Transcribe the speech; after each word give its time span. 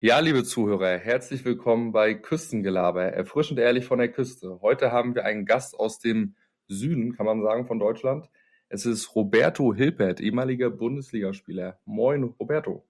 Ja, 0.00 0.20
liebe 0.20 0.44
Zuhörer, 0.44 0.96
herzlich 0.96 1.44
willkommen 1.44 1.90
bei 1.90 2.14
Küstengelaber, 2.14 3.02
erfrischend 3.02 3.58
ehrlich 3.58 3.84
von 3.84 3.98
der 3.98 4.06
Küste. 4.06 4.60
Heute 4.62 4.92
haben 4.92 5.16
wir 5.16 5.24
einen 5.24 5.44
Gast 5.44 5.76
aus 5.76 5.98
dem 5.98 6.36
Süden, 6.68 7.16
kann 7.16 7.26
man 7.26 7.42
sagen, 7.42 7.66
von 7.66 7.80
Deutschland. 7.80 8.30
Es 8.68 8.86
ist 8.86 9.16
Roberto 9.16 9.74
Hilpert, 9.74 10.20
ehemaliger 10.20 10.70
Bundesligaspieler. 10.70 11.80
Moin, 11.84 12.22
Roberto. 12.22 12.86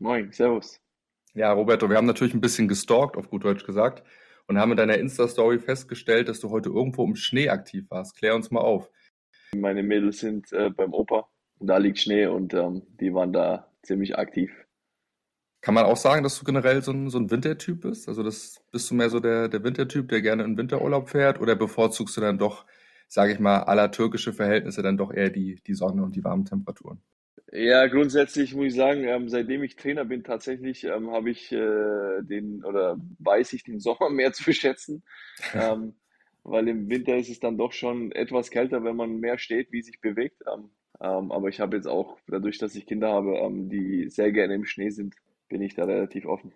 Moin, 0.00 0.32
Servus. 0.32 0.82
Ja, 1.32 1.50
Roberto, 1.50 1.88
wir 1.88 1.96
haben 1.96 2.06
natürlich 2.06 2.34
ein 2.34 2.42
bisschen 2.42 2.68
gestalkt, 2.68 3.16
auf 3.16 3.30
gut 3.30 3.44
Deutsch 3.44 3.64
gesagt, 3.64 4.02
und 4.46 4.58
haben 4.58 4.72
in 4.72 4.76
deiner 4.76 4.98
Insta-Story 4.98 5.60
festgestellt, 5.60 6.28
dass 6.28 6.40
du 6.40 6.50
heute 6.50 6.68
irgendwo 6.68 7.06
im 7.06 7.16
Schnee 7.16 7.48
aktiv 7.48 7.86
warst. 7.88 8.18
Klär 8.18 8.34
uns 8.34 8.50
mal 8.50 8.60
auf. 8.60 8.90
Meine 9.56 9.82
Mädels 9.82 10.18
sind 10.18 10.52
äh, 10.52 10.68
beim 10.68 10.92
Opa, 10.92 11.26
da 11.58 11.78
liegt 11.78 12.00
Schnee 12.00 12.26
und 12.26 12.52
ähm, 12.52 12.82
die 13.00 13.14
waren 13.14 13.32
da 13.32 13.72
ziemlich 13.82 14.18
aktiv. 14.18 14.52
Kann 15.60 15.74
man 15.74 15.84
auch 15.84 15.96
sagen, 15.96 16.22
dass 16.22 16.38
du 16.38 16.44
generell 16.44 16.82
so 16.82 16.92
ein, 16.92 17.10
so 17.10 17.18
ein 17.18 17.30
Wintertyp 17.30 17.82
bist? 17.82 18.08
Also 18.08 18.22
das, 18.22 18.62
bist 18.72 18.90
du 18.90 18.94
mehr 18.94 19.10
so 19.10 19.20
der, 19.20 19.48
der 19.48 19.62
Wintertyp, 19.62 20.08
der 20.08 20.22
gerne 20.22 20.44
in 20.44 20.56
Winterurlaub 20.56 21.10
fährt? 21.10 21.40
Oder 21.40 21.54
bevorzugst 21.54 22.16
du 22.16 22.20
dann 22.22 22.38
doch, 22.38 22.64
sage 23.08 23.32
ich 23.32 23.40
mal, 23.40 23.64
aller 23.64 23.90
türkische 23.90 24.32
Verhältnisse 24.32 24.82
dann 24.82 24.96
doch 24.96 25.12
eher 25.12 25.28
die, 25.28 25.60
die 25.66 25.74
Sonne 25.74 26.02
und 26.02 26.16
die 26.16 26.24
warmen 26.24 26.46
Temperaturen? 26.46 27.02
Ja, 27.52 27.86
grundsätzlich 27.88 28.54
muss 28.54 28.66
ich 28.66 28.74
sagen, 28.74 29.04
ähm, 29.04 29.28
seitdem 29.28 29.62
ich 29.62 29.76
Trainer 29.76 30.04
bin, 30.04 30.22
tatsächlich 30.22 30.84
ähm, 30.84 31.10
habe 31.10 31.30
ich 31.30 31.50
äh, 31.50 32.22
den 32.22 32.64
oder 32.64 32.96
weiß 33.18 33.52
ich 33.52 33.64
den 33.64 33.80
Sommer 33.80 34.08
mehr 34.10 34.32
zu 34.32 34.52
schätzen. 34.52 35.02
ähm, 35.54 35.94
weil 36.42 36.68
im 36.68 36.88
Winter 36.88 37.16
ist 37.16 37.28
es 37.28 37.40
dann 37.40 37.58
doch 37.58 37.72
schon 37.72 38.12
etwas 38.12 38.50
kälter, 38.50 38.82
wenn 38.82 38.96
man 38.96 39.20
mehr 39.20 39.36
steht, 39.36 39.72
wie 39.72 39.82
sich 39.82 40.00
bewegt. 40.00 40.42
Ähm, 40.50 40.70
ähm, 41.00 41.32
aber 41.32 41.48
ich 41.48 41.60
habe 41.60 41.76
jetzt 41.76 41.86
auch, 41.86 42.18
dadurch, 42.28 42.58
dass 42.58 42.74
ich 42.74 42.86
Kinder 42.86 43.12
habe, 43.12 43.36
ähm, 43.36 43.68
die 43.68 44.08
sehr 44.08 44.32
gerne 44.32 44.54
im 44.54 44.64
Schnee 44.64 44.90
sind, 44.90 45.14
bin 45.50 45.60
ich 45.60 45.74
da 45.74 45.84
relativ 45.84 46.24
offen. 46.24 46.54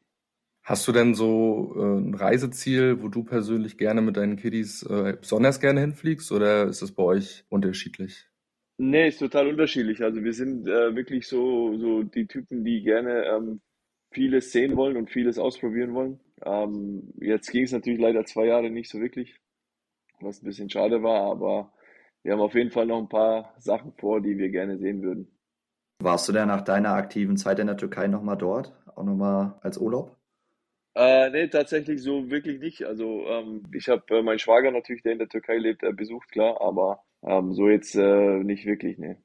Hast 0.63 0.89
du 0.89 0.93
denn 0.93 1.15
so 1.15 1.75
äh, 1.77 1.99
ein 1.99 2.15
Reiseziel, 2.15 3.03
wo 3.03 3.09
du 3.09 3.23
persönlich 3.23 3.77
gerne 3.77 4.01
mit 4.01 4.17
deinen 4.17 4.37
Kiddies 4.37 4.83
äh, 4.85 5.15
besonders 5.21 5.61
gerne 5.61 5.81
hinfliegst 5.81 6.33
oder 6.33 6.65
ist 6.65 6.81
das 6.81 6.93
bei 6.93 7.03
euch 7.03 7.45
unterschiedlich? 7.51 8.31
Nee, 8.79 9.09
ist 9.09 9.19
total 9.19 9.49
unterschiedlich. 9.49 10.03
Also 10.03 10.25
wir 10.25 10.33
sind 10.33 10.67
äh, 10.67 10.97
wirklich 10.97 11.29
so, 11.29 11.77
so 11.77 12.03
die 12.03 12.27
Typen, 12.27 12.65
die 12.65 12.83
gerne 12.83 13.25
ähm, 13.27 13.61
vieles 14.11 14.53
sehen 14.53 14.75
wollen 14.77 14.97
und 14.97 15.11
vieles 15.11 15.39
ausprobieren 15.39 15.93
wollen. 15.93 16.19
Ähm, 16.43 17.13
jetzt 17.21 17.51
ging 17.51 17.65
es 17.65 17.73
natürlich 17.73 18.01
leider 18.01 18.25
zwei 18.25 18.47
Jahre 18.47 18.71
nicht 18.71 18.91
so 18.91 19.01
wirklich, 19.01 19.37
was 20.21 20.41
ein 20.41 20.47
bisschen 20.47 20.71
schade 20.71 21.03
war, 21.03 21.31
aber 21.31 21.73
wir 22.23 22.33
haben 22.33 22.41
auf 22.41 22.55
jeden 22.55 22.71
Fall 22.71 22.87
noch 22.87 22.99
ein 22.99 23.09
paar 23.11 23.55
Sachen 23.59 23.93
vor, 23.93 24.23
die 24.23 24.39
wir 24.39 24.49
gerne 24.49 24.79
sehen 24.79 25.03
würden. 25.03 25.29
Warst 26.03 26.29
du 26.29 26.33
denn 26.33 26.49
nach 26.49 26.63
deiner 26.63 26.95
aktiven 26.95 27.37
Zeit 27.37 27.59
in 27.59 27.67
der 27.67 27.77
Türkei 27.77 28.09
nochmal 28.09 28.37
dort? 28.37 28.73
Auch 28.97 29.05
nochmal 29.05 29.59
als 29.63 29.79
Urlaub? 29.79 30.17
Äh, 30.95 31.31
nee, 31.31 31.49
tatsächlich 31.49 32.03
so 32.03 32.31
wirklich 32.31 32.61
nicht. 32.61 32.85
Also 32.85 33.27
ähm, 33.27 33.65
ich 33.73 33.89
habe 33.89 34.03
äh, 34.17 34.23
meinen 34.23 34.39
Schwager 34.39 34.71
natürlich, 34.71 35.03
der 35.03 35.13
in 35.13 35.19
der 35.19 35.29
Türkei 35.29 35.59
lebt, 35.59 35.83
äh, 35.83 35.93
besucht, 35.93 36.31
klar, 36.31 36.61
aber 36.61 37.03
ähm, 37.23 37.53
so 37.53 37.69
jetzt 37.69 37.97
äh, 37.97 38.39
nicht 38.45 38.65
wirklich, 38.65 38.99
nee. 38.99 39.17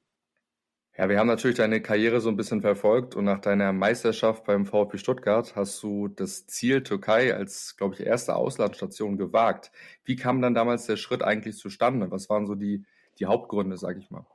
Ja, 0.97 1.07
wir 1.07 1.17
haben 1.17 1.27
natürlich 1.27 1.55
deine 1.55 1.81
Karriere 1.81 2.19
so 2.19 2.27
ein 2.29 2.35
bisschen 2.35 2.61
verfolgt 2.61 3.15
und 3.15 3.23
nach 3.23 3.39
deiner 3.39 3.71
Meisterschaft 3.71 4.43
beim 4.43 4.65
VfB 4.65 4.97
Stuttgart 4.97 5.55
hast 5.55 5.81
du 5.81 6.09
das 6.09 6.45
Ziel 6.47 6.83
Türkei 6.83 7.33
als, 7.33 7.77
glaube 7.77 7.93
ich, 7.93 8.01
erste 8.05 8.35
Auslandsstation 8.35 9.15
gewagt. 9.15 9.71
Wie 10.03 10.17
kam 10.17 10.41
dann 10.41 10.55
damals 10.55 10.87
der 10.87 10.97
Schritt 10.97 11.23
eigentlich 11.23 11.55
zustande? 11.55 12.11
Was 12.11 12.29
waren 12.29 12.47
so 12.47 12.55
die, 12.55 12.83
die 13.17 13.27
Hauptgründe, 13.27 13.77
sag 13.77 13.97
ich 13.97 14.09
mal? 14.09 14.25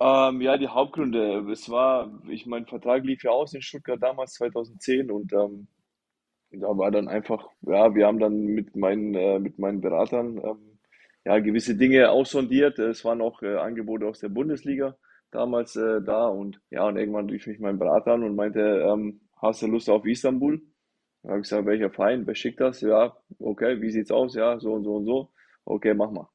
Ähm, 0.00 0.40
ja, 0.40 0.56
die 0.58 0.68
Hauptgründe. 0.68 1.46
Es 1.50 1.68
war, 1.70 2.10
ich 2.28 2.46
mein 2.46 2.66
Vertrag 2.66 3.04
lief 3.04 3.22
ja 3.24 3.30
aus 3.30 3.54
in 3.54 3.62
Stuttgart 3.62 4.02
damals 4.02 4.34
2010 4.34 5.10
und 5.10 5.32
ähm, 5.32 5.68
da 6.52 6.68
war 6.78 6.90
dann 6.90 7.08
einfach, 7.08 7.48
ja, 7.62 7.94
wir 7.94 8.06
haben 8.06 8.18
dann 8.20 8.44
mit 8.46 8.76
meinen, 8.76 9.14
äh, 9.14 9.38
mit 9.40 9.58
meinen 9.58 9.80
Beratern 9.80 10.38
ähm, 10.38 10.78
ja, 11.24 11.38
gewisse 11.40 11.76
Dinge 11.76 12.10
aussondiert. 12.10 12.78
Es 12.78 13.04
waren 13.04 13.22
auch 13.22 13.42
äh, 13.42 13.56
Angebote 13.56 14.06
aus 14.06 14.20
der 14.20 14.28
Bundesliga 14.30 14.96
damals 15.32 15.76
äh, 15.76 16.02
da 16.02 16.28
und 16.28 16.60
ja, 16.70 16.86
und 16.86 16.96
irgendwann 16.96 17.30
rief 17.30 17.46
mich 17.46 17.60
mein 17.60 17.78
Berater 17.78 18.12
an 18.14 18.24
und 18.24 18.36
meinte, 18.36 18.60
ähm, 18.60 19.20
hast 19.42 19.62
du 19.62 19.66
Lust 19.68 19.90
auf 19.90 20.06
Istanbul? 20.06 20.62
Da 21.22 21.30
habe 21.30 21.40
ich 21.40 21.44
gesagt, 21.44 21.66
welcher 21.66 21.90
Verein, 21.90 22.26
wer 22.26 22.34
schickt 22.36 22.60
das? 22.60 22.80
Ja, 22.82 23.16
okay, 23.40 23.80
wie 23.82 23.90
sieht's 23.90 24.10
aus? 24.12 24.34
Ja, 24.36 24.60
so 24.60 24.74
und 24.74 24.84
so 24.84 24.96
und 24.96 25.06
so. 25.06 25.32
Okay, 25.66 25.94
mach 25.94 26.10
mal. 26.12 26.28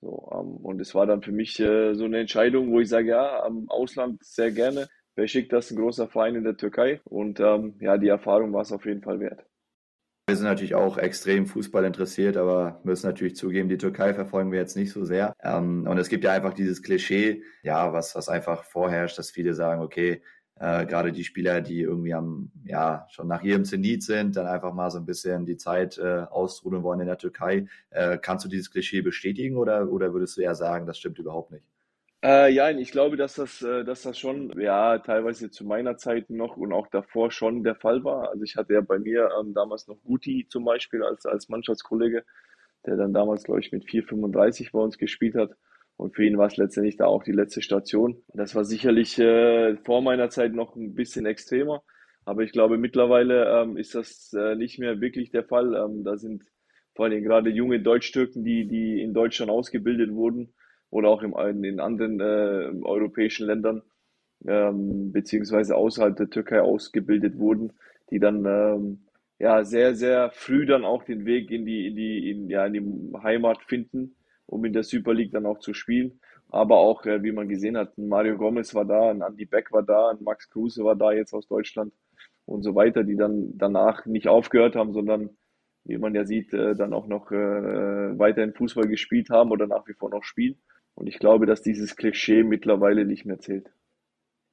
So, 0.00 0.30
ähm, 0.32 0.56
und 0.64 0.80
es 0.80 0.94
war 0.94 1.06
dann 1.06 1.22
für 1.22 1.32
mich 1.32 1.60
äh, 1.60 1.94
so 1.94 2.04
eine 2.04 2.18
Entscheidung, 2.18 2.72
wo 2.72 2.80
ich 2.80 2.88
sage, 2.88 3.08
ja, 3.08 3.42
am 3.42 3.68
Ausland 3.68 4.24
sehr 4.24 4.50
gerne. 4.50 4.88
Beşiktaş, 5.16 5.70
ein 5.70 5.76
großer 5.76 6.08
Verein 6.08 6.36
in 6.36 6.44
der 6.44 6.56
Türkei. 6.56 7.00
Und 7.04 7.40
ähm, 7.40 7.74
ja, 7.80 7.98
die 7.98 8.08
Erfahrung 8.08 8.52
war 8.52 8.62
es 8.62 8.72
auf 8.72 8.86
jeden 8.86 9.02
Fall 9.02 9.20
wert. 9.20 9.44
Wir 10.28 10.36
sind 10.36 10.46
natürlich 10.46 10.76
auch 10.76 10.96
extrem 10.96 11.46
Fußball 11.46 11.84
interessiert, 11.84 12.36
aber 12.36 12.80
müssen 12.84 13.06
natürlich 13.06 13.34
zugeben, 13.34 13.68
die 13.68 13.78
Türkei 13.78 14.14
verfolgen 14.14 14.52
wir 14.52 14.60
jetzt 14.60 14.76
nicht 14.76 14.92
so 14.92 15.04
sehr. 15.04 15.34
Ähm, 15.42 15.86
und 15.88 15.98
es 15.98 16.08
gibt 16.08 16.24
ja 16.24 16.32
einfach 16.32 16.54
dieses 16.54 16.82
Klischee, 16.82 17.42
ja, 17.62 17.92
was, 17.92 18.14
was 18.14 18.28
einfach 18.28 18.64
vorherrscht, 18.64 19.18
dass 19.18 19.30
viele 19.30 19.54
sagen, 19.54 19.82
okay, 19.82 20.22
äh, 20.60 20.84
gerade 20.84 21.10
die 21.10 21.24
Spieler, 21.24 21.62
die 21.62 21.80
irgendwie 21.80 22.12
am, 22.12 22.52
ja, 22.64 23.06
schon 23.10 23.26
nach 23.26 23.42
ihrem 23.42 23.64
Zenit 23.64 24.02
sind, 24.02 24.36
dann 24.36 24.46
einfach 24.46 24.74
mal 24.74 24.90
so 24.90 24.98
ein 24.98 25.06
bisschen 25.06 25.46
die 25.46 25.56
Zeit 25.56 25.96
äh, 25.96 26.26
austrudeln 26.30 26.82
wollen 26.82 27.00
in 27.00 27.06
der 27.06 27.16
Türkei. 27.16 27.66
Äh, 27.88 28.18
kannst 28.18 28.44
du 28.44 28.48
dieses 28.50 28.70
Klischee 28.70 29.00
bestätigen 29.00 29.56
oder, 29.56 29.90
oder 29.90 30.12
würdest 30.12 30.36
du 30.36 30.42
eher 30.42 30.54
sagen, 30.54 30.86
das 30.86 30.98
stimmt 30.98 31.18
überhaupt 31.18 31.50
nicht? 31.50 31.64
Äh, 32.22 32.52
ja, 32.52 32.68
ich 32.68 32.92
glaube, 32.92 33.16
dass 33.16 33.36
das, 33.36 33.62
äh, 33.62 33.84
dass 33.84 34.02
das 34.02 34.18
schon, 34.18 34.52
ja, 34.60 34.98
teilweise 34.98 35.50
zu 35.50 35.64
meiner 35.64 35.96
Zeit 35.96 36.28
noch 36.28 36.58
und 36.58 36.74
auch 36.74 36.88
davor 36.88 37.30
schon 37.30 37.64
der 37.64 37.76
Fall 37.76 38.04
war. 38.04 38.28
Also 38.28 38.44
ich 38.44 38.56
hatte 38.56 38.74
ja 38.74 38.82
bei 38.82 38.98
mir 38.98 39.30
ähm, 39.40 39.54
damals 39.54 39.88
noch 39.88 39.96
Guti 40.04 40.46
zum 40.46 40.66
Beispiel 40.66 41.02
als, 41.02 41.24
als 41.24 41.48
Mannschaftskollege, 41.48 42.22
der 42.84 42.96
dann 42.96 43.14
damals, 43.14 43.44
glaube 43.44 43.60
ich, 43.60 43.72
mit 43.72 43.84
4,35 43.84 44.72
bei 44.72 44.78
uns 44.78 44.98
gespielt 44.98 45.36
hat. 45.36 45.52
Und 46.00 46.16
für 46.16 46.24
ihn 46.24 46.38
war 46.38 46.46
es 46.46 46.56
letztendlich 46.56 46.96
da 46.96 47.04
auch 47.04 47.22
die 47.22 47.32
letzte 47.32 47.60
Station. 47.60 48.22
Das 48.32 48.54
war 48.54 48.64
sicherlich 48.64 49.18
äh, 49.18 49.76
vor 49.84 50.00
meiner 50.00 50.30
Zeit 50.30 50.54
noch 50.54 50.74
ein 50.74 50.94
bisschen 50.94 51.26
extremer. 51.26 51.82
Aber 52.24 52.42
ich 52.42 52.52
glaube, 52.52 52.78
mittlerweile 52.78 53.60
ähm, 53.60 53.76
ist 53.76 53.94
das 53.94 54.32
äh, 54.32 54.56
nicht 54.56 54.78
mehr 54.78 55.02
wirklich 55.02 55.30
der 55.30 55.44
Fall. 55.44 55.74
Ähm, 55.74 56.02
da 56.02 56.16
sind 56.16 56.44
vor 56.94 57.04
allem 57.04 57.22
gerade 57.22 57.50
junge 57.50 57.80
Deutsch-Türken, 57.80 58.44
die, 58.44 58.66
die 58.66 59.02
in 59.02 59.12
Deutschland 59.12 59.50
ausgebildet 59.50 60.14
wurden 60.14 60.54
oder 60.88 61.10
auch 61.10 61.22
im, 61.22 61.34
in 61.64 61.80
anderen 61.80 62.18
äh, 62.18 62.82
europäischen 62.82 63.46
Ländern, 63.46 63.82
ähm, 64.46 65.12
beziehungsweise 65.12 65.76
außerhalb 65.76 66.16
der 66.16 66.30
Türkei 66.30 66.62
ausgebildet 66.62 67.36
wurden, 67.36 67.74
die 68.10 68.20
dann 68.20 68.46
ähm, 68.46 69.00
ja 69.38 69.64
sehr, 69.64 69.94
sehr 69.94 70.30
früh 70.30 70.64
dann 70.64 70.86
auch 70.86 71.04
den 71.04 71.26
Weg 71.26 71.50
in 71.50 71.66
die, 71.66 71.88
in 71.88 71.94
die, 71.94 72.30
in, 72.30 72.48
ja, 72.48 72.64
in 72.64 72.72
die 72.72 73.18
Heimat 73.18 73.58
finden 73.64 74.16
um 74.50 74.64
in 74.64 74.72
der 74.72 74.82
Super 74.82 75.14
League 75.14 75.32
dann 75.32 75.46
auch 75.46 75.58
zu 75.58 75.72
spielen. 75.74 76.20
Aber 76.48 76.78
auch, 76.78 77.06
äh, 77.06 77.22
wie 77.22 77.32
man 77.32 77.48
gesehen 77.48 77.76
hat, 77.76 77.96
Mario 77.96 78.36
Gomez 78.36 78.74
war 78.74 78.84
da, 78.84 79.10
ein 79.10 79.22
Andy 79.22 79.46
Beck 79.46 79.72
war 79.72 79.82
da, 79.82 80.10
ein 80.10 80.22
Max 80.22 80.50
Kruse 80.50 80.84
war 80.84 80.96
da 80.96 81.12
jetzt 81.12 81.32
aus 81.32 81.46
Deutschland 81.46 81.92
und 82.44 82.62
so 82.62 82.74
weiter, 82.74 83.04
die 83.04 83.16
dann 83.16 83.56
danach 83.56 84.06
nicht 84.06 84.26
aufgehört 84.26 84.74
haben, 84.74 84.92
sondern 84.92 85.30
wie 85.84 85.98
man 85.98 86.14
ja 86.14 86.24
sieht, 86.24 86.52
äh, 86.52 86.74
dann 86.74 86.92
auch 86.92 87.06
noch 87.06 87.30
äh, 87.30 88.18
weiterhin 88.18 88.52
Fußball 88.52 88.88
gespielt 88.88 89.30
haben 89.30 89.50
oder 89.50 89.66
nach 89.66 89.86
wie 89.86 89.94
vor 89.94 90.10
noch 90.10 90.24
spielen. 90.24 90.56
Und 90.94 91.06
ich 91.06 91.18
glaube, 91.18 91.46
dass 91.46 91.62
dieses 91.62 91.96
Klischee 91.96 92.42
mittlerweile 92.42 93.06
nicht 93.06 93.24
mehr 93.24 93.38
zählt. 93.38 93.70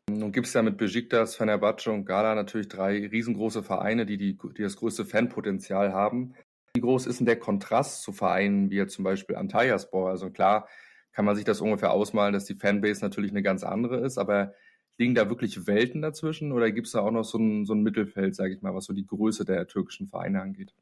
Nun 0.09 0.31
gibt 0.31 0.47
es 0.47 0.53
ja 0.53 0.61
mit 0.61 0.77
Besiktas, 0.77 1.35
Fenerbahce 1.35 1.91
und 1.91 2.05
Gala 2.05 2.33
natürlich 2.33 2.69
drei 2.69 3.07
riesengroße 3.07 3.61
Vereine, 3.61 4.05
die, 4.05 4.17
die, 4.17 4.37
die 4.57 4.61
das 4.61 4.77
größte 4.77 5.03
Fanpotenzial 5.03 5.91
haben. 5.91 6.33
Wie 6.73 6.81
groß 6.81 7.07
ist 7.07 7.19
denn 7.19 7.25
der 7.25 7.39
Kontrast 7.39 8.03
zu 8.03 8.11
Vereinen 8.11 8.69
wie 8.69 8.85
zum 8.87 9.03
Beispiel 9.03 9.35
Antalyaspor? 9.35 10.09
Also 10.09 10.29
klar 10.29 10.67
kann 11.11 11.25
man 11.25 11.35
sich 11.35 11.45
das 11.45 11.61
ungefähr 11.61 11.91
ausmalen, 11.91 12.33
dass 12.33 12.45
die 12.45 12.55
Fanbase 12.55 13.03
natürlich 13.03 13.31
eine 13.31 13.41
ganz 13.41 13.63
andere 13.63 13.97
ist, 13.97 14.17
aber 14.17 14.53
liegen 14.97 15.15
da 15.15 15.29
wirklich 15.29 15.67
Welten 15.67 16.01
dazwischen 16.01 16.51
oder 16.51 16.71
gibt 16.71 16.87
es 16.87 16.93
da 16.93 17.01
auch 17.01 17.11
noch 17.11 17.23
so 17.23 17.37
ein, 17.37 17.65
so 17.65 17.73
ein 17.73 17.81
Mittelfeld, 17.81 18.35
sage 18.35 18.53
ich 18.53 18.61
mal, 18.61 18.75
was 18.75 18.85
so 18.85 18.93
die 18.93 19.05
Größe 19.05 19.45
der 19.45 19.67
türkischen 19.67 20.07
Vereine 20.07 20.41
angeht? 20.41 20.73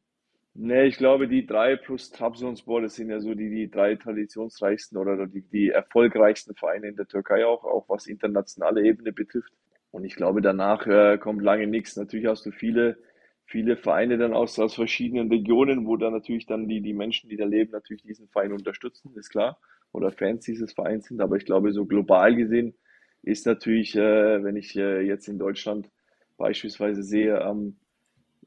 Nee, 0.57 0.85
ich 0.85 0.97
glaube, 0.97 1.27
die 1.27 1.45
drei 1.45 1.75
plus 1.75 2.11
Trabzonspor, 2.11 2.81
das 2.81 2.95
sind 2.95 3.09
ja 3.09 3.19
so 3.19 3.33
die, 3.33 3.49
die 3.49 3.69
drei 3.69 3.95
traditionsreichsten 3.95 4.97
oder 4.97 5.27
die, 5.27 5.41
die 5.41 5.69
erfolgreichsten 5.69 6.55
Vereine 6.55 6.87
in 6.87 6.95
der 6.95 7.07
Türkei 7.07 7.45
auch, 7.45 7.65
auch 7.65 7.89
was 7.89 8.07
internationale 8.07 8.81
Ebene 8.85 9.11
betrifft. 9.11 9.51
Und 9.91 10.05
ich 10.05 10.15
glaube, 10.15 10.41
danach 10.41 10.87
äh, 10.87 11.17
kommt 11.17 11.41
lange 11.41 11.67
nichts. 11.67 11.97
Natürlich 11.97 12.25
hast 12.27 12.45
du 12.45 12.51
viele 12.51 12.97
viele 13.45 13.77
Vereine 13.77 14.17
dann 14.17 14.33
aus, 14.33 14.57
aus 14.59 14.75
verschiedenen 14.75 15.29
Regionen, 15.29 15.85
wo 15.85 15.97
dann 15.97 16.13
natürlich 16.13 16.45
dann 16.45 16.67
die, 16.67 16.81
die 16.81 16.93
Menschen, 16.93 17.29
die 17.29 17.37
da 17.37 17.45
leben, 17.45 17.71
natürlich 17.71 18.03
diesen 18.03 18.27
Verein 18.29 18.51
unterstützen, 18.51 19.13
ist 19.15 19.29
klar, 19.29 19.59
oder 19.91 20.11
Fans 20.11 20.45
dieses 20.45 20.73
Vereins 20.73 21.05
sind. 21.05 21.21
Aber 21.21 21.37
ich 21.37 21.45
glaube, 21.45 21.71
so 21.71 21.85
global 21.85 22.35
gesehen 22.35 22.75
ist 23.21 23.45
natürlich, 23.45 23.95
äh, 23.95 24.43
wenn 24.43 24.55
ich 24.55 24.75
äh, 24.75 25.01
jetzt 25.01 25.27
in 25.27 25.39
Deutschland 25.39 25.89
beispielsweise 26.37 27.03
sehe, 27.03 27.39
ähm, 27.39 27.77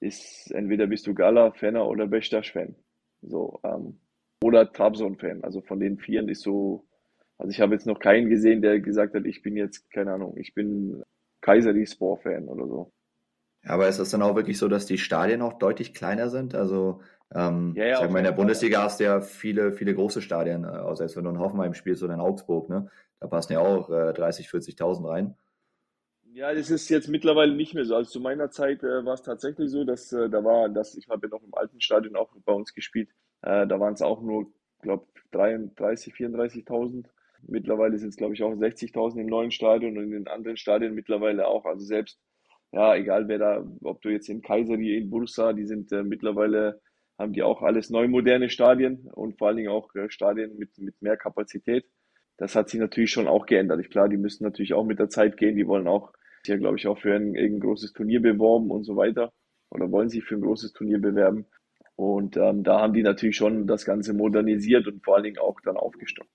ist 0.01 0.53
entweder 0.53 0.87
bist 0.87 1.07
du 1.07 1.15
Gala-Fanner 1.15 1.87
oder 1.87 2.07
Beşiktaş-Fan. 2.07 2.77
So, 3.23 3.61
ähm, 3.65 3.99
oder 4.43 4.73
Trabzon-Fan. 4.73 5.43
Also 5.43 5.61
von 5.63 5.81
den 5.81 5.99
Vieren 5.99 6.29
ist 6.29 6.43
so, 6.43 6.87
also 7.39 7.51
ich 7.51 7.61
habe 7.61 7.75
jetzt 7.75 7.87
noch 7.87 7.99
keinen 7.99 8.29
gesehen, 8.29 8.63
der 8.63 8.79
gesagt 8.81 9.15
hat, 9.15 9.27
ich 9.27 9.43
bin 9.43 9.57
jetzt, 9.57 9.91
keine 9.91 10.13
Ahnung, 10.13 10.37
ich 10.37 10.55
bin 10.55 11.03
Kayseri 11.41 11.87
Spor-Fan 11.87 12.49
oder 12.49 12.67
so. 12.67 12.93
Aber 13.69 13.89
ist 13.89 13.99
es 13.99 14.11
dann 14.11 14.23
auch 14.23 14.35
wirklich 14.35 14.59
so, 14.59 14.69
dass 14.69 14.87
die 14.87 14.99
Stadien 14.99 15.43
auch 15.43 15.55
deutlich 15.55 15.95
kleiner 15.95 16.31
sind? 16.31 16.55
Also 16.55 17.01
ähm, 17.35 17.75
ja, 17.77 17.87
ja, 17.87 17.97
sag 17.99 18.11
mal, 18.11 18.19
in 18.19 18.25
der 18.25 18.33
Bundesliga 18.33 18.83
hast 18.83 19.01
du 19.01 19.05
ja 19.05 19.21
viele, 19.21 19.73
viele 19.73 19.95
große 19.95 20.23
Stadien, 20.23 20.65
äh, 20.65 20.97
selbst 20.97 21.17
wenn 21.17 21.25
du 21.25 21.31
in 21.31 21.39
Hoffenheim 21.39 21.75
spielst 21.75 22.03
oder 22.03 22.15
in 22.15 22.21
Augsburg, 22.21 22.69
ne? 22.71 22.91
Da 23.21 23.27
passen 23.27 23.53
ja 23.53 23.61
auch 23.61 23.91
äh, 23.91 24.13
30, 24.13 24.49
40.000 24.49 25.09
rein. 25.09 25.35
Ja, 26.33 26.55
das 26.55 26.71
ist 26.71 26.89
jetzt 26.89 27.09
mittlerweile 27.09 27.55
nicht 27.55 27.75
mehr 27.75 27.85
so. 27.85 27.97
Also 27.97 28.11
zu 28.11 28.21
meiner 28.21 28.51
Zeit 28.51 28.83
äh, 28.83 29.05
war 29.05 29.15
es 29.15 29.23
tatsächlich 29.23 29.71
so, 29.71 29.85
dass 29.85 30.13
äh, 30.13 30.31
da 30.31 30.45
war, 30.45 30.69
dass 30.69 30.95
ich 30.95 31.09
habe 31.09 31.27
ja 31.27 31.31
noch 31.31 31.43
im 31.43 31.55
alten 31.55 31.81
Stadion 31.81 32.17
auch 32.17 32.31
bei 32.45 32.53
uns 32.53 32.75
gespielt. 32.75 33.11
Äh, 33.43 33.67
da 33.67 33.81
waren 33.81 33.95
es 33.95 34.03
auch 34.03 34.23
nur, 34.23 34.47
glaube 34.81 35.07
33, 35.33 36.15
34.000. 36.15 37.07
Mittlerweile 37.43 37.99
sind 37.99 38.11
es, 38.11 38.17
glaube 38.17 38.35
ich, 38.35 38.43
auch 38.43 38.53
60.000 38.53 39.21
im 39.21 39.27
neuen 39.27 39.51
Stadion 39.51 39.97
und 39.99 40.05
in 40.05 40.11
den 40.11 40.29
anderen 40.29 40.57
Stadien 40.57 40.95
mittlerweile 40.95 41.47
auch. 41.47 41.65
Also 41.65 41.85
selbst, 41.85 42.21
ja, 42.73 42.95
egal 42.97 43.29
wer 43.29 43.39
da, 43.39 43.67
ob 43.83 44.03
du 44.03 44.11
jetzt 44.11 44.29
in 44.29 44.43
Kayseri, 44.43 44.97
in 44.97 45.11
Bursa, 45.11 45.53
die 45.53 45.67
sind 45.67 45.91
äh, 45.93 46.03
mittlerweile, 46.03 46.81
haben 47.19 47.33
die 47.33 47.43
auch 47.43 47.63
alles 47.63 47.91
neu 47.91 48.09
moderne 48.09 48.51
Stadien 48.51 49.09
und 49.13 49.39
vor 49.39 49.49
allen 49.49 49.57
Dingen 49.57 49.71
auch 49.71 49.95
äh, 49.95 50.11
Stadien 50.11 50.57
mit, 50.59 50.77
mit 50.79 51.01
mehr 51.01 51.17
Kapazität. 51.17 51.87
Das 52.37 52.55
hat 52.55 52.69
sich 52.69 52.79
natürlich 52.81 53.11
schon 53.11 53.27
auch 53.27 53.47
geändert. 53.47 53.81
Ich, 53.81 53.91
klar, 53.91 54.09
die 54.09 54.17
müssen 54.17 54.45
natürlich 54.45 54.75
auch 54.75 54.85
mit 54.85 54.99
der 54.99 55.09
Zeit 55.09 55.37
gehen. 55.37 55.57
Die 55.57 55.67
wollen 55.67 55.89
auch, 55.89 56.13
ja, 56.47 56.57
glaube 56.57 56.77
ich, 56.77 56.87
auch 56.87 56.99
für 56.99 57.15
ein, 57.15 57.37
ein 57.37 57.59
großes 57.59 57.93
Turnier 57.95 58.23
beworben 58.23 58.71
und 58.71 58.85
so 58.85 58.97
weiter. 58.97 59.33
Oder 59.71 59.91
wollen 59.91 60.09
sich 60.09 60.25
für 60.25 60.37
ein 60.37 60.43
großes 60.43 60.73
Turnier 60.73 61.01
bewerben. 61.01 61.47
Und 61.97 62.37
ähm, 62.37 62.63
da 62.63 62.81
haben 62.81 62.93
die 62.93 63.03
natürlich 63.03 63.37
schon 63.37 63.67
das 63.67 63.85
Ganze 63.85 64.15
modernisiert 64.15 64.87
und 64.87 65.05
vor 65.05 65.17
allen 65.17 65.25
Dingen 65.25 65.39
auch 65.39 65.61
dann 65.65 65.77
aufgestockt. 65.77 66.31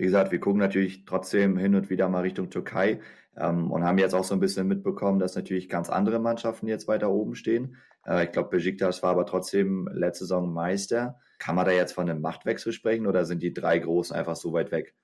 Wie 0.00 0.04
gesagt, 0.04 0.32
wir 0.32 0.40
gucken 0.40 0.60
natürlich 0.60 1.04
trotzdem 1.04 1.58
hin 1.58 1.74
und 1.74 1.90
wieder 1.90 2.08
mal 2.08 2.22
Richtung 2.22 2.48
Türkei 2.48 3.00
ähm, 3.36 3.70
und 3.70 3.84
haben 3.84 3.98
jetzt 3.98 4.14
auch 4.14 4.24
so 4.24 4.32
ein 4.32 4.40
bisschen 4.40 4.66
mitbekommen, 4.66 5.18
dass 5.18 5.36
natürlich 5.36 5.68
ganz 5.68 5.90
andere 5.90 6.18
Mannschaften 6.18 6.68
jetzt 6.68 6.88
weiter 6.88 7.10
oben 7.10 7.34
stehen. 7.34 7.76
Äh, 8.06 8.24
ich 8.24 8.32
glaube, 8.32 8.48
Besiktas 8.48 9.02
war 9.02 9.10
aber 9.10 9.26
trotzdem 9.26 9.90
letzte 9.92 10.24
Saison 10.24 10.54
Meister. 10.54 11.20
Kann 11.38 11.54
man 11.54 11.66
da 11.66 11.72
jetzt 11.72 11.92
von 11.92 12.08
einem 12.08 12.22
Machtwechsel 12.22 12.72
sprechen 12.72 13.06
oder 13.06 13.26
sind 13.26 13.42
die 13.42 13.52
drei 13.52 13.78
Großen 13.78 14.16
einfach 14.16 14.36
so 14.36 14.54
weit 14.54 14.72
weg? 14.72 14.94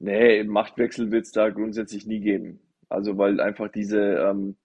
Nee, 0.00 0.42
Machtwechsel 0.42 1.12
wird 1.12 1.26
es 1.26 1.30
da 1.30 1.50
grundsätzlich 1.50 2.04
nie 2.04 2.18
geben. 2.18 2.58
Also 2.88 3.16
weil 3.16 3.40
einfach 3.40 3.70
diese 3.70 4.00
ähm, 4.00 4.56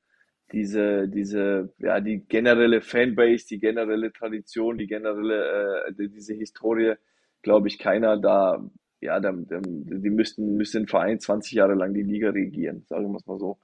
diese, 0.53 1.07
diese, 1.07 1.71
ja, 1.77 1.99
die 1.99 2.25
generelle 2.27 2.81
Fanbase, 2.81 3.45
die 3.47 3.59
generelle 3.59 4.11
Tradition, 4.11 4.79
die 4.79 4.87
generelle, 4.87 5.85
äh, 5.87 6.07
diese 6.09 6.33
Historie, 6.33 6.95
glaube 7.43 7.67
ich, 7.67 7.77
keiner 7.77 8.17
da, 8.17 8.63
ja, 9.01 9.19
da, 9.19 9.31
die 9.33 10.09
müssten, 10.09 10.55
müssten 10.55 10.79
den 10.79 10.87
Verein 10.87 11.19
20 11.19 11.53
Jahre 11.53 11.75
lang 11.75 11.93
die 11.93 12.03
Liga 12.03 12.29
regieren, 12.29 12.85
sagen 12.87 13.11
wir 13.11 13.17
es 13.17 13.25
mal 13.25 13.39
so. 13.39 13.59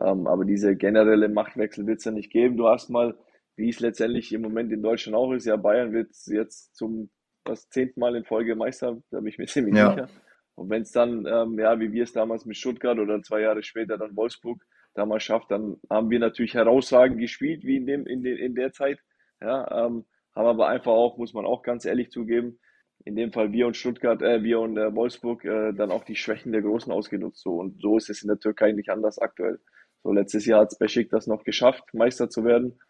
Ähm, 0.00 0.26
aber 0.26 0.44
diese 0.44 0.76
generelle 0.76 1.28
Machtwechsel 1.28 1.86
wird 1.86 1.98
es 1.98 2.04
ja 2.04 2.12
nicht 2.12 2.30
geben. 2.30 2.56
Du 2.56 2.68
hast 2.68 2.88
mal, 2.88 3.16
wie 3.56 3.68
es 3.68 3.80
letztendlich 3.80 4.32
im 4.32 4.42
Moment 4.42 4.72
in 4.72 4.82
Deutschland 4.82 5.16
auch 5.16 5.32
ist, 5.32 5.46
ja, 5.46 5.56
Bayern 5.56 5.92
wird 5.92 6.10
jetzt 6.26 6.74
zum 6.74 7.10
das 7.44 7.68
zehnten 7.70 8.00
Mal 8.00 8.16
in 8.16 8.24
Folge 8.24 8.54
Meister, 8.54 9.02
da 9.10 9.18
bin 9.18 9.28
ich 9.28 9.38
mir 9.38 9.46
ziemlich 9.48 9.74
ja. 9.74 9.90
sicher. 9.90 10.08
Und 10.54 10.70
wenn 10.70 10.82
es 10.82 10.92
dann, 10.92 11.26
ähm, 11.26 11.58
ja, 11.58 11.80
wie 11.80 11.92
wir 11.92 12.02
es 12.02 12.12
damals 12.12 12.44
mit 12.44 12.56
Stuttgart 12.56 12.98
oder 12.98 13.22
zwei 13.22 13.40
Jahre 13.40 13.62
später 13.62 13.96
dann 13.96 14.16
Wolfsburg 14.16 14.62
damals 14.94 15.22
schafft, 15.22 15.50
dann 15.50 15.76
haben 15.88 16.10
wir 16.10 16.18
natürlich 16.18 16.54
herausragend 16.54 17.18
gespielt, 17.18 17.64
wie 17.64 17.76
in, 17.76 17.86
dem, 17.86 18.06
in, 18.06 18.22
de, 18.22 18.38
in 18.38 18.54
der 18.54 18.72
Zeit. 18.72 19.00
Ja, 19.40 19.86
ähm, 19.86 20.04
haben 20.34 20.46
aber 20.46 20.68
einfach 20.68 20.92
auch, 20.92 21.16
muss 21.16 21.34
man 21.34 21.46
auch 21.46 21.62
ganz 21.62 21.84
ehrlich 21.84 22.10
zugeben, 22.10 22.58
in 23.04 23.16
dem 23.16 23.32
Fall 23.32 23.52
wir 23.52 23.66
und 23.66 23.76
Stuttgart, 23.76 24.22
äh, 24.22 24.42
wir 24.42 24.60
und 24.60 24.76
äh, 24.76 24.94
Wolfsburg, 24.94 25.44
äh, 25.44 25.72
dann 25.72 25.90
auch 25.90 26.04
die 26.04 26.16
Schwächen 26.16 26.52
der 26.52 26.62
Großen 26.62 26.92
ausgenutzt. 26.92 27.42
So. 27.42 27.56
Und 27.56 27.80
so 27.80 27.96
ist 27.96 28.10
es 28.10 28.22
in 28.22 28.28
der 28.28 28.38
Türkei 28.38 28.72
nicht 28.72 28.90
anders 28.90 29.18
aktuell. 29.18 29.58
So, 30.02 30.12
letztes 30.12 30.46
Jahr 30.46 30.62
hat 30.62 30.72
es 30.78 31.08
das 31.10 31.26
noch 31.26 31.44
geschafft, 31.44 31.82
Meister 31.92 32.28
zu 32.28 32.44
werden. 32.44 32.80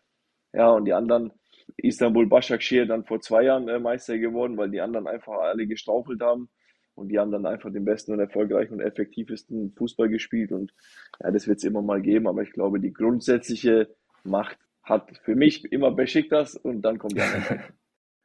Ja, 0.53 0.71
und 0.71 0.85
die 0.85 0.93
anderen, 0.93 1.33
Istanbul 1.77 2.27
Başakşehir 2.27 2.87
dann 2.87 3.05
vor 3.05 3.21
zwei 3.21 3.45
Jahren 3.45 3.69
äh, 3.69 3.79
Meister 3.79 4.19
geworden, 4.19 4.57
weil 4.57 4.71
die 4.71 4.81
anderen 4.81 5.07
einfach 5.07 5.33
alle 5.33 5.67
gestrauchelt 5.67 6.21
haben. 6.21 6.51
Und 6.95 7.09
die 7.09 7.19
haben 7.19 7.31
dann 7.31 7.47
einfach 7.47 7.73
den 7.73 7.87
besten 7.87 8.13
und 8.13 8.21
erfolgreichen 8.21 8.75
und 8.75 8.81
effektivsten 8.81 9.73
Fußball 9.77 10.11
gespielt. 10.11 10.53
Und 10.53 10.75
ja, 11.23 11.31
das 11.31 11.49
wird 11.49 11.59
es 11.59 11.65
immer 11.65 11.81
mal 11.81 12.03
geben. 12.03 12.29
Aber 12.29 12.43
ich 12.43 12.53
glaube, 12.53 12.81
die 12.81 12.93
grundsätzliche 12.93 13.95
Macht 14.25 14.59
hat 14.83 15.17
für 15.25 15.35
mich 15.35 15.65
immer 15.73 15.91
Besiktas 15.93 16.55
und 16.55 16.83
dann 16.83 16.99
kommt 16.99 17.17
die 17.17 17.23
andere. 17.23 17.61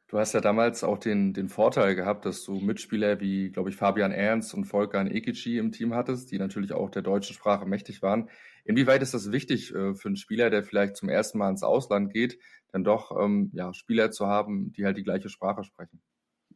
Du 0.08 0.18
hast 0.18 0.32
ja 0.32 0.40
damals 0.40 0.84
auch 0.84 0.96
den, 0.96 1.34
den 1.34 1.50
Vorteil 1.50 1.94
gehabt, 1.94 2.24
dass 2.24 2.42
du 2.42 2.54
Mitspieler 2.60 3.20
wie, 3.20 3.50
glaube 3.50 3.68
ich, 3.68 3.76
Fabian 3.76 4.10
Ernst 4.10 4.54
und 4.54 4.64
Volkan 4.64 5.10
Ekici 5.10 5.58
im 5.58 5.70
Team 5.70 5.94
hattest, 5.94 6.32
die 6.32 6.38
natürlich 6.38 6.72
auch 6.72 6.88
der 6.88 7.02
deutschen 7.02 7.34
Sprache 7.34 7.66
mächtig 7.66 8.00
waren. 8.00 8.30
Inwieweit 8.64 9.02
ist 9.02 9.12
das 9.12 9.30
wichtig 9.32 9.74
äh, 9.74 9.94
für 9.94 10.08
einen 10.08 10.16
Spieler, 10.16 10.48
der 10.48 10.64
vielleicht 10.64 10.96
zum 10.96 11.10
ersten 11.10 11.36
Mal 11.36 11.50
ins 11.50 11.62
Ausland 11.62 12.10
geht, 12.10 12.38
dann 12.72 12.84
doch 12.84 13.12
ähm, 13.22 13.50
ja, 13.52 13.74
Spieler 13.74 14.10
zu 14.10 14.26
haben, 14.26 14.72
die 14.72 14.86
halt 14.86 14.96
die 14.96 15.04
gleiche 15.04 15.28
Sprache 15.28 15.62
sprechen? 15.62 16.00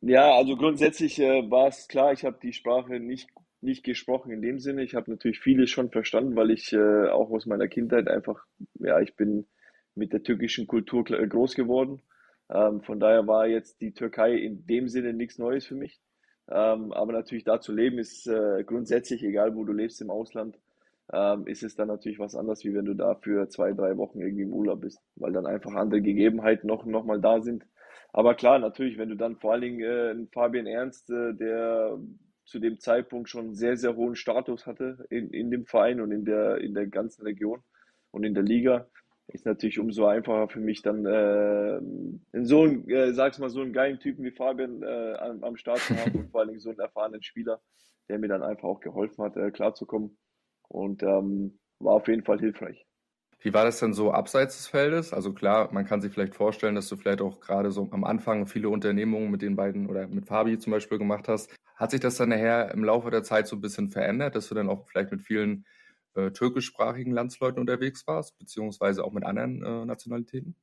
Ja, 0.00 0.34
also 0.34 0.56
grundsätzlich 0.56 1.18
äh, 1.20 1.50
war 1.50 1.68
es 1.68 1.88
klar, 1.88 2.14
ich 2.14 2.24
habe 2.24 2.38
die 2.42 2.54
Sprache 2.54 3.00
nicht, 3.00 3.28
nicht 3.60 3.84
gesprochen 3.84 4.32
in 4.32 4.40
dem 4.40 4.60
Sinne. 4.60 4.82
Ich 4.82 4.94
habe 4.94 5.10
natürlich 5.10 5.40
vieles 5.40 5.68
schon 5.68 5.90
verstanden, 5.90 6.36
weil 6.36 6.50
ich 6.50 6.72
äh, 6.72 7.08
auch 7.08 7.30
aus 7.30 7.44
meiner 7.44 7.68
Kindheit 7.68 8.08
einfach, 8.08 8.46
ja, 8.80 8.98
ich 9.00 9.14
bin 9.14 9.46
mit 9.94 10.14
der 10.14 10.22
türkischen 10.22 10.66
Kultur 10.66 11.04
groß 11.04 11.54
geworden. 11.54 12.00
Ähm, 12.52 12.82
von 12.82 13.00
daher 13.00 13.26
war 13.26 13.46
jetzt 13.46 13.80
die 13.80 13.92
Türkei 13.92 14.34
in 14.34 14.66
dem 14.66 14.88
Sinne 14.88 15.12
nichts 15.12 15.38
Neues 15.38 15.66
für 15.66 15.74
mich. 15.74 16.00
Ähm, 16.48 16.92
aber 16.92 17.12
natürlich 17.12 17.44
da 17.44 17.60
zu 17.60 17.72
leben 17.72 17.98
ist 17.98 18.26
äh, 18.26 18.64
grundsätzlich, 18.64 19.22
egal 19.22 19.54
wo 19.54 19.64
du 19.64 19.72
lebst 19.72 20.00
im 20.02 20.10
Ausland, 20.10 20.58
ähm, 21.12 21.46
ist 21.46 21.62
es 21.62 21.76
dann 21.76 21.88
natürlich 21.88 22.18
was 22.18 22.34
anderes, 22.34 22.64
wie 22.64 22.74
wenn 22.74 22.84
du 22.84 22.94
da 22.94 23.14
für 23.14 23.48
zwei, 23.48 23.72
drei 23.72 23.96
Wochen 23.96 24.20
irgendwie 24.20 24.42
im 24.42 24.52
Urlaub 24.52 24.80
bist, 24.80 25.00
weil 25.16 25.32
dann 25.32 25.46
einfach 25.46 25.74
andere 25.74 26.02
Gegebenheiten 26.02 26.66
noch, 26.66 26.84
noch 26.84 27.04
mal 27.04 27.20
da 27.20 27.40
sind 27.40 27.64
aber 28.12 28.34
klar, 28.34 28.58
natürlich, 28.58 28.98
wenn 28.98 29.08
du 29.08 29.16
dann 29.16 29.36
vor 29.36 29.52
allen 29.52 29.62
Dingen 29.62 29.80
äh, 29.80 30.26
Fabian 30.32 30.66
Ernst, 30.66 31.10
äh, 31.10 31.32
der 31.34 31.98
zu 32.44 32.58
dem 32.58 32.78
Zeitpunkt 32.78 33.30
schon 33.30 33.54
sehr, 33.54 33.76
sehr 33.76 33.96
hohen 33.96 34.16
Status 34.16 34.66
hatte 34.66 35.06
in, 35.08 35.30
in 35.30 35.50
dem 35.50 35.64
Verein 35.64 36.00
und 36.00 36.12
in 36.12 36.24
der, 36.24 36.58
in 36.58 36.74
der 36.74 36.86
ganzen 36.86 37.22
Region 37.22 37.62
und 38.10 38.24
in 38.24 38.34
der 38.34 38.42
Liga, 38.42 38.86
ist 39.34 39.46
natürlich 39.46 39.78
umso 39.78 40.06
einfacher 40.06 40.48
für 40.48 40.60
mich 40.60 40.82
dann 40.82 41.06
äh, 41.06 41.80
so 42.44 42.62
einen, 42.62 42.88
äh, 42.88 43.12
sag's 43.12 43.38
mal, 43.38 43.50
so 43.50 43.60
einen 43.60 43.72
geilen 43.72 43.98
Typen 43.98 44.24
wie 44.24 44.30
Fabian 44.30 44.82
äh, 44.82 45.14
am, 45.14 45.42
am 45.42 45.56
Start 45.56 45.78
zu 45.78 45.96
haben 45.96 46.12
und 46.18 46.30
vor 46.30 46.40
allen 46.40 46.48
Dingen 46.50 46.60
so 46.60 46.70
einen 46.70 46.78
erfahrenen 46.78 47.22
Spieler, 47.22 47.60
der 48.08 48.18
mir 48.18 48.28
dann 48.28 48.42
einfach 48.42 48.64
auch 48.64 48.80
geholfen 48.80 49.24
hat, 49.24 49.36
äh, 49.36 49.50
klarzukommen. 49.50 50.18
Und 50.68 51.02
ähm, 51.02 51.58
war 51.78 51.94
auf 51.94 52.08
jeden 52.08 52.24
Fall 52.24 52.38
hilfreich. 52.38 52.86
Wie 53.40 53.52
war 53.52 53.64
das 53.64 53.80
denn 53.80 53.92
so 53.92 54.12
abseits 54.12 54.56
des 54.56 54.68
Feldes? 54.68 55.12
Also 55.12 55.32
klar, 55.32 55.72
man 55.72 55.84
kann 55.84 56.00
sich 56.00 56.12
vielleicht 56.12 56.36
vorstellen, 56.36 56.76
dass 56.76 56.88
du 56.88 56.96
vielleicht 56.96 57.20
auch 57.20 57.40
gerade 57.40 57.72
so 57.72 57.88
am 57.90 58.04
Anfang 58.04 58.46
viele 58.46 58.68
Unternehmungen 58.68 59.32
mit 59.32 59.42
den 59.42 59.56
beiden 59.56 59.88
oder 59.88 60.06
mit 60.06 60.26
Fabi 60.26 60.58
zum 60.58 60.70
Beispiel 60.70 60.98
gemacht 60.98 61.26
hast. 61.26 61.52
Hat 61.74 61.90
sich 61.90 61.98
das 61.98 62.16
dann 62.16 62.28
nachher 62.28 62.70
im 62.72 62.84
Laufe 62.84 63.10
der 63.10 63.24
Zeit 63.24 63.48
so 63.48 63.56
ein 63.56 63.60
bisschen 63.60 63.90
verändert, 63.90 64.36
dass 64.36 64.48
du 64.48 64.54
dann 64.54 64.68
auch 64.68 64.86
vielleicht 64.88 65.10
mit 65.10 65.22
vielen 65.22 65.64
äh, 66.14 66.30
türkischsprachigen 66.30 67.12
Landsleuten 67.12 67.60
unterwegs 67.60 68.06
warst, 68.06 68.38
beziehungsweise 68.38 69.04
auch 69.04 69.12
mit 69.12 69.24
anderen 69.24 69.62
äh, 69.62 69.84
Nationalitäten? 69.84 70.56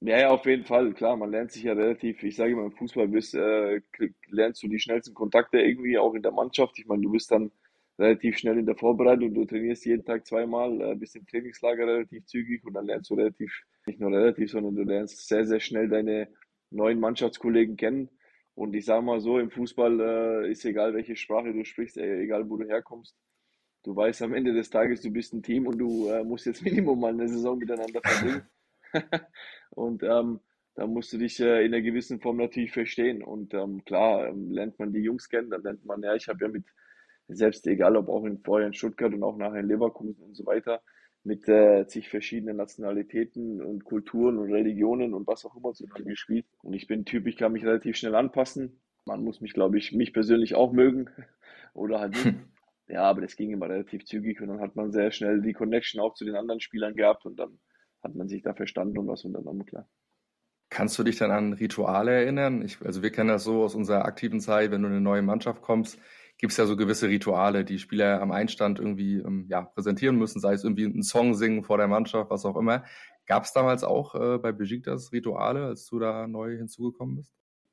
Ja, 0.00 0.18
ja, 0.18 0.30
auf 0.30 0.44
jeden 0.44 0.64
Fall. 0.64 0.92
Klar, 0.92 1.16
man 1.16 1.30
lernt 1.30 1.52
sich 1.52 1.62
ja 1.62 1.72
relativ, 1.72 2.22
ich 2.22 2.36
sage 2.36 2.52
immer, 2.52 2.64
im 2.64 2.72
Fußball 2.72 3.08
bist, 3.08 3.34
äh, 3.34 3.80
lernst 4.28 4.62
du 4.62 4.68
die 4.68 4.78
schnellsten 4.78 5.14
Kontakte 5.14 5.58
irgendwie 5.58 5.98
auch 5.98 6.14
in 6.14 6.22
der 6.22 6.32
Mannschaft. 6.32 6.78
Ich 6.78 6.86
meine, 6.86 7.02
du 7.02 7.10
bist 7.10 7.30
dann 7.30 7.50
relativ 7.98 8.36
schnell 8.38 8.58
in 8.58 8.66
der 8.66 8.76
Vorbereitung. 8.76 9.32
Du 9.34 9.44
trainierst 9.46 9.86
jeden 9.86 10.04
Tag 10.04 10.26
zweimal, 10.26 10.80
äh, 10.82 10.94
bist 10.94 11.16
im 11.16 11.26
Trainingslager 11.26 11.86
relativ 11.86 12.26
zügig 12.26 12.64
und 12.64 12.74
dann 12.74 12.86
lernst 12.86 13.10
du 13.10 13.14
relativ, 13.14 13.64
nicht 13.86 13.98
nur 13.98 14.12
relativ, 14.12 14.50
sondern 14.50 14.76
du 14.76 14.82
lernst 14.82 15.26
sehr, 15.28 15.46
sehr 15.46 15.60
schnell 15.60 15.88
deine 15.88 16.28
neuen 16.70 17.00
Mannschaftskollegen 17.00 17.76
kennen. 17.76 18.10
Und 18.54 18.74
ich 18.74 18.84
sage 18.84 19.02
mal 19.02 19.20
so, 19.20 19.38
im 19.38 19.50
Fußball 19.50 20.00
äh, 20.00 20.50
ist 20.50 20.64
egal, 20.64 20.94
welche 20.94 21.16
Sprache 21.16 21.52
du 21.52 21.64
sprichst, 21.64 21.96
äh, 21.96 22.22
egal 22.22 22.48
wo 22.48 22.56
du 22.56 22.68
herkommst. 22.68 23.16
Du 23.86 23.94
weißt 23.94 24.22
am 24.22 24.34
Ende 24.34 24.52
des 24.52 24.68
Tages, 24.68 25.00
du 25.00 25.12
bist 25.12 25.32
ein 25.32 25.44
Team 25.44 25.68
und 25.68 25.78
du 25.78 26.08
äh, 26.08 26.24
musst 26.24 26.44
jetzt 26.44 26.60
Minimum 26.64 26.98
mal 26.98 27.12
eine 27.12 27.28
Saison 27.28 27.56
miteinander 27.56 28.00
verbringen. 28.02 28.42
und 29.70 30.02
ähm, 30.02 30.40
da 30.74 30.88
musst 30.88 31.12
du 31.12 31.18
dich 31.18 31.38
äh, 31.38 31.64
in 31.64 31.72
einer 31.72 31.82
gewissen 31.82 32.18
Form 32.18 32.38
natürlich 32.38 32.72
verstehen. 32.72 33.22
Und 33.22 33.54
ähm, 33.54 33.84
klar, 33.84 34.26
ähm, 34.26 34.50
lernt 34.50 34.76
man 34.80 34.92
die 34.92 35.02
Jungs 35.02 35.28
kennen, 35.28 35.50
dann 35.50 35.62
lernt 35.62 35.84
man, 35.84 36.02
ja, 36.02 36.16
ich 36.16 36.26
habe 36.26 36.44
ja 36.44 36.48
mit 36.50 36.64
selbst 37.28 37.64
egal 37.68 37.96
ob 37.96 38.08
auch 38.08 38.24
in, 38.24 38.40
vorher 38.40 38.66
in 38.66 38.74
Stuttgart 38.74 39.14
und 39.14 39.22
auch 39.22 39.36
nachher 39.36 39.60
in 39.60 39.68
Leverkusen 39.68 40.20
und 40.20 40.34
so 40.34 40.44
weiter, 40.46 40.82
mit 41.22 41.48
äh, 41.48 41.86
zig 41.86 42.08
verschiedenen 42.08 42.56
Nationalitäten 42.56 43.62
und 43.62 43.84
Kulturen 43.84 44.36
und 44.38 44.52
Religionen 44.52 45.14
und 45.14 45.28
was 45.28 45.44
auch 45.44 45.54
immer 45.54 45.74
zusammen 45.74 46.06
gespielt. 46.06 46.46
Und 46.64 46.72
ich 46.72 46.88
bin 46.88 47.04
Typ, 47.04 47.28
ich 47.28 47.36
kann 47.36 47.52
mich 47.52 47.64
relativ 47.64 47.96
schnell 47.96 48.16
anpassen. 48.16 48.80
Man 49.04 49.22
muss 49.22 49.40
mich, 49.40 49.52
glaube 49.52 49.78
ich, 49.78 49.92
mich 49.92 50.12
persönlich 50.12 50.56
auch 50.56 50.72
mögen 50.72 51.08
oder 51.72 52.00
halt 52.00 52.16
nicht. 52.24 52.36
Ja, 52.88 53.02
aber 53.02 53.20
das 53.20 53.36
ging 53.36 53.50
immer 53.50 53.68
relativ 53.68 54.04
zügig 54.04 54.40
und 54.40 54.48
dann 54.48 54.60
hat 54.60 54.76
man 54.76 54.92
sehr 54.92 55.10
schnell 55.10 55.42
die 55.42 55.52
Connection 55.52 56.00
auch 56.00 56.14
zu 56.14 56.24
den 56.24 56.36
anderen 56.36 56.60
Spielern 56.60 56.94
gehabt 56.94 57.26
und 57.26 57.36
dann 57.36 57.58
hat 58.02 58.14
man 58.14 58.28
sich 58.28 58.42
da 58.42 58.54
verstanden 58.54 58.98
und 58.98 59.08
was 59.08 59.24
unternommen, 59.24 59.66
klar. 59.66 59.88
Kannst 60.68 60.98
du 60.98 61.04
dich 61.04 61.16
dann 61.16 61.30
an 61.30 61.52
Rituale 61.52 62.12
erinnern? 62.12 62.62
Ich, 62.62 62.80
also 62.82 63.02
wir 63.02 63.10
kennen 63.10 63.28
das 63.28 63.44
so 63.44 63.62
aus 63.62 63.74
unserer 63.74 64.04
aktiven 64.04 64.40
Zeit, 64.40 64.70
wenn 64.70 64.82
du 64.82 64.88
in 64.88 64.94
eine 64.94 65.00
neue 65.00 65.22
Mannschaft 65.22 65.62
kommst, 65.62 65.98
gibt 66.38 66.50
es 66.50 66.56
ja 66.56 66.66
so 66.66 66.76
gewisse 66.76 67.08
Rituale, 67.08 67.64
die 67.64 67.78
Spieler 67.78 68.20
am 68.20 68.30
Einstand 68.30 68.78
irgendwie 68.78 69.16
ähm, 69.16 69.46
ja, 69.48 69.62
präsentieren 69.62 70.16
müssen, 70.16 70.40
sei 70.40 70.54
es 70.54 70.64
irgendwie 70.64 70.84
einen 70.84 71.02
Song 71.02 71.34
singen 71.34 71.62
vor 71.62 71.78
der 71.78 71.88
Mannschaft, 71.88 72.30
was 72.30 72.44
auch 72.44 72.56
immer. 72.56 72.84
Gab 73.26 73.44
es 73.44 73.52
damals 73.52 73.84
auch 73.84 74.14
äh, 74.14 74.38
bei 74.38 74.52
Besiktas 74.52 75.12
Rituale, 75.12 75.64
als 75.64 75.86
du 75.86 75.98
da 75.98 76.26
neu 76.26 76.56
hinzugekommen 76.56 77.16
bist? 77.16 77.32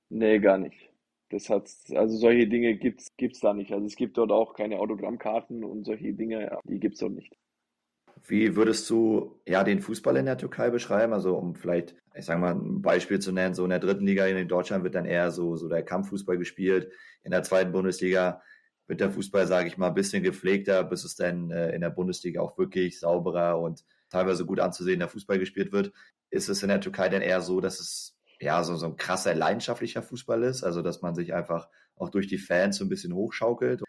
Nee, 0.09 0.39
gar 0.39 0.57
nicht. 0.57 0.92
Das 1.33 1.49
hat, 1.49 1.67
also 1.95 2.15
solche 2.15 2.47
Dinge 2.47 2.75
gibt's, 2.75 3.11
gibt's 3.17 3.39
da 3.39 3.55
nicht. 3.55 3.71
Also 3.71 3.87
es 3.87 3.95
gibt 3.95 4.17
dort 4.19 4.31
auch 4.31 4.53
keine 4.53 4.77
Autogrammkarten 4.77 5.63
und 5.63 5.83
solche 5.83 6.13
Dinge, 6.13 6.59
die 6.65 6.79
gibt's 6.79 6.99
dort 6.99 7.13
nicht. 7.13 7.35
Wie 8.27 8.55
würdest 8.55 8.87
du 8.91 9.41
ja 9.47 9.63
den 9.63 9.81
Fußball 9.81 10.15
in 10.17 10.27
der 10.27 10.37
Türkei 10.37 10.69
beschreiben? 10.69 11.11
Also 11.11 11.35
um 11.35 11.55
vielleicht, 11.55 11.95
ich 12.13 12.25
sage 12.25 12.39
mal, 12.39 12.53
ein 12.53 12.83
Beispiel 12.83 13.17
zu 13.17 13.31
nennen, 13.31 13.55
so 13.55 13.63
in 13.63 13.71
der 13.71 13.79
dritten 13.79 14.05
Liga 14.05 14.27
in 14.27 14.47
Deutschland 14.47 14.83
wird 14.83 14.93
dann 14.93 15.05
eher 15.05 15.31
so, 15.31 15.55
so 15.55 15.67
der 15.67 15.81
Kampffußball 15.81 16.37
gespielt. 16.37 16.91
In 17.23 17.31
der 17.31 17.41
zweiten 17.41 17.71
Bundesliga 17.71 18.43
wird 18.85 19.01
der 19.01 19.09
Fußball, 19.09 19.47
sage 19.47 19.67
ich 19.67 19.77
mal, 19.79 19.87
ein 19.87 19.95
bisschen 19.95 20.21
gepflegter, 20.21 20.83
bis 20.83 21.03
es 21.03 21.15
dann 21.15 21.49
äh, 21.49 21.73
in 21.73 21.81
der 21.81 21.89
Bundesliga 21.89 22.41
auch 22.41 22.59
wirklich 22.59 22.99
sauberer 22.99 23.59
und 23.59 23.83
teilweise 24.11 24.45
gut 24.45 24.59
anzusehender 24.59 25.07
Fußball 25.07 25.39
gespielt 25.39 25.71
wird. 25.71 25.91
Ist 26.29 26.47
es 26.47 26.61
in 26.61 26.69
der 26.69 26.79
Türkei 26.79 27.09
dann 27.09 27.23
eher 27.23 27.41
so, 27.41 27.59
dass 27.59 27.79
es 27.79 28.12
ja 28.39 28.63
so, 28.63 28.75
so 28.75 28.87
ein 28.87 28.97
krasser 28.97 29.33
leidenschaftlicher 29.35 30.01
Fußball 30.01 30.43
ist? 30.43 30.63
Also 30.63 30.81
dass 30.81 31.01
man 31.01 31.15
sich 31.15 31.33
einfach 31.33 31.67
auch 31.95 32.09
durch 32.09 32.27
die 32.27 32.37
Fans 32.37 32.77
so 32.77 32.85
ein 32.85 32.89
bisschen 32.89 33.13
hochschaukelt? 33.13 33.81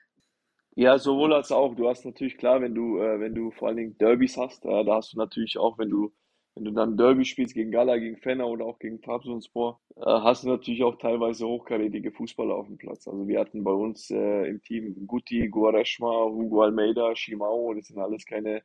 Ja, 0.77 0.99
sowohl 0.99 1.33
als 1.33 1.53
auch. 1.53 1.75
Du 1.77 1.89
hast 1.89 2.05
natürlich 2.05 2.37
klar, 2.37 2.61
wenn 2.61 2.75
du, 2.75 2.99
äh, 2.99 3.21
wenn 3.21 3.35
du 3.35 3.51
vor 3.53 3.69
allen 3.69 3.77
Dingen 3.77 3.99
Derbys 3.99 4.37
hast, 4.37 4.65
äh, 4.65 4.85
da 4.85 4.97
hast 4.97 5.13
du 5.13 5.19
natürlich 5.19 5.57
auch, 5.57 5.79
wenn 5.79 5.89
du, 5.89 6.13
wenn 6.55 6.65
du 6.65 6.73
dann 6.73 6.97
Derby 6.97 7.25
spielst 7.25 7.55
gegen 7.55 7.71
Gala, 7.71 7.97
gegen 7.97 8.17
Fenner 8.17 8.49
oder 8.49 8.65
auch 8.65 8.79
gegen 8.81 9.01
Trabzonspor, 9.01 9.81
äh, 9.97 10.01
hast 10.03 10.45
du 10.45 10.49
natürlich 10.49 10.83
auch 10.83 10.99
teilweise 10.99 11.47
hochkarätige 11.47 12.11
Fußballer 12.13 12.55
auf 12.55 12.67
dem 12.67 12.77
Platz. 12.79 13.07
Also 13.07 13.27
wir 13.29 13.39
hatten 13.41 13.63
bei 13.63 13.73
uns 13.73 14.11
äh, 14.11 14.49
im 14.49 14.63
Team 14.63 15.07
Guti, 15.07 15.49
Guareshma, 15.49 16.25
Hugo 16.25 16.63
Almeida, 16.63 17.15
Shimao, 17.15 17.73
das 17.75 17.87
sind 17.87 17.99
alles 17.99 18.25
keine, 18.27 18.63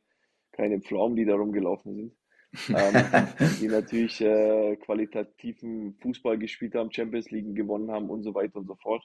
keine 0.52 0.80
Pflaumen, 0.80 1.16
die 1.16 1.24
da 1.24 1.36
rumgelaufen 1.36 1.94
sind. 1.94 2.19
Ähm, 2.68 2.94
die 3.60 3.68
natürlich 3.68 4.20
äh, 4.20 4.76
qualitativen 4.76 5.94
Fußball 6.00 6.38
gespielt 6.38 6.74
haben, 6.74 6.92
Champions 6.92 7.30
League 7.30 7.54
gewonnen 7.54 7.90
haben 7.90 8.10
und 8.10 8.22
so 8.22 8.34
weiter 8.34 8.56
und 8.56 8.66
so 8.66 8.76
fort. 8.76 9.04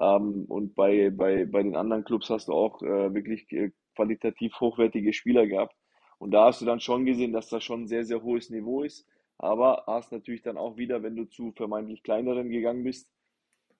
Ähm, 0.00 0.44
und 0.48 0.74
bei, 0.74 1.10
bei, 1.10 1.44
bei 1.46 1.62
den 1.62 1.76
anderen 1.76 2.04
Clubs 2.04 2.30
hast 2.30 2.48
du 2.48 2.52
auch 2.52 2.82
äh, 2.82 3.14
wirklich 3.14 3.50
äh, 3.52 3.70
qualitativ 3.94 4.52
hochwertige 4.60 5.12
Spieler 5.12 5.46
gehabt. 5.46 5.74
Und 6.18 6.32
da 6.32 6.46
hast 6.46 6.60
du 6.60 6.64
dann 6.64 6.80
schon 6.80 7.04
gesehen, 7.04 7.32
dass 7.32 7.48
das 7.48 7.64
schon 7.64 7.82
ein 7.82 7.88
sehr, 7.88 8.04
sehr 8.04 8.22
hohes 8.22 8.50
Niveau 8.50 8.82
ist. 8.82 9.06
Aber 9.38 9.84
hast 9.86 10.12
natürlich 10.12 10.42
dann 10.42 10.56
auch 10.56 10.76
wieder, 10.76 11.02
wenn 11.02 11.16
du 11.16 11.24
zu 11.24 11.52
vermeintlich 11.52 12.02
kleineren 12.02 12.50
gegangen 12.50 12.84
bist, 12.84 13.08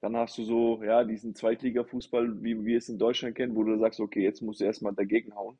dann 0.00 0.16
hast 0.16 0.36
du 0.36 0.44
so, 0.44 0.82
ja, 0.82 1.04
diesen 1.04 1.34
Zweitliga-Fußball, 1.34 2.42
wie 2.42 2.62
wir 2.64 2.78
es 2.78 2.88
in 2.88 2.98
Deutschland 2.98 3.36
kennen, 3.36 3.56
wo 3.56 3.62
du 3.62 3.78
sagst, 3.78 4.00
okay, 4.00 4.22
jetzt 4.22 4.42
musst 4.42 4.60
du 4.60 4.64
erstmal 4.64 4.94
dagegen 4.94 5.34
hauen, 5.34 5.58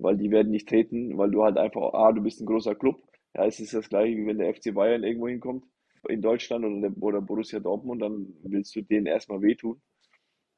weil 0.00 0.16
die 0.16 0.30
werden 0.30 0.50
nicht 0.50 0.68
treten, 0.68 1.16
weil 1.18 1.30
du 1.30 1.42
halt 1.44 1.56
einfach, 1.56 1.92
ah, 1.94 2.12
du 2.12 2.22
bist 2.22 2.40
ein 2.40 2.46
großer 2.46 2.74
Club. 2.74 3.02
Ja, 3.34 3.46
es 3.46 3.60
ist 3.60 3.74
das 3.74 3.88
gleiche, 3.88 4.16
wie 4.16 4.26
wenn 4.26 4.38
der 4.38 4.54
FC 4.54 4.74
Bayern 4.74 5.04
irgendwo 5.04 5.28
hinkommt 5.28 5.64
in 6.08 6.22
Deutschland 6.22 6.64
oder, 6.64 6.88
der, 6.88 7.02
oder 7.02 7.20
Borussia 7.20 7.60
Dortmund, 7.60 8.02
dann 8.02 8.34
willst 8.42 8.74
du 8.74 8.82
denen 8.82 9.06
erstmal 9.06 9.42
wehtun 9.42 9.80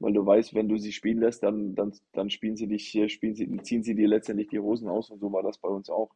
weil 0.03 0.13
du 0.13 0.25
weißt, 0.25 0.53
wenn 0.53 0.67
du 0.67 0.77
sie 0.77 0.91
spielen 0.91 1.19
lässt, 1.19 1.43
dann, 1.43 1.75
dann, 1.75 1.93
dann 2.11 2.29
spielen 2.29 2.57
sie 2.57 2.67
dich, 2.67 2.89
spielen 3.07 3.35
sie, 3.35 3.49
ziehen 3.63 3.83
sie 3.83 3.95
dir 3.95 4.09
letztendlich 4.09 4.49
die 4.49 4.59
Hosen 4.59 4.89
aus 4.89 5.09
und 5.09 5.19
so 5.19 5.31
war 5.31 5.43
das 5.43 5.57
bei 5.57 5.69
uns 5.69 5.89
auch. 5.89 6.11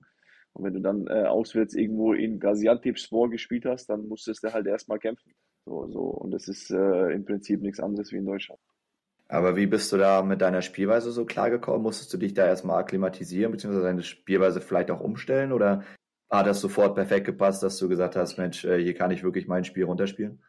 Und 0.51 0.65
wenn 0.65 0.73
du 0.73 0.81
dann 0.81 1.07
äh, 1.07 1.23
auswärts 1.23 1.73
irgendwo 1.73 2.11
in 2.13 2.39
Gaziantepspor 2.39 3.29
gespielt 3.29 3.65
hast, 3.65 3.87
dann 3.87 4.07
musstest 4.09 4.43
du 4.43 4.51
halt 4.51 4.67
erstmal 4.67 4.99
kämpfen. 4.99 5.33
So, 5.65 5.87
so. 5.87 6.01
Und 6.01 6.31
das 6.31 6.49
ist 6.49 6.69
äh, 6.69 7.11
im 7.13 7.23
Prinzip 7.23 7.61
nichts 7.61 7.79
anderes 7.79 8.11
wie 8.11 8.17
in 8.17 8.25
Deutschland. 8.25 8.59
Aber 9.29 9.57
wie 9.57 9.65
bist 9.65 9.91
du 9.91 9.97
da 9.97 10.21
mit 10.23 10.41
deiner 10.41 10.61
Spielweise 10.61 11.11
so 11.11 11.25
klargekommen? 11.25 11.81
Musstest 11.81 12.13
du 12.13 12.17
dich 12.17 12.33
da 12.33 12.45
erstmal 12.45 12.79
akklimatisieren, 12.81 13.51
beziehungsweise 13.51 13.85
deine 13.85 14.03
Spielweise 14.03 14.61
vielleicht 14.61 14.89
auch 14.89 15.01
umstellen? 15.01 15.51
Oder 15.51 15.83
hat 16.29 16.47
das 16.47 16.61
sofort 16.61 16.95
perfekt 16.95 17.25
gepasst, 17.25 17.61
dass 17.63 17.77
du 17.77 17.89
gesagt 17.89 18.15
hast, 18.15 18.37
Mensch, 18.37 18.63
äh, 18.63 18.81
hier 18.81 18.93
kann 18.93 19.11
ich 19.11 19.23
wirklich 19.23 19.47
mein 19.47 19.65
Spiel 19.65 19.83
runterspielen? 19.83 20.39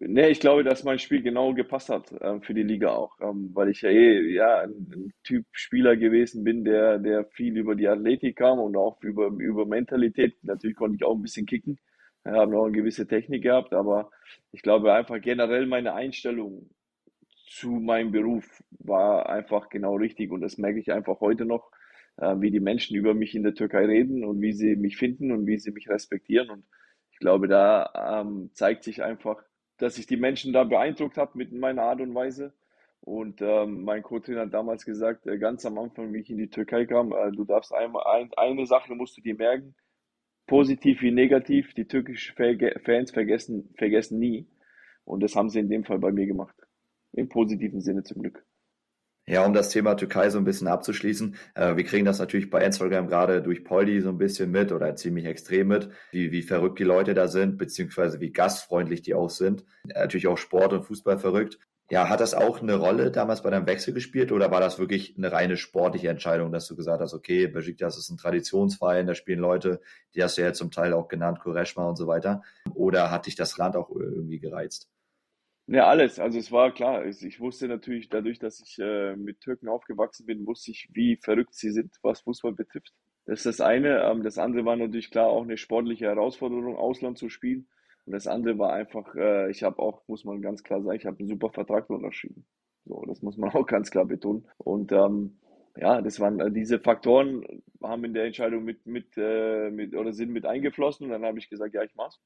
Nee, 0.00 0.28
ich 0.28 0.38
glaube, 0.38 0.62
dass 0.62 0.84
mein 0.84 1.00
Spiel 1.00 1.22
genau 1.22 1.54
gepasst 1.54 1.88
hat 1.88 2.14
ähm, 2.20 2.40
für 2.42 2.54
die 2.54 2.62
Liga 2.62 2.90
auch, 2.90 3.16
ähm, 3.20 3.50
weil 3.54 3.70
ich 3.70 3.82
ja 3.82 3.90
eh 3.90 4.32
ja, 4.32 4.60
ein, 4.60 4.70
ein, 4.70 5.12
Typ 5.24 5.44
Spieler 5.50 5.96
gewesen 5.96 6.44
bin, 6.44 6.64
der, 6.64 6.98
der 6.98 7.24
viel 7.24 7.56
über 7.56 7.74
die 7.74 7.88
Athletik 7.88 8.36
kam 8.36 8.60
und 8.60 8.76
auch 8.76 9.02
über, 9.02 9.26
über 9.26 9.66
Mentalität. 9.66 10.36
Natürlich 10.42 10.76
konnte 10.76 10.94
ich 10.96 11.04
auch 11.04 11.16
ein 11.16 11.22
bisschen 11.22 11.46
kicken, 11.46 11.80
ja, 12.24 12.32
habe 12.32 12.52
noch 12.52 12.66
eine 12.66 12.76
gewisse 12.76 13.08
Technik 13.08 13.42
gehabt, 13.42 13.74
aber 13.74 14.10
ich 14.52 14.62
glaube 14.62 14.92
einfach 14.92 15.20
generell 15.20 15.66
meine 15.66 15.94
Einstellung 15.94 16.70
zu 17.50 17.70
meinem 17.70 18.12
Beruf 18.12 18.62
war 18.70 19.28
einfach 19.28 19.68
genau 19.68 19.96
richtig 19.96 20.30
und 20.30 20.40
das 20.40 20.58
merke 20.58 20.78
ich 20.80 20.92
einfach 20.92 21.20
heute 21.20 21.44
noch, 21.44 21.70
äh, 22.16 22.34
wie 22.38 22.50
die 22.50 22.60
Menschen 22.60 22.96
über 22.96 23.14
mich 23.14 23.34
in 23.34 23.42
der 23.42 23.54
Türkei 23.54 23.86
reden 23.86 24.24
und 24.24 24.40
wie 24.40 24.52
sie 24.52 24.76
mich 24.76 24.96
finden 24.96 25.32
und 25.32 25.46
wie 25.46 25.58
sie 25.58 25.72
mich 25.72 25.88
respektieren 25.88 26.50
und 26.50 26.64
ich 27.18 27.20
glaube, 27.20 27.48
da 27.48 28.20
ähm, 28.20 28.50
zeigt 28.52 28.84
sich 28.84 29.02
einfach, 29.02 29.42
dass 29.78 29.98
ich 29.98 30.06
die 30.06 30.16
Menschen 30.16 30.52
da 30.52 30.62
beeindruckt 30.62 31.16
habe 31.16 31.36
mit 31.36 31.52
meiner 31.52 31.82
Art 31.82 32.00
und 32.00 32.14
Weise. 32.14 32.54
Und 33.00 33.42
ähm, 33.42 33.82
mein 33.82 34.04
Co-Trainer 34.04 34.42
hat 34.42 34.54
damals 34.54 34.84
gesagt, 34.84 35.26
äh, 35.26 35.36
ganz 35.36 35.66
am 35.66 35.78
Anfang, 35.78 36.12
wie 36.12 36.20
ich 36.20 36.30
in 36.30 36.38
die 36.38 36.48
Türkei 36.48 36.86
kam, 36.86 37.10
äh, 37.12 37.32
du 37.32 37.44
darfst 37.44 37.74
einmal 37.74 38.04
ein, 38.06 38.30
eine 38.36 38.66
Sache 38.66 38.94
musst 38.94 39.16
du 39.16 39.20
dir 39.20 39.34
merken, 39.34 39.74
positiv 40.46 41.02
wie 41.02 41.10
negativ, 41.10 41.74
die 41.74 41.86
türkischen 41.86 42.36
Fans 42.84 43.10
vergessen, 43.10 43.74
vergessen 43.76 44.20
nie. 44.20 44.46
Und 45.04 45.20
das 45.20 45.34
haben 45.34 45.50
sie 45.50 45.58
in 45.58 45.70
dem 45.70 45.82
Fall 45.82 45.98
bei 45.98 46.12
mir 46.12 46.26
gemacht. 46.26 46.54
Im 47.18 47.28
positiven 47.28 47.80
Sinne 47.80 48.04
zum 48.04 48.22
Glück. 48.22 48.44
Ja, 49.26 49.44
um 49.44 49.52
das 49.52 49.68
Thema 49.68 49.94
Türkei 49.94 50.30
so 50.30 50.38
ein 50.38 50.44
bisschen 50.44 50.68
abzuschließen, 50.68 51.36
äh, 51.54 51.76
wir 51.76 51.84
kriegen 51.84 52.06
das 52.06 52.18
natürlich 52.18 52.48
bei 52.48 52.64
Instagram 52.64 53.08
gerade 53.08 53.42
durch 53.42 53.62
Poldi 53.62 54.00
so 54.00 54.08
ein 54.08 54.16
bisschen 54.16 54.50
mit 54.50 54.72
oder 54.72 54.96
ziemlich 54.96 55.26
extrem 55.26 55.68
mit, 55.68 55.90
wie, 56.12 56.32
wie 56.32 56.40
verrückt 56.42 56.78
die 56.78 56.84
Leute 56.84 57.12
da 57.12 57.28
sind, 57.28 57.58
beziehungsweise 57.58 58.20
wie 58.20 58.32
gastfreundlich 58.32 59.02
die 59.02 59.14
auch 59.14 59.28
sind. 59.28 59.64
Natürlich 59.84 60.28
auch 60.28 60.38
Sport 60.38 60.72
und 60.72 60.84
Fußball 60.84 61.18
verrückt. 61.18 61.58
Ja, 61.90 62.08
hat 62.08 62.20
das 62.20 62.32
auch 62.32 62.62
eine 62.62 62.76
Rolle 62.76 63.10
damals 63.10 63.42
bei 63.42 63.50
deinem 63.50 63.66
Wechsel 63.66 63.92
gespielt 63.92 64.32
oder 64.32 64.50
war 64.50 64.60
das 64.60 64.78
wirklich 64.78 65.16
eine 65.18 65.32
reine 65.32 65.56
sportliche 65.58 66.08
Entscheidung, 66.08 66.52
dass 66.52 66.66
du 66.66 66.76
gesagt 66.76 67.02
hast, 67.02 67.14
okay, 67.14 67.48
Besiktas 67.48 67.98
ist 67.98 68.10
ein 68.10 68.16
Traditionsverein, 68.16 69.06
da 69.06 69.14
spielen 69.14 69.40
Leute, 69.40 69.80
die 70.14 70.22
hast 70.22 70.38
du 70.38 70.42
ja 70.42 70.52
zum 70.54 70.70
Teil 70.70 70.94
auch 70.94 71.08
genannt, 71.08 71.40
Koreshma 71.40 71.86
und 71.86 71.96
so 71.96 72.06
weiter. 72.06 72.42
Oder 72.74 73.10
hat 73.10 73.26
dich 73.26 73.36
das 73.36 73.58
Land 73.58 73.76
auch 73.76 73.90
irgendwie 73.90 74.38
gereizt? 74.38 74.88
Ja, 75.68 75.86
alles. 75.86 76.18
Also 76.18 76.38
es 76.38 76.50
war 76.50 76.72
klar. 76.72 77.04
Ich 77.06 77.40
wusste 77.40 77.68
natürlich, 77.68 78.08
dadurch, 78.08 78.38
dass 78.38 78.60
ich 78.60 78.78
äh, 78.78 79.14
mit 79.16 79.40
Türken 79.40 79.68
aufgewachsen 79.68 80.24
bin, 80.26 80.46
wusste 80.46 80.70
ich, 80.70 80.88
wie 80.94 81.16
verrückt 81.16 81.54
sie 81.54 81.70
sind, 81.70 81.94
was 82.02 82.20
Fußball 82.22 82.52
betrifft. 82.52 82.92
Das 83.26 83.40
ist 83.40 83.46
das 83.46 83.60
eine. 83.60 84.02
Ähm, 84.04 84.22
das 84.22 84.38
andere 84.38 84.64
war 84.64 84.76
natürlich 84.76 85.10
klar 85.10 85.28
auch 85.28 85.42
eine 85.42 85.58
sportliche 85.58 86.06
Herausforderung, 86.06 86.76
Ausland 86.76 87.18
zu 87.18 87.28
spielen. 87.28 87.68
Und 88.06 88.12
das 88.14 88.26
andere 88.26 88.58
war 88.58 88.72
einfach, 88.72 89.14
äh, 89.14 89.50
ich 89.50 89.62
habe 89.62 89.78
auch, 89.80 90.02
muss 90.08 90.24
man 90.24 90.40
ganz 90.40 90.62
klar 90.64 90.82
sagen, 90.82 90.96
ich 90.98 91.04
habe 91.06 91.18
einen 91.18 91.28
super 91.28 91.50
Vertrag 91.50 91.90
unterschrieben. 91.90 92.46
So, 92.86 93.04
das 93.06 93.20
muss 93.22 93.36
man 93.36 93.50
auch 93.54 93.66
ganz 93.66 93.90
klar 93.90 94.06
betonen. 94.06 94.46
Und 94.58 94.90
ähm, 94.92 95.38
ja, 95.76 96.00
das 96.00 96.18
waren 96.18 96.40
äh, 96.40 96.50
diese 96.50 96.80
Faktoren 96.80 97.44
haben 97.82 98.04
in 98.04 98.14
der 98.14 98.24
Entscheidung 98.24 98.64
mit, 98.64 98.86
mit, 98.86 99.08
äh, 99.18 99.70
mit 99.70 99.94
oder 99.94 100.14
sind 100.14 100.30
mit 100.32 100.46
eingeflossen. 100.46 101.04
Und 101.06 101.12
dann 101.12 101.24
habe 101.26 101.38
ich 101.38 101.50
gesagt, 101.50 101.74
ja, 101.74 101.82
ich 101.82 101.94
mach's. 101.94 102.18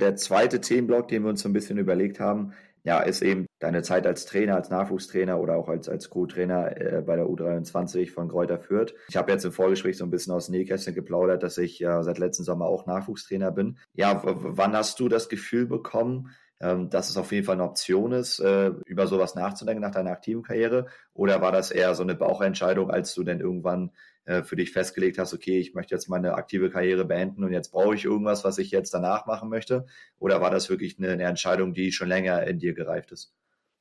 Der 0.00 0.16
zweite 0.16 0.60
Themenblock, 0.60 1.08
den 1.08 1.22
wir 1.22 1.30
uns 1.30 1.42
so 1.42 1.48
ein 1.48 1.52
bisschen 1.52 1.78
überlegt 1.78 2.20
haben, 2.20 2.52
ja, 2.82 3.00
ist 3.00 3.22
eben 3.22 3.46
deine 3.58 3.82
Zeit 3.82 4.06
als 4.06 4.24
Trainer, 4.24 4.54
als 4.54 4.70
Nachwuchstrainer 4.70 5.38
oder 5.38 5.56
auch 5.56 5.68
als, 5.68 5.88
als 5.88 6.08
Co-Trainer 6.08 6.80
äh, 6.80 7.02
bei 7.02 7.16
der 7.16 7.26
U23 7.26 8.10
von 8.10 8.28
Kräuter 8.28 8.58
Fürth. 8.58 8.94
Ich 9.08 9.16
habe 9.16 9.30
jetzt 9.30 9.44
im 9.44 9.52
Vorgespräch 9.52 9.98
so 9.98 10.04
ein 10.04 10.10
bisschen 10.10 10.32
aus 10.32 10.48
Nähkästchen 10.48 10.94
geplaudert, 10.94 11.42
dass 11.42 11.58
ich 11.58 11.78
ja 11.78 12.02
seit 12.02 12.18
letztem 12.18 12.44
Sommer 12.44 12.64
auch 12.64 12.86
Nachwuchstrainer 12.86 13.52
bin. 13.52 13.76
Ja, 13.92 14.22
wann 14.24 14.72
hast 14.72 14.98
du 14.98 15.08
das 15.08 15.28
Gefühl 15.28 15.66
bekommen, 15.66 16.30
ähm, 16.60 16.88
dass 16.88 17.10
es 17.10 17.18
auf 17.18 17.32
jeden 17.32 17.44
Fall 17.44 17.56
eine 17.56 17.64
Option 17.64 18.12
ist, 18.12 18.38
äh, 18.40 18.68
über 18.86 19.06
sowas 19.06 19.34
nachzudenken 19.34 19.82
nach 19.82 19.90
deiner 19.90 20.12
aktiven 20.12 20.42
Karriere? 20.42 20.86
Oder 21.12 21.42
war 21.42 21.52
das 21.52 21.70
eher 21.70 21.94
so 21.94 22.02
eine 22.02 22.14
Bauchentscheidung, 22.14 22.90
als 22.90 23.14
du 23.14 23.24
denn 23.24 23.40
irgendwann 23.40 23.90
äh, 24.30 24.44
für 24.44 24.54
dich 24.54 24.70
festgelegt 24.70 25.18
hast, 25.18 25.34
okay, 25.34 25.58
ich 25.58 25.74
möchte 25.74 25.92
jetzt 25.92 26.08
meine 26.08 26.34
aktive 26.34 26.70
Karriere 26.70 27.04
beenden 27.04 27.42
und 27.42 27.52
jetzt 27.52 27.72
brauche 27.72 27.96
ich 27.96 28.04
irgendwas, 28.04 28.44
was 28.44 28.58
ich 28.58 28.70
jetzt 28.70 28.94
danach 28.94 29.26
machen 29.26 29.48
möchte? 29.48 29.86
Oder 30.20 30.40
war 30.40 30.52
das 30.52 30.70
wirklich 30.70 30.98
eine, 30.98 31.10
eine 31.10 31.24
Entscheidung, 31.24 31.74
die 31.74 31.90
schon 31.90 32.06
länger 32.06 32.46
in 32.46 32.60
dir 32.60 32.72
gereift 32.72 33.10
ist? 33.10 33.34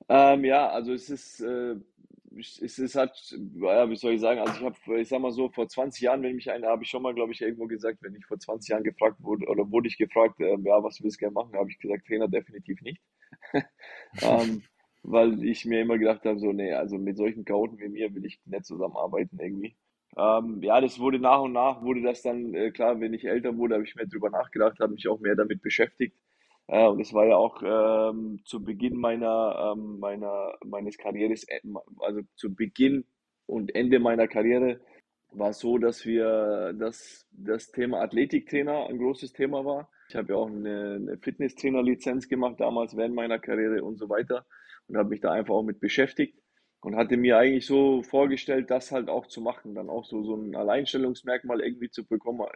Ähm, 0.07 0.43
ja, 0.43 0.67
also 0.67 0.91
es 0.91 1.11
ist, 1.11 1.41
äh, 1.41 1.75
es 2.35 2.79
ist 2.79 2.95
halt, 2.95 3.11
ja, 3.57 3.87
wie 3.91 3.95
soll 3.95 4.13
ich 4.13 4.21
sagen, 4.21 4.39
also 4.39 4.53
ich 4.53 4.63
habe, 4.63 4.99
ich 4.99 5.07
sag 5.07 5.21
mal 5.21 5.31
so, 5.31 5.49
vor 5.49 5.67
20 5.67 6.01
Jahren, 6.01 6.23
wenn 6.23 6.35
mich 6.35 6.49
einer, 6.49 6.69
habe 6.69 6.83
ich 6.83 6.89
schon 6.89 7.03
mal, 7.03 7.13
glaube 7.13 7.31
ich, 7.31 7.41
irgendwo 7.41 7.67
gesagt, 7.67 7.99
wenn 8.01 8.15
ich 8.15 8.25
vor 8.25 8.39
20 8.39 8.69
Jahren 8.69 8.83
gefragt 8.83 9.17
wurde, 9.21 9.45
oder 9.45 9.69
wurde 9.69 9.87
ich 9.87 9.99
gefragt, 9.99 10.39
äh, 10.39 10.57
ja, 10.63 10.83
was 10.83 10.99
willst 11.03 11.17
du 11.17 11.19
gerne 11.19 11.33
machen, 11.33 11.53
habe 11.53 11.69
ich 11.69 11.77
gesagt, 11.77 12.07
Trainer 12.07 12.27
definitiv 12.27 12.81
nicht. 12.81 13.01
ähm, 14.23 14.63
weil 15.03 15.43
ich 15.43 15.65
mir 15.65 15.81
immer 15.81 15.99
gedacht 15.99 16.25
habe, 16.25 16.39
so, 16.39 16.51
nee, 16.51 16.73
also 16.73 16.97
mit 16.97 17.17
solchen 17.17 17.45
Chaoten 17.45 17.77
wie 17.77 17.89
mir 17.89 18.15
will 18.15 18.25
ich 18.25 18.39
nicht 18.45 18.65
zusammenarbeiten 18.65 19.37
irgendwie. 19.39 19.75
Ähm, 20.17 20.61
ja, 20.63 20.81
das 20.81 20.99
wurde 20.99 21.19
nach 21.19 21.41
und 21.41 21.53
nach, 21.53 21.81
wurde 21.81 22.01
das 22.01 22.21
dann, 22.21 22.53
äh, 22.53 22.71
klar, 22.71 22.99
wenn 22.99 23.13
ich 23.13 23.25
älter 23.25 23.55
wurde, 23.57 23.75
habe 23.75 23.83
ich 23.83 23.95
mehr 23.95 24.07
drüber 24.07 24.29
nachgedacht, 24.29 24.79
habe 24.79 24.93
mich 24.93 25.07
auch 25.07 25.19
mehr 25.19 25.35
damit 25.35 25.61
beschäftigt. 25.61 26.15
Äh, 26.67 26.87
und 26.87 26.99
es 26.99 27.13
war 27.13 27.25
ja 27.25 27.35
auch 27.35 27.61
ähm, 27.63 28.41
zu 28.45 28.63
Beginn 28.63 28.97
meiner, 28.97 29.73
ähm, 29.75 29.99
meiner, 29.99 30.55
meines 30.65 30.97
Karrieres, 30.97 31.43
äh, 31.47 31.61
also 31.99 32.21
zu 32.35 32.53
Beginn 32.55 33.05
und 33.45 33.73
Ende 33.75 33.99
meiner 33.99 34.27
Karriere 34.27 34.79
war 35.31 35.53
so, 35.53 35.77
dass 35.77 36.05
wir, 36.05 36.73
dass 36.73 37.27
das 37.31 37.71
Thema 37.71 38.01
Athletiktrainer 38.01 38.87
ein 38.87 38.97
großes 38.97 39.33
Thema 39.33 39.63
war. 39.63 39.89
Ich 40.09 40.15
habe 40.15 40.33
ja 40.33 40.39
auch 40.39 40.47
eine, 40.47 40.95
eine 40.95 41.17
Fitnesstrainer-Lizenz 41.19 42.27
gemacht 42.27 42.59
damals 42.59 42.97
während 42.97 43.15
meiner 43.15 43.37
Karriere 43.39 43.83
und 43.83 43.97
so 43.97 44.09
weiter 44.09 44.45
und 44.87 44.97
habe 44.97 45.09
mich 45.09 45.21
da 45.21 45.31
einfach 45.31 45.53
auch 45.53 45.63
mit 45.63 45.79
beschäftigt 45.79 46.38
und 46.81 46.95
hatte 46.95 47.17
mir 47.17 47.37
eigentlich 47.37 47.65
so 47.65 48.03
vorgestellt, 48.03 48.69
das 48.71 48.91
halt 48.91 49.09
auch 49.09 49.27
zu 49.27 49.41
machen, 49.41 49.75
dann 49.75 49.89
auch 49.89 50.05
so, 50.05 50.23
so 50.23 50.35
ein 50.35 50.55
Alleinstellungsmerkmal 50.55 51.61
irgendwie 51.61 51.89
zu 51.89 52.05
bekommen. 52.05 52.47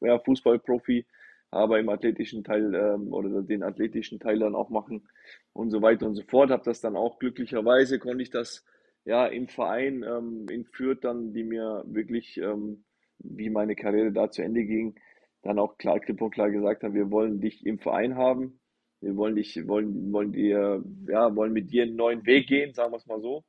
Ja, 0.00 0.18
Fußballprofi, 0.20 1.06
aber 1.50 1.80
im 1.80 1.88
athletischen 1.88 2.44
Teil 2.44 2.74
ähm, 2.74 3.12
oder 3.12 3.42
den 3.42 3.62
athletischen 3.62 4.20
Teil 4.20 4.38
dann 4.38 4.54
auch 4.54 4.70
machen 4.70 5.08
und 5.52 5.70
so 5.70 5.82
weiter 5.82 6.06
und 6.06 6.14
so 6.14 6.22
fort. 6.22 6.50
Habe 6.50 6.64
das 6.64 6.80
dann 6.80 6.96
auch 6.96 7.18
glücklicherweise, 7.18 7.98
konnte 7.98 8.22
ich 8.22 8.30
das 8.30 8.64
ja 9.04 9.26
im 9.26 9.48
Verein 9.48 10.04
ähm, 10.04 10.46
in 10.50 10.64
Fürth 10.64 11.02
dann, 11.02 11.32
die 11.32 11.44
mir 11.44 11.82
wirklich, 11.86 12.36
ähm, 12.38 12.84
wie 13.18 13.50
meine 13.50 13.74
Karriere 13.74 14.12
da 14.12 14.30
zu 14.30 14.42
Ende 14.42 14.64
ging, 14.64 14.94
dann 15.42 15.58
auch 15.58 15.78
klar, 15.78 15.98
klipp 16.00 16.20
und 16.22 16.30
klar 16.30 16.50
gesagt 16.50 16.84
haben, 16.84 16.94
wir 16.94 17.10
wollen 17.10 17.40
dich 17.40 17.66
im 17.66 17.78
Verein 17.78 18.16
haben 18.16 18.60
wir 19.00 19.16
wollen 19.16 19.36
dich, 19.36 19.66
wollen, 19.68 20.12
wollen 20.12 20.32
dir, 20.32 20.82
ja, 21.06 21.34
wollen 21.36 21.52
mit 21.52 21.70
dir 21.70 21.84
einen 21.84 21.96
neuen 21.96 22.26
Weg 22.26 22.48
gehen, 22.48 22.74
sagen 22.74 22.92
wir 22.92 22.96
es 22.96 23.06
mal 23.06 23.20
so. 23.20 23.44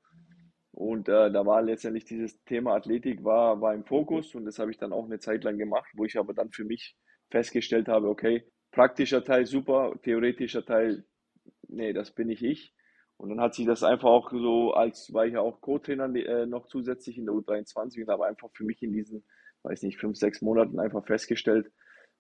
Und 0.80 1.10
äh, 1.10 1.30
da 1.30 1.46
war 1.46 1.62
letztendlich 1.62 2.06
dieses 2.06 2.42
Thema 2.46 2.74
Athletik 2.74 3.26
war, 3.26 3.60
war 3.60 3.74
im 3.74 3.84
Fokus 3.84 4.34
und 4.34 4.46
das 4.46 4.60
habe 4.60 4.72
ich 4.72 4.78
dann 4.78 4.94
auch 4.94 5.04
eine 5.04 5.20
Zeit 5.20 5.44
lang 5.44 5.58
gemacht, 5.58 5.90
wo 5.94 6.06
ich 6.06 6.18
aber 6.18 6.34
dann 6.34 6.52
für 6.52 6.64
mich 6.64 6.96
festgestellt 7.30 7.90
habe, 7.90 8.08
okay, 8.08 8.46
praktischer 8.72 9.26
Teil 9.26 9.46
super, 9.46 9.94
theoretischer 10.04 10.66
Teil, 10.66 11.04
nee, 11.68 11.92
das 11.92 12.16
bin 12.16 12.28
nicht 12.28 12.44
ich. 12.44 12.74
Und 13.18 13.28
dann 13.28 13.42
hat 13.42 13.56
sich 13.56 13.66
das 13.66 13.84
einfach 13.84 14.08
auch 14.08 14.32
so, 14.32 14.72
als 14.72 15.14
war 15.14 15.26
ich 15.26 15.34
ja 15.34 15.42
auch 15.42 15.60
Co-Trainer 15.60 16.16
äh, 16.16 16.46
noch 16.46 16.68
zusätzlich 16.68 17.18
in 17.18 17.26
der 17.26 17.36
U23 17.36 18.02
und 18.02 18.08
habe 18.10 18.26
einfach 18.26 18.50
für 18.54 18.64
mich 18.64 18.82
in 18.82 18.94
diesen, 18.94 19.26
weiß 19.64 19.84
nicht, 19.84 20.00
fünf, 20.00 20.16
sechs 20.16 20.42
Monaten 20.42 20.80
einfach 20.80 21.06
festgestellt, 21.06 21.70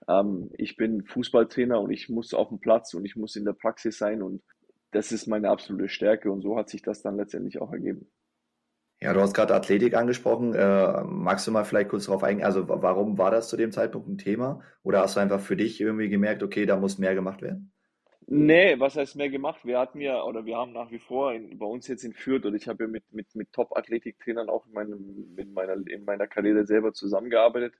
ähm, 0.09 0.49
ich 0.57 0.75
bin 0.75 1.05
Fußballtrainer 1.05 1.79
und 1.79 1.91
ich 1.91 2.09
muss 2.09 2.33
auf 2.33 2.49
dem 2.49 2.59
Platz 2.59 2.93
und 2.93 3.05
ich 3.05 3.15
muss 3.15 3.37
in 3.37 3.45
der 3.45 3.53
Praxis 3.53 3.97
sein 3.97 4.21
und 4.21 4.43
das 4.91 5.13
ist 5.13 5.27
meine 5.27 5.49
absolute 5.49 5.87
Stärke 5.87 6.29
und 6.29 6.41
so 6.41 6.57
hat 6.57 6.67
sich 6.67 6.81
das 6.81 7.01
dann 7.01 7.15
letztendlich 7.15 7.61
auch 7.61 7.71
ergeben. 7.71 8.11
Ja, 9.01 9.13
du 9.13 9.21
hast 9.21 9.33
gerade 9.33 9.53
Athletik 9.55 9.93
angesprochen. 9.95 10.53
Äh, 10.53 11.03
magst 11.05 11.47
du 11.47 11.51
mal 11.51 11.63
vielleicht 11.63 11.89
kurz 11.89 12.05
darauf 12.05 12.23
eingehen? 12.23 12.45
Also, 12.45 12.67
warum 12.67 13.17
war 13.17 13.31
das 13.31 13.47
zu 13.49 13.55
dem 13.57 13.71
Zeitpunkt 13.71 14.07
ein 14.09 14.17
Thema? 14.17 14.61
Oder 14.83 15.01
hast 15.01 15.15
du 15.15 15.21
einfach 15.21 15.39
für 15.39 15.55
dich 15.55 15.79
irgendwie 15.81 16.09
gemerkt, 16.09 16.43
okay, 16.43 16.65
da 16.65 16.75
muss 16.77 16.97
mehr 16.97 17.15
gemacht 17.15 17.41
werden? 17.41 17.71
Nee, 18.31 18.79
was 18.79 18.95
heißt 18.95 19.15
mehr 19.15 19.29
gemacht? 19.29 19.65
Wir 19.65 19.79
hatten 19.79 19.99
ja, 20.01 20.23
oder 20.23 20.45
wir 20.45 20.55
haben 20.55 20.71
nach 20.71 20.91
wie 20.91 20.99
vor 20.99 21.33
in, 21.33 21.57
bei 21.57 21.65
uns 21.65 21.87
jetzt 21.87 22.03
in 22.03 22.13
Fürth, 22.13 22.45
oder 22.45 22.55
ich 22.55 22.67
habe 22.67 22.83
ja 22.83 22.89
mit, 22.89 23.03
mit, 23.11 23.33
mit 23.35 23.51
Top-Athletiktrainern 23.53 24.49
auch 24.49 24.67
in, 24.67 24.73
meinem, 24.73 25.35
in, 25.37 25.53
meiner, 25.53 25.75
in 25.87 26.05
meiner 26.05 26.27
Karriere 26.27 26.65
selber 26.65 26.93
zusammengearbeitet. 26.93 27.73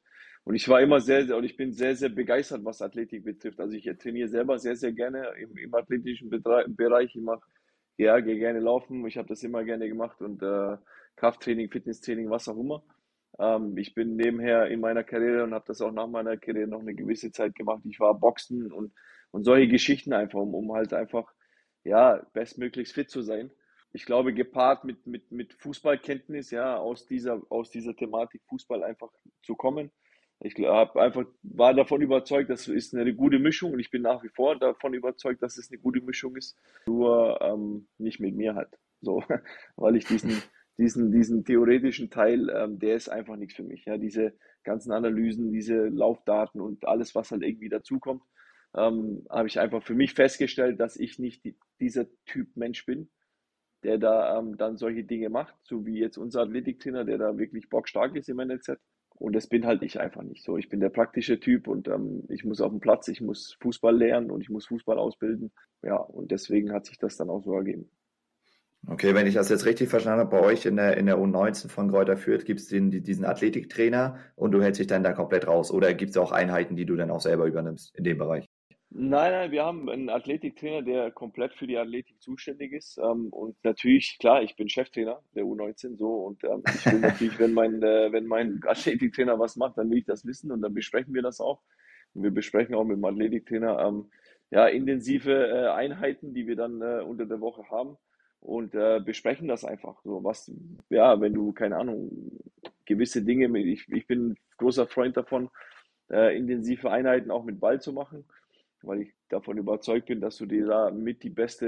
Und 0.45 0.55
ich 0.55 0.67
war 0.67 0.81
immer 0.81 1.01
sehr, 1.01 1.25
sehr, 1.27 1.38
und 1.38 1.43
ich 1.43 1.55
bin 1.55 1.71
sehr, 1.73 1.95
sehr 1.95 2.09
begeistert, 2.09 2.65
was 2.65 2.81
Athletik 2.81 3.25
betrifft. 3.25 3.59
Also 3.59 3.75
ich 3.77 3.85
trainiere 3.99 4.27
selber 4.29 4.57
sehr, 4.57 4.75
sehr 4.75 4.91
gerne 4.91 5.27
im, 5.39 5.55
im 5.55 5.73
athletischen 5.75 6.29
Bereich. 6.31 7.15
Ich 7.15 7.21
mache, 7.21 7.41
ja, 7.97 8.19
gehe 8.19 8.39
gerne 8.39 8.59
laufen. 8.59 9.05
Ich 9.05 9.17
habe 9.17 9.27
das 9.27 9.43
immer 9.43 9.63
gerne 9.63 9.88
gemacht 9.88 10.19
und 10.21 10.41
äh, 10.41 10.77
Krafttraining, 11.19 11.69
Fitnesstraining, 11.69 12.29
was 12.29 12.47
auch 12.47 12.57
immer. 12.57 12.83
Ähm, 13.38 13.77
ich 13.77 13.93
bin 13.93 14.15
nebenher 14.15 14.67
in 14.67 14.79
meiner 14.79 15.03
Karriere 15.03 15.43
und 15.43 15.53
habe 15.53 15.65
das 15.67 15.81
auch 15.81 15.91
nach 15.91 16.07
meiner 16.07 16.38
Karriere 16.38 16.67
noch 16.67 16.81
eine 16.81 16.95
gewisse 16.95 17.31
Zeit 17.31 17.55
gemacht. 17.55 17.81
Ich 17.85 17.99
war 17.99 18.13
Boxen 18.17 18.71
und, 18.71 18.93
und 19.31 19.43
solche 19.43 19.67
Geschichten 19.67 20.13
einfach, 20.13 20.39
um, 20.39 20.55
um 20.55 20.73
halt 20.73 20.93
einfach, 20.93 21.31
ja, 21.83 22.25
bestmöglichst 22.33 22.93
fit 22.93 23.09
zu 23.09 23.21
sein. 23.21 23.51
Ich 23.91 24.05
glaube, 24.05 24.33
gepaart 24.33 24.83
mit, 24.83 25.07
mit, 25.07 25.31
mit 25.31 25.53
Fußballkenntnis, 25.53 26.51
ja, 26.51 26.77
aus 26.77 27.05
dieser, 27.05 27.41
aus 27.49 27.69
dieser 27.71 27.95
Thematik 27.95 28.41
Fußball 28.47 28.83
einfach 28.83 29.11
zu 29.41 29.55
kommen 29.55 29.91
ich 30.41 30.55
habe 30.65 31.01
einfach, 31.01 31.25
war 31.43 31.73
davon 31.73 32.01
überzeugt, 32.01 32.49
das 32.49 32.67
ist 32.67 32.95
eine 32.95 33.13
gute 33.13 33.39
Mischung 33.39 33.73
und 33.73 33.79
ich 33.79 33.91
bin 33.91 34.03
nach 34.03 34.23
wie 34.23 34.29
vor 34.29 34.57
davon 34.57 34.93
überzeugt, 34.93 35.43
dass 35.43 35.57
es 35.57 35.69
eine 35.69 35.79
gute 35.79 35.99
Mischung 36.01 36.35
ist. 36.38 36.57
Nur 36.85 37.41
ähm, 37.41 37.88
nicht 37.97 38.21
mit 38.21 38.36
mir 38.36 38.55
halt. 38.55 38.69
So, 39.01 39.21
weil 39.75 39.97
ich 39.97 40.05
diesen, 40.05 40.41
diesen, 40.80 41.12
diesen 41.12 41.46
theoretischen 41.46 42.10
Teil, 42.10 42.50
ähm, 42.50 42.80
der 42.80 42.96
ist 42.96 43.10
einfach 43.10 43.36
nichts 43.36 43.56
für 43.56 43.63
mich. 43.63 43.86
Ja, 43.86 43.98
diese 43.98 44.34
ganzen 44.63 44.92
Analysen, 44.92 45.52
diese 45.52 45.88
Laufdaten 45.89 46.62
und 46.62 46.86
alles, 46.88 47.15
was 47.15 47.32
halt 47.32 47.44
irgendwie 47.44 47.70
dazukommt, 47.70 48.24
ähm, 48.76 49.26
habe 49.30 49.48
ich 49.48 49.60
einfach 49.60 49.84
für 49.84 49.96
mich 49.96 50.13
festgestellt, 50.13 50.80
dass 50.80 50.96
ich 50.96 51.20
nicht 51.20 51.44
die, 51.44 51.58
dieser 51.80 52.06
Typ 52.26 52.56
Mensch 52.56 52.86
bin, 52.86 53.10
der 53.84 53.98
da 53.98 54.39
ähm, 54.39 54.58
dann 54.58 54.78
solche 54.78 55.04
Dinge 55.04 55.30
macht, 55.30 55.56
so 55.63 55.86
wie 55.86 56.00
jetzt 56.00 56.18
unser 56.18 56.42
Athletiktrainer, 56.42 57.06
der 57.06 57.18
da 57.18 57.38
wirklich 57.38 57.70
bockstark 57.70 58.15
ist 58.15 58.30
im 58.30 58.38
NLZ. 58.38 58.78
Und 59.15 59.34
das 59.36 59.48
bin 59.48 59.65
halt 59.65 59.84
ich 59.84 60.00
einfach 60.00 60.24
nicht 60.24 60.44
so. 60.44 60.58
Ich 60.58 60.70
bin 60.70 60.80
der 60.80 60.89
praktische 60.89 61.39
Typ 61.42 61.68
und 61.68 61.89
ähm, 61.89 62.24
ich 62.30 62.46
muss 62.46 62.62
auf 62.62 62.72
dem 62.72 62.80
Platz, 62.80 63.10
ich 63.10 63.20
muss 63.22 63.58
Fußball 63.62 63.96
lernen 63.98 64.32
und 64.32 64.42
ich 64.42 64.50
muss 64.50 64.68
Fußball 64.68 64.98
ausbilden. 64.98 65.52
Ja, 65.82 65.98
und 65.98 66.32
deswegen 66.32 66.72
hat 66.72 66.86
sich 66.86 66.98
das 67.00 67.18
dann 67.18 67.30
auch 67.30 67.44
so 67.44 67.54
ergeben. 67.54 67.89
Okay, 68.88 69.13
wenn 69.13 69.28
ich 69.28 69.34
das 69.34 69.50
jetzt 69.50 69.65
richtig 69.65 69.89
verstanden 69.89 70.22
habe, 70.22 70.30
bei 70.30 70.42
euch 70.42 70.65
in 70.65 70.78
der, 70.78 70.98
in 70.98 71.06
der 71.06 71.18
U19 71.18 71.70
von 71.70 71.89
Kräuter 71.89 72.18
Fürth 72.18 72.46
gibt 72.46 72.62
es 72.62 72.68
diesen 72.68 73.26
Athletiktrainer 73.26 74.18
und 74.36 74.52
du 74.52 74.62
hältst 74.62 74.80
dich 74.80 74.88
dann 74.88 75.04
da 75.04 75.12
komplett 75.12 75.48
raus. 75.48 75.72
Oder 75.72 75.94
gibt 75.94 76.12
es 76.12 76.18
auch 76.18 76.32
Einheiten, 76.32 76.76
die 76.76 76.86
du 76.86 76.96
dann 76.96 77.12
auch 77.12 77.20
selber 77.20 77.46
übernimmst 77.46 77.96
in 77.96 78.06
dem 78.06 78.18
Bereich? 78.18 78.48
Nein, 78.92 79.32
nein, 79.32 79.52
wir 79.52 79.63
haben 79.63 79.88
einen 79.89 80.10
Athletiktrainer, 80.10 80.82
der 80.82 81.12
komplett 81.12 81.54
für 81.54 81.68
die 81.68 81.78
Athletik 81.78 82.20
zuständig 82.22 82.72
ist. 82.72 82.98
Ähm, 82.98 83.28
und 83.30 83.56
natürlich, 83.63 84.18
klar, 84.20 84.42
ich 84.42 84.56
bin 84.56 84.68
Cheftrainer 84.68 85.22
der 85.36 85.44
U19 85.44 85.96
so 85.96 86.26
und 86.26 86.44
ähm, 86.44 86.63
ich 86.65 86.86
will 86.88 87.00
natürlich, 87.00 87.38
wenn 87.38 87.54
mein, 87.54 87.84
äh, 87.84 88.12
wenn 88.12 88.26
mein 88.26 88.60
Athletiktrainer 88.65 89.38
was 89.38 89.58
macht, 89.58 89.78
dann 89.78 89.92
will 89.92 90.00
ich 90.00 90.06
das 90.06 90.26
wissen 90.26 90.52
und 90.52 90.62
dann 90.62 90.74
besprechen 90.74 91.13
wir 91.13 91.22
das 91.22 91.39
auch. 91.39 91.62
Und 92.13 92.24
wir 92.24 92.32
besprechen 92.32 92.74
auch 92.74 92.86
mit 92.86 92.98
dem 92.98 93.06
Athletiktrainer 93.06 93.80
ähm, 93.80 94.10
ja, 94.50 94.65
intensive 94.68 95.32
äh, 95.32 95.68
Einheiten, 95.68 96.34
die 96.34 96.48
wir 96.48 96.56
dann 96.56 96.82
äh, 96.82 97.04
unter 97.04 97.28
der 97.28 97.42
Woche 97.42 97.70
haben 97.70 97.98
und 98.41 98.75
äh, 98.75 98.99
besprechen 99.04 99.47
das 99.47 99.65
einfach. 99.65 100.02
So 100.04 100.23
was, 100.23 100.52
ja, 100.89 101.19
wenn 101.19 101.34
du, 101.34 101.52
keine 101.52 101.78
Ahnung, 101.78 102.32
gewisse 102.86 103.23
Dinge, 103.23 103.58
ich, 103.60 103.88
ich 103.89 104.08
bin 104.08 104.36
großer 104.58 104.88
Freund 104.88 105.17
davon, 105.17 105.49
äh, 106.10 106.38
intensive 106.38 106.89
Einheiten 106.89 107.32
auch 107.32 107.43
mit 107.43 107.60
Ball 107.60 107.82
zu 107.82 107.93
machen 107.93 108.25
weil 108.82 109.02
ich 109.02 109.13
davon 109.30 109.58
überzeugt 109.58 110.08
bin, 110.08 110.21
dass 110.21 110.38
du 110.38 110.45
dir 110.45 110.65
da 110.65 110.91
mit 110.91 111.23
die 111.23 111.30
beste 111.30 111.67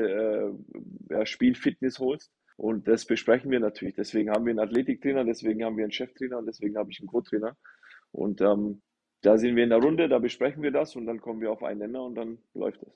äh, 1.10 1.14
ja, 1.14 1.26
Spielfitness 1.26 2.00
holst. 2.00 2.32
Und 2.58 2.88
das 2.88 3.06
besprechen 3.06 3.50
wir 3.52 3.60
natürlich. 3.60 3.96
Deswegen 3.96 4.30
haben 4.30 4.46
wir 4.46 4.52
einen 4.52 4.60
Athletiktrainer, 4.60 5.26
deswegen 5.26 5.64
haben 5.64 5.78
wir 5.78 5.84
einen 5.84 5.92
Cheftrainer 5.92 6.38
und 6.38 6.46
deswegen 6.46 6.78
habe 6.78 6.92
ich 6.92 7.00
einen 7.00 7.08
Co-Trainer. 7.08 7.58
Und 8.12 8.42
ähm, 8.42 8.82
da 9.22 9.38
sind 9.38 9.56
wir 9.56 9.64
in 9.64 9.70
der 9.70 9.82
Runde, 9.82 10.10
da 10.10 10.20
besprechen 10.20 10.62
wir 10.62 10.72
das 10.72 10.96
und 10.96 11.06
dann 11.06 11.22
kommen 11.22 11.42
wir 11.42 11.52
auf 11.52 11.64
einen 11.64 11.80
Nenner 11.80 12.04
und 12.04 12.16
dann 12.16 12.38
läuft 12.54 12.84
es. 12.84 12.94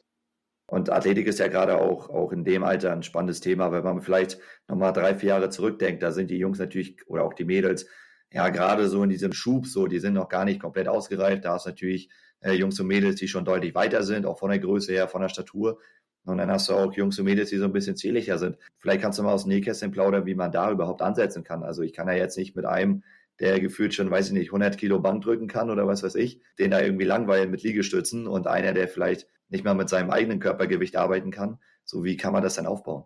Und 0.67 0.89
Athletik 0.89 1.28
ist 1.28 1.39
ja 1.39 1.47
gerade 1.47 1.78
auch, 1.80 2.10
auch 2.10 2.32
in 2.32 2.43
dem 2.43 2.63
Alter 2.63 2.91
ein 2.91 3.04
spannendes 3.04 3.39
Thema, 3.39 3.71
wenn 3.71 3.84
man 3.84 4.01
vielleicht 4.01 4.39
nochmal 4.67 4.93
drei, 4.93 5.13
vier 5.15 5.30
Jahre 5.30 5.49
zurückdenkt, 5.49 6.01
da 6.01 6.12
sind 6.12 6.32
die 6.32 6.38
Jungs 6.38 6.58
natürlich 6.58 6.97
oder 7.08 7.23
auch 7.23 7.34
die 7.34 7.45
Mädels 7.45 7.88
ja 8.32 8.49
gerade 8.49 8.89
so 8.89 9.04
in 9.04 9.10
diesem 9.10 9.34
Schub 9.34 9.67
so, 9.67 9.88
die 9.88 9.99
sind 9.99 10.13
noch 10.13 10.28
gar 10.28 10.43
nicht 10.45 10.60
komplett 10.60 10.88
ausgereift. 10.88 11.45
Da 11.45 11.56
ist 11.56 11.65
natürlich 11.65 12.10
äh, 12.41 12.54
Jungs 12.54 12.80
und 12.80 12.88
Mädels, 12.88 13.15
die 13.15 13.28
schon 13.28 13.45
deutlich 13.45 13.75
weiter 13.75 14.04
sind, 14.04 14.25
auch 14.25 14.39
von 14.39 14.49
der 14.49 14.60
Größe 14.60 14.91
her, 14.91 15.08
von 15.08 15.21
der 15.21 15.30
Statur. 15.30 15.80
Und 16.25 16.39
dann 16.39 16.49
hast 16.49 16.69
du 16.69 16.73
auch 16.73 16.93
Jungs 16.93 17.19
und 17.19 17.25
Mädels, 17.25 17.51
die 17.51 17.58
so 17.58 17.65
ein 17.65 17.71
bisschen 17.71 17.95
zählicher 17.95 18.39
sind. 18.39 18.58
Vielleicht 18.80 19.01
kannst 19.01 19.19
du 19.19 19.23
mal 19.23 19.34
aus 19.34 19.43
dem 19.43 19.49
Nähkästchen 19.49 19.91
plaudern, 19.91 20.25
wie 20.25 20.36
man 20.36 20.51
da 20.51 20.71
überhaupt 20.71 21.01
ansetzen 21.01 21.43
kann. 21.43 21.63
Also 21.63 21.84
ich 21.84 21.93
kann 21.93 22.08
ja 22.08 22.15
jetzt 22.15 22.38
nicht 22.38 22.56
mit 22.56 22.65
einem, 22.65 23.04
der 23.39 23.59
gefühlt 23.59 23.93
schon, 23.93 24.09
weiß 24.09 24.27
ich 24.27 24.33
nicht, 24.33 24.47
100 24.49 24.77
Kilo 24.77 24.99
Bank 24.99 25.23
drücken 25.23 25.47
kann 25.47 25.69
oder 25.69 25.87
was 25.87 26.03
weiß 26.03 26.15
ich, 26.15 26.41
den 26.57 26.71
da 26.71 26.81
irgendwie 26.81 27.05
langweilen 27.05 27.51
mit 27.51 27.63
Liegestützen 27.63 28.27
und 28.27 28.47
einer, 28.47 28.73
der 28.73 28.87
vielleicht 28.87 29.27
nicht 29.49 29.63
mal 29.63 29.73
mit 29.73 29.89
seinem 29.89 30.09
eigenen 30.09 30.39
Körpergewicht 30.39 30.95
arbeiten 30.95 31.31
kann. 31.31 31.59
So 31.83 32.03
wie 32.03 32.17
kann 32.17 32.33
man 32.33 32.43
das 32.43 32.55
dann 32.55 32.65
aufbauen? 32.65 33.03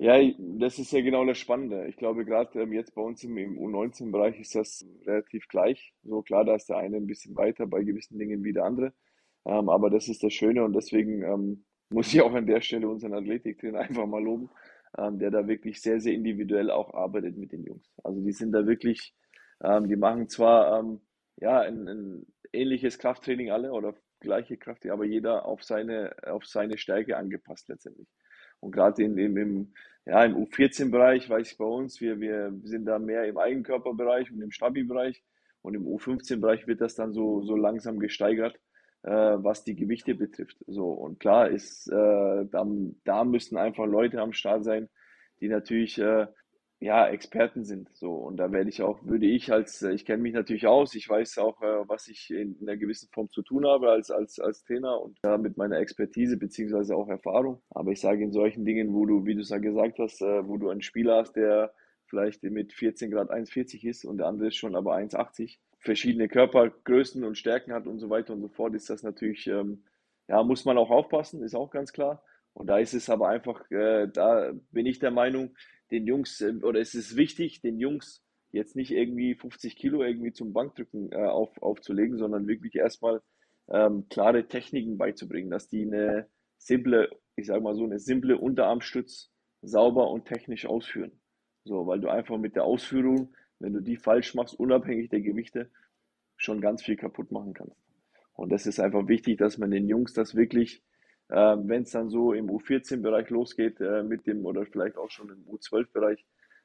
Ja, 0.00 0.16
das 0.38 0.78
ist 0.78 0.92
ja 0.92 1.00
genau 1.00 1.24
das 1.24 1.38
Spannende. 1.38 1.86
Ich 1.88 1.96
glaube, 1.96 2.24
gerade 2.24 2.60
ähm, 2.60 2.72
jetzt 2.72 2.94
bei 2.94 3.02
uns 3.02 3.24
im, 3.24 3.36
im 3.36 3.58
U19-Bereich 3.58 4.38
ist 4.38 4.54
das 4.54 4.86
relativ 5.04 5.48
gleich. 5.48 5.92
So 6.04 6.22
klar, 6.22 6.44
da 6.44 6.54
ist 6.54 6.68
der 6.68 6.76
eine 6.76 6.98
ein 6.98 7.08
bisschen 7.08 7.36
weiter 7.36 7.66
bei 7.66 7.82
gewissen 7.82 8.16
Dingen 8.16 8.44
wie 8.44 8.52
der 8.52 8.64
andere. 8.64 8.92
Ähm, 9.44 9.68
aber 9.68 9.90
das 9.90 10.08
ist 10.08 10.22
das 10.22 10.32
Schöne 10.32 10.62
und 10.62 10.74
deswegen 10.74 11.22
ähm, 11.22 11.64
muss 11.90 12.14
ich 12.14 12.20
auch 12.20 12.32
an 12.32 12.46
der 12.46 12.60
Stelle 12.60 12.88
unseren 12.88 13.14
Athletiktrainer 13.14 13.80
einfach 13.80 14.06
mal 14.06 14.22
loben, 14.22 14.50
ähm, 14.96 15.18
der 15.18 15.30
da 15.30 15.46
wirklich 15.46 15.80
sehr, 15.80 16.00
sehr 16.00 16.14
individuell 16.14 16.70
auch 16.70 16.94
arbeitet 16.94 17.36
mit 17.36 17.52
den 17.52 17.64
Jungs. 17.64 17.90
Also 18.02 18.20
die 18.20 18.32
sind 18.32 18.52
da 18.52 18.66
wirklich, 18.66 19.14
ähm, 19.62 19.88
die 19.88 19.96
machen 19.96 20.28
zwar 20.28 20.78
ähm, 20.78 21.00
ja 21.36 21.60
ein, 21.60 21.88
ein 21.88 22.26
ähnliches 22.52 22.98
Krafttraining 22.98 23.50
alle 23.50 23.72
oder 23.72 23.94
gleiche 24.20 24.56
Kraft, 24.56 24.86
aber 24.86 25.04
jeder 25.04 25.44
auf 25.44 25.62
seine, 25.62 26.14
auf 26.26 26.46
seine 26.46 26.78
Stärke 26.78 27.16
angepasst 27.16 27.68
letztendlich. 27.68 28.08
Und 28.60 28.72
gerade 28.72 29.02
in, 29.02 29.16
in, 29.18 29.36
im, 29.36 29.74
ja, 30.06 30.24
im 30.24 30.36
U14-Bereich, 30.36 31.28
weiß 31.28 31.52
ich 31.52 31.58
bei 31.58 31.64
uns, 31.64 32.00
wir, 32.00 32.20
wir 32.20 32.52
sind 32.64 32.86
da 32.86 32.98
mehr 32.98 33.24
im 33.24 33.38
Eigenkörperbereich 33.38 34.32
und 34.32 34.40
im 34.40 34.50
Stabi-Bereich. 34.50 35.22
Und 35.62 35.74
im 35.74 35.86
U15-Bereich 35.86 36.66
wird 36.66 36.80
das 36.80 36.94
dann 36.94 37.12
so, 37.12 37.42
so 37.42 37.54
langsam 37.56 37.98
gesteigert. 37.98 38.58
Äh, 39.08 39.42
was 39.42 39.64
die 39.64 39.74
Gewichte 39.74 40.14
betrifft. 40.14 40.58
So, 40.66 40.90
und 40.90 41.18
klar 41.18 41.48
ist, 41.48 41.88
äh, 41.88 42.44
da, 42.50 42.66
da 43.04 43.24
müssen 43.24 43.56
einfach 43.56 43.86
Leute 43.86 44.20
am 44.20 44.34
Start 44.34 44.64
sein, 44.64 44.88
die 45.40 45.48
natürlich 45.48 45.98
äh, 45.98 46.26
ja, 46.80 47.08
Experten 47.08 47.64
sind. 47.64 47.88
So, 47.96 48.12
und 48.12 48.36
da 48.36 48.52
werde 48.52 48.68
ich 48.68 48.82
auch, 48.82 49.02
würde 49.04 49.26
ich 49.26 49.50
als, 49.50 49.82
ich 49.82 50.04
kenne 50.04 50.22
mich 50.22 50.34
natürlich 50.34 50.66
aus, 50.66 50.94
ich 50.94 51.08
weiß 51.08 51.38
auch, 51.38 51.60
äh, 51.62 51.88
was 51.88 52.08
ich 52.08 52.30
in, 52.30 52.56
in 52.60 52.68
einer 52.68 52.76
gewissen 52.76 53.08
Form 53.12 53.30
zu 53.30 53.42
tun 53.42 53.66
habe 53.66 53.90
als, 53.90 54.10
als, 54.10 54.38
als 54.38 54.62
Trainer 54.62 55.00
und 55.00 55.18
äh, 55.22 55.38
mit 55.38 55.56
meiner 55.56 55.78
Expertise 55.78 56.36
beziehungsweise 56.36 56.94
auch 56.94 57.08
Erfahrung. 57.08 57.62
Aber 57.70 57.90
ich 57.92 58.00
sage 58.00 58.22
in 58.22 58.32
solchen 58.32 58.66
Dingen, 58.66 58.92
wo 58.92 59.06
du, 59.06 59.24
wie 59.24 59.34
du 59.34 59.40
es 59.40 59.48
ja 59.48 59.58
gesagt 59.58 59.98
hast, 59.98 60.20
äh, 60.20 60.46
wo 60.46 60.58
du 60.58 60.68
einen 60.68 60.82
Spieler 60.82 61.16
hast, 61.16 61.32
der 61.32 61.72
vielleicht 62.06 62.42
mit 62.42 62.72
14 62.74 63.10
Grad 63.10 63.30
1,40 63.30 63.88
ist 63.88 64.04
und 64.04 64.18
der 64.18 64.26
andere 64.26 64.48
ist 64.48 64.56
schon 64.56 64.76
aber 64.76 64.96
1,80, 64.96 65.58
verschiedene 65.80 66.28
Körpergrößen 66.28 67.24
und 67.24 67.38
Stärken 67.38 67.72
hat 67.72 67.86
und 67.86 67.98
so 67.98 68.10
weiter 68.10 68.32
und 68.32 68.42
so 68.42 68.48
fort, 68.48 68.74
ist 68.74 68.90
das 68.90 69.02
natürlich, 69.02 69.46
ähm, 69.46 69.84
ja, 70.28 70.42
muss 70.42 70.64
man 70.64 70.78
auch 70.78 70.90
aufpassen, 70.90 71.42
ist 71.42 71.54
auch 71.54 71.70
ganz 71.70 71.92
klar. 71.92 72.22
Und 72.52 72.66
da 72.66 72.78
ist 72.78 72.94
es 72.94 73.08
aber 73.08 73.28
einfach, 73.28 73.70
äh, 73.70 74.08
da 74.12 74.52
bin 74.70 74.86
ich 74.86 74.98
der 74.98 75.12
Meinung, 75.12 75.56
den 75.90 76.06
Jungs, 76.06 76.40
äh, 76.40 76.54
oder 76.62 76.80
es 76.80 76.94
ist 76.94 77.16
wichtig, 77.16 77.60
den 77.60 77.78
Jungs 77.78 78.24
jetzt 78.50 78.76
nicht 78.76 78.90
irgendwie 78.90 79.34
50 79.34 79.76
Kilo 79.76 80.02
irgendwie 80.02 80.32
zum 80.32 80.52
Bankdrücken 80.52 81.12
äh, 81.12 81.16
auf, 81.16 81.56
aufzulegen, 81.62 82.18
sondern 82.18 82.48
wirklich 82.48 82.74
erstmal 82.74 83.22
ähm, 83.68 84.08
klare 84.08 84.48
Techniken 84.48 84.98
beizubringen, 84.98 85.50
dass 85.50 85.68
die 85.68 85.82
eine 85.82 86.28
simple, 86.56 87.10
ich 87.36 87.46
sage 87.46 87.60
mal 87.60 87.74
so, 87.74 87.84
eine 87.84 87.98
simple 87.98 88.38
Unterarmstütz 88.38 89.30
sauber 89.62 90.10
und 90.10 90.26
technisch 90.26 90.66
ausführen. 90.66 91.20
So, 91.64 91.86
weil 91.86 92.00
du 92.00 92.08
einfach 92.08 92.38
mit 92.38 92.56
der 92.56 92.64
Ausführung, 92.64 93.34
wenn 93.58 93.72
du 93.72 93.80
die 93.80 93.96
falsch 93.96 94.34
machst, 94.34 94.58
unabhängig 94.58 95.10
der 95.10 95.20
Gewichte, 95.20 95.70
schon 96.36 96.60
ganz 96.60 96.82
viel 96.82 96.96
kaputt 96.96 97.32
machen 97.32 97.54
kannst. 97.54 97.76
Und 98.34 98.50
das 98.50 98.66
ist 98.66 98.78
einfach 98.78 99.08
wichtig, 99.08 99.38
dass 99.38 99.58
man 99.58 99.70
den 99.70 99.88
Jungs 99.88 100.12
das 100.14 100.34
wirklich 100.34 100.82
äh, 101.28 101.34
Wenn 101.34 101.82
es 101.82 101.90
dann 101.90 102.08
so 102.08 102.32
im 102.32 102.48
U14-Bereich 102.48 103.28
losgeht 103.30 103.80
äh, 103.80 104.02
mit 104.02 104.26
dem 104.26 104.46
oder 104.46 104.64
vielleicht 104.64 104.96
auch 104.96 105.10
schon 105.10 105.28
im 105.28 105.44
U12-Bereich 105.46 106.24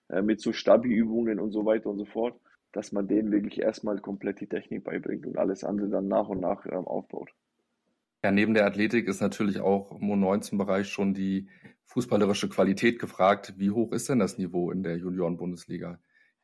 äh, 0.09 0.21
mit 0.21 0.39
so 0.39 0.53
Stabi-Übungen 0.53 1.39
und 1.39 1.51
so 1.51 1.65
weiter 1.65 1.89
und 1.89 1.97
so 1.97 2.05
fort, 2.05 2.39
dass 2.71 2.91
man 2.91 3.07
denen 3.07 3.31
wirklich 3.31 3.59
erstmal 3.59 3.99
komplett 3.99 4.39
die 4.39 4.47
Technik 4.47 4.85
beibringt 4.85 5.25
und 5.25 5.37
alles 5.37 5.63
andere 5.63 5.89
dann 5.89 6.07
nach 6.07 6.29
und 6.29 6.39
nach 6.39 6.65
ähm, 6.65 6.87
aufbaut. 6.87 7.29
Ja, 8.23 8.31
neben 8.31 8.53
der 8.53 8.65
Athletik 8.65 9.09
ist 9.09 9.21
natürlich 9.21 9.59
auch 9.59 9.99
im 9.99 10.09
U19-Bereich 10.09 10.87
schon 10.87 11.13
die 11.13 11.49
fußballerische 11.85 12.47
Qualität 12.47 12.99
gefragt. 12.99 13.55
Wie 13.57 13.71
hoch 13.71 13.91
ist 13.91 14.07
denn 14.07 14.19
das 14.19 14.37
Niveau 14.37 14.71
in 14.71 14.81
der 14.81 14.97
Junioren-Bundesliga? 14.97 15.99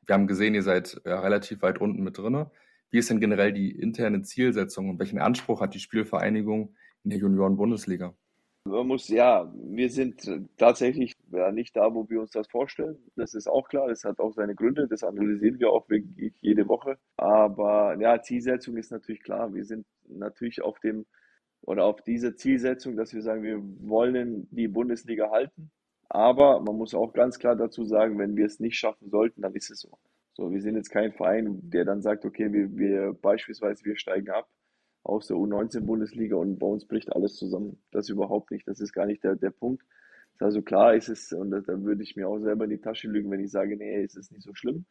Wir 0.09 0.15
haben 0.15 0.25
gesehen, 0.25 0.55
ihr 0.55 0.63
seid 0.63 0.99
ja, 1.05 1.19
relativ 1.19 1.61
weit 1.61 1.79
unten 1.79 2.01
mit 2.01 2.17
drin. 2.17 2.47
Wie 2.89 2.97
ist 2.97 3.11
denn 3.11 3.19
generell 3.19 3.53
die 3.53 3.69
interne 3.69 4.23
Zielsetzung 4.23 4.89
und 4.89 4.97
welchen 4.97 5.19
Anspruch 5.19 5.61
hat 5.61 5.75
die 5.75 5.79
Spielvereinigung 5.79 6.75
in 7.03 7.11
der 7.11 7.19
Junioren-Bundesliga? 7.19 8.15
Man 8.63 8.87
muss, 8.87 9.07
ja, 9.09 9.53
wir 9.53 9.91
sind 9.91 10.27
tatsächlich 10.57 11.13
ja, 11.31 11.51
nicht 11.51 11.75
da, 11.75 11.93
wo 11.93 12.09
wir 12.09 12.21
uns 12.21 12.31
das 12.31 12.47
vorstellen. 12.47 12.97
Das 13.17 13.35
ist 13.35 13.47
auch 13.47 13.69
klar. 13.69 13.87
Das 13.87 14.03
hat 14.03 14.17
auch 14.17 14.33
seine 14.33 14.55
Gründe. 14.55 14.87
Das 14.87 15.03
analysieren 15.03 15.59
wir 15.59 15.69
auch 15.69 15.87
wirklich 15.91 16.33
jede 16.41 16.67
Woche. 16.67 16.97
Aber 17.15 17.95
ja, 17.99 18.19
Zielsetzung 18.19 18.77
ist 18.77 18.91
natürlich 18.91 19.21
klar. 19.21 19.53
Wir 19.53 19.63
sind 19.63 19.85
natürlich 20.07 20.63
auf 20.63 20.79
dem 20.79 21.05
oder 21.61 21.85
auf 21.85 22.01
diese 22.01 22.35
Zielsetzung, 22.35 22.95
dass 22.95 23.13
wir 23.13 23.21
sagen, 23.21 23.43
wir 23.43 23.61
wollen 23.87 24.47
die 24.49 24.69
Bundesliga 24.69 25.29
halten. 25.29 25.69
Aber 26.09 26.59
man 26.61 26.75
muss 26.75 26.95
auch 26.95 27.13
ganz 27.13 27.37
klar 27.37 27.55
dazu 27.55 27.85
sagen, 27.85 28.17
wenn 28.17 28.35
wir 28.35 28.45
es 28.45 28.59
nicht 28.59 28.77
schaffen 28.77 29.09
sollten, 29.09 29.41
dann 29.41 29.53
ist 29.53 29.69
es 29.69 29.81
so. 29.81 29.97
So, 30.33 30.51
wir 30.51 30.61
sind 30.61 30.75
jetzt 30.75 30.89
kein 30.89 31.13
Verein, 31.13 31.59
der 31.69 31.85
dann 31.85 32.01
sagt, 32.01 32.25
okay, 32.25 32.51
wir, 32.51 32.75
wir 32.75 33.13
beispielsweise 33.13 33.85
wir 33.85 33.97
steigen 33.97 34.29
ab 34.29 34.49
aus 35.03 35.27
der 35.27 35.37
U19-Bundesliga 35.37 36.35
und 36.35 36.59
bei 36.59 36.67
uns 36.67 36.85
bricht 36.85 37.13
alles 37.13 37.35
zusammen. 37.35 37.81
Das 37.91 38.09
überhaupt 38.09 38.51
nicht. 38.51 38.67
Das 38.67 38.79
ist 38.79 38.93
gar 38.93 39.05
nicht 39.05 39.23
der, 39.23 39.35
der 39.35 39.51
Punkt. 39.51 39.83
Also 40.39 40.61
klar 40.61 40.95
ist 40.95 41.09
es, 41.09 41.33
und 41.33 41.51
da, 41.51 41.61
würde 41.67 42.01
ich 42.01 42.15
mir 42.15 42.27
auch 42.27 42.39
selber 42.39 42.63
in 42.63 42.69
die 42.69 42.79
Tasche 42.79 43.09
lügen, 43.09 43.29
wenn 43.29 43.43
ich 43.43 43.51
sage, 43.51 43.75
nee, 43.75 44.01
es 44.01 44.15
ist 44.15 44.31
nicht 44.31 44.43
so 44.43 44.53
schlimm. 44.53 44.85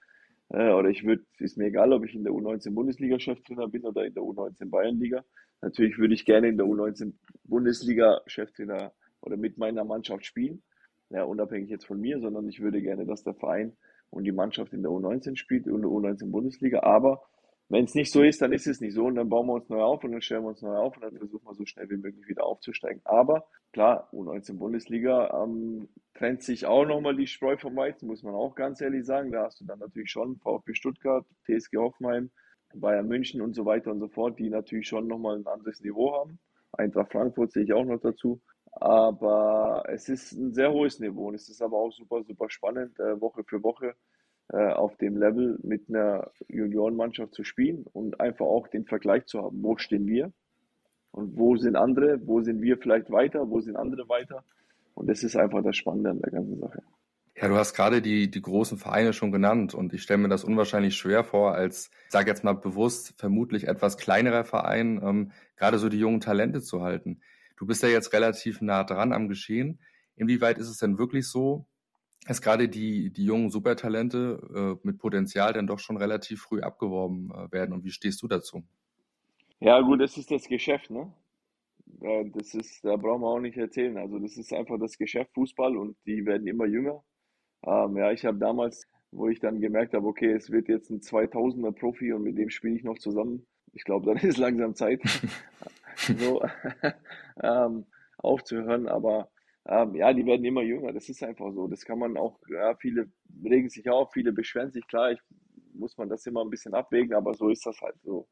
Äh, 0.51 0.73
oder 0.73 0.91
ich 0.91 1.05
würde, 1.05 1.25
ist 1.39 1.57
mir 1.57 1.67
egal, 1.67 1.93
ob 1.93 2.05
ich 2.05 2.15
in 2.15 2.25
der 2.25 2.33
U19-Bundesliga-Cheftrainer 2.33 3.69
bin 3.69 3.85
oder 3.85 4.05
in 4.05 4.15
der 4.15 4.23
U19-Bayernliga. 4.23 5.25
Natürlich 5.63 5.99
würde 5.99 6.15
ich 6.15 6.25
gerne 6.25 6.49
in 6.49 6.59
der 6.59 6.67
U19-Bundesliga-Cheftrainer 6.67 8.93
oder 9.23 9.37
mit 9.37 9.59
meiner 9.59 9.85
Mannschaft 9.85 10.27
spielen. 10.27 10.63
Ja, 11.11 11.25
unabhängig 11.25 11.71
jetzt 11.71 11.87
von 11.87 12.01
mir, 12.01 12.21
sondern 12.21 12.49
ich 12.49 12.61
würde 12.61 12.83
gerne, 12.83 13.07
dass 13.07 13.23
der 13.23 13.35
Verein 13.35 13.77
und 14.11 14.25
die 14.25 14.33
Mannschaft 14.33 14.73
in 14.73 14.83
der 14.83 14.91
U19 14.91 15.37
spielt, 15.37 15.67
in 15.67 15.81
der 15.81 15.91
U19-Bundesliga. 15.91 16.81
Aber 16.83 17.23
wenn 17.71 17.85
es 17.85 17.95
nicht 17.95 18.11
so 18.13 18.23
ist, 18.23 18.41
dann 18.41 18.53
ist 18.53 18.67
es 18.67 18.81
nicht 18.81 18.95
so 18.95 19.05
und 19.05 19.17
dann 19.17 19.29
bauen 19.29 19.47
wir 19.47 19.55
uns 19.55 19.69
neu 19.69 19.83
auf 19.83 20.03
und 20.03 20.13
dann 20.13 20.23
stellen 20.23 20.43
wir 20.43 20.49
uns 20.49 20.63
neu 20.63 20.75
auf 20.75 20.97
und 20.97 21.03
dann 21.03 21.19
versuchen 21.19 21.47
wir 21.47 21.55
so 21.55 21.67
schnell 21.67 21.91
wie 21.91 21.99
möglich 21.99 22.27
wieder 22.27 22.45
aufzusteigen. 22.45 23.03
Aber 23.05 23.47
klar, 23.73 24.09
U19 24.13 24.57
Bundesliga 24.57 25.43
ähm, 25.43 25.89
trennt 26.15 26.43
sich 26.43 26.65
auch 26.65 26.87
nochmal 26.87 27.15
die 27.15 27.27
Spreu 27.27 27.59
vom 27.59 27.77
Weizen, 27.77 28.07
muss 28.07 28.23
man 28.23 28.35
auch 28.35 28.55
ganz 28.55 28.81
ehrlich 28.81 29.05
sagen. 29.05 29.33
Da 29.33 29.45
hast 29.45 29.61
du 29.61 29.67
dann 29.67 29.81
natürlich 29.81 30.11
schon 30.11 30.39
VfB 30.39 30.75
Stuttgart, 30.75 31.27
TSG 31.45 31.77
Hoffenheim, 31.77 32.31
Bayern 32.75 33.07
München 33.07 33.43
und 33.43 33.55
so 33.55 33.67
weiter 33.67 33.91
und 33.91 34.01
so 34.01 34.09
fort, 34.09 34.39
die 34.39 34.49
natürlich 34.49 34.89
schon 34.89 35.07
nochmal 35.07 35.37
ein 35.37 35.47
anderes 35.47 35.81
Niveau 35.81 36.15
haben. 36.15 36.39
Eintracht 36.73 37.13
Frankfurt 37.13 37.53
sehe 37.53 37.65
ich 37.65 37.73
auch 37.75 37.85
noch 37.85 38.01
dazu. 38.01 38.41
Aber 38.73 39.85
es 39.89 40.09
ist 40.09 40.33
ein 40.33 40.53
sehr 40.53 40.73
hohes 40.73 41.01
Niveau 41.01 41.29
und 41.29 41.35
es 41.35 41.49
ist 41.49 41.63
aber 41.63 41.77
auch 41.77 41.93
super, 41.93 42.23
super 42.23 42.49
spannend, 42.51 42.99
äh, 43.01 43.21
Woche 43.21 43.43
für 43.45 43.63
Woche 43.63 43.95
äh, 44.53 44.73
auf 44.73 44.97
dem 44.97 45.17
Level 45.17 45.59
mit 45.63 45.89
einer 45.89 46.31
Juniorenmannschaft 46.49 47.35
zu 47.35 47.45
spielen 47.45 47.85
und 47.93 48.21
einfach 48.21 48.47
auch 48.47 48.69
den 48.69 48.85
Vergleich 48.85 49.27
zu 49.27 49.43
haben. 49.43 49.63
Wo 49.63 49.77
stehen 49.77 50.07
wir? 50.07 50.33
Und 51.11 51.37
wo 51.37 51.57
sind 51.57 51.77
andere? 51.77 52.21
Wo 52.27 52.43
sind 52.43 52.63
wir 52.63 52.79
vielleicht 52.79 53.11
weiter? 53.11 53.49
Wo 53.49 53.61
sind 53.61 53.77
andere 53.77 54.09
weiter? 54.09 54.45
Und 54.95 55.09
das 55.09 55.23
ist 55.23 55.37
einfach 55.37 55.63
das 55.63 55.77
Spannende 55.77 56.11
an 56.11 56.21
der 56.21 56.33
ganzen 56.33 56.59
Sache. 56.59 56.83
Ja, 57.41 57.47
du 57.47 57.55
hast 57.55 57.75
gerade 57.75 58.03
die, 58.03 58.31
die 58.31 58.43
großen 58.43 58.79
Vereine 58.79 59.13
schon 59.13 59.31
genannt 59.31 59.73
und 59.73 59.93
ich 59.95 60.03
stelle 60.03 60.19
mir 60.19 60.29
das 60.29 60.43
unwahrscheinlich 60.43 60.97
schwer 60.97 61.23
vor, 61.23 61.55
als, 61.55 61.91
ich 62.07 62.13
sage 62.13 62.29
jetzt 62.29 62.43
mal 62.43 62.55
bewusst, 62.55 63.15
vermutlich 63.17 63.69
etwas 63.69 63.97
kleinerer 63.97 64.45
Verein, 64.45 65.01
ähm, 65.05 65.31
gerade 65.57 65.79
so 65.79 65.89
die 65.89 66.01
jungen 66.01 66.21
Talente 66.21 66.63
zu 66.63 66.83
halten. 66.83 67.21
Du 67.59 67.67
bist 67.67 67.83
ja 67.83 67.89
jetzt 67.89 68.13
relativ 68.13 68.61
nah 68.61 68.85
dran 68.85 69.13
am 69.13 69.29
Geschehen. 69.29 69.81
Inwieweit 70.15 70.59
ist 70.59 70.69
es 70.69 70.79
denn 70.79 70.97
wirklich 70.97 71.29
so, 71.29 71.67
dass 72.27 72.41
gerade 72.41 72.69
die, 72.69 73.11
die 73.11 73.25
jungen 73.25 73.51
Supertalente 73.51 74.79
äh, 74.83 74.87
mit 74.87 74.99
Potenzial 74.99 75.53
dann 75.53 75.67
doch 75.67 75.81
schon 75.81 75.97
relativ 75.97 76.43
früh 76.43 76.61
abgeworben 76.61 77.33
äh, 77.33 77.51
werden. 77.53 77.73
Und 77.73 77.85
wie 77.85 77.91
stehst 77.91 78.23
du 78.23 78.29
dazu? 78.29 78.63
Ja, 79.59 79.81
gut, 79.81 80.01
das 80.01 80.17
ist 80.17 80.31
das 80.31 80.47
Geschäft, 80.47 80.91
ne? 80.91 81.13
Das 82.35 82.55
ist, 82.55 82.85
da 82.85 82.95
brauchen 82.97 83.23
wir 83.23 83.29
auch 83.29 83.41
nicht 83.41 83.57
erzählen. 83.57 83.97
Also 83.97 84.21
das 84.21 84.37
ist 84.37 84.53
einfach 84.53 84.79
das 84.79 84.99
Geschäft 84.99 85.33
Fußball 85.35 85.77
und 85.77 85.97
die 86.07 86.25
werden 86.27 86.47
immer 86.47 86.67
jünger. 86.67 87.03
Ähm, 87.67 87.97
ja, 87.97 88.13
ich 88.13 88.25
habe 88.25 88.39
damals, 88.39 88.87
wo 89.11 89.29
ich 89.29 89.41
dann 89.41 89.61
gemerkt 89.61 89.95
habe, 89.95 90.07
okay, 90.07 90.33
es 90.33 90.51
wird 90.51 90.69
jetzt 90.69 90.91
ein 90.91 91.01
2000er 91.01 91.73
Profi 91.73 92.13
und 92.13 92.23
mit 92.23 92.39
dem 92.39 92.51
spiele 92.51 92.77
ich 92.77 92.85
noch 92.85 92.99
zusammen. 92.99 93.47
Ich 93.73 93.83
glaube, 93.83 94.07
dann 94.07 94.17
ist 94.29 94.39
langsam 94.39 94.75
Zeit, 94.77 95.01
so 95.99 96.43
ähm, 97.43 97.87
aufzuhören. 98.19 98.89
Aber 98.89 99.31
ähm, 99.67 99.95
ja, 99.95 100.13
die 100.13 100.27
werden 100.27 100.45
immer 100.45 100.63
jünger. 100.63 100.93
Das 100.93 101.09
ist 101.09 101.23
einfach 101.23 101.53
so. 101.53 101.69
Das 101.69 101.85
kann 101.85 101.99
man 101.99 102.17
auch, 102.17 102.39
ja, 102.49 102.75
viele 102.77 103.11
regen 103.45 103.69
sich 103.69 103.89
auf, 103.91 104.13
viele 104.13 104.33
beschweren 104.33 104.73
sich. 104.73 104.87
Klar, 104.87 105.13
ich, 105.13 105.21
muss 105.75 105.97
man 105.97 106.09
das 106.09 106.27
immer 106.27 106.45
ein 106.45 106.51
bisschen 106.51 106.75
abwägen, 106.75 107.15
aber 107.15 107.35
so 107.35 107.51
ist 107.51 107.65
das 107.67 107.81
halt 107.81 107.97
so. 108.03 108.29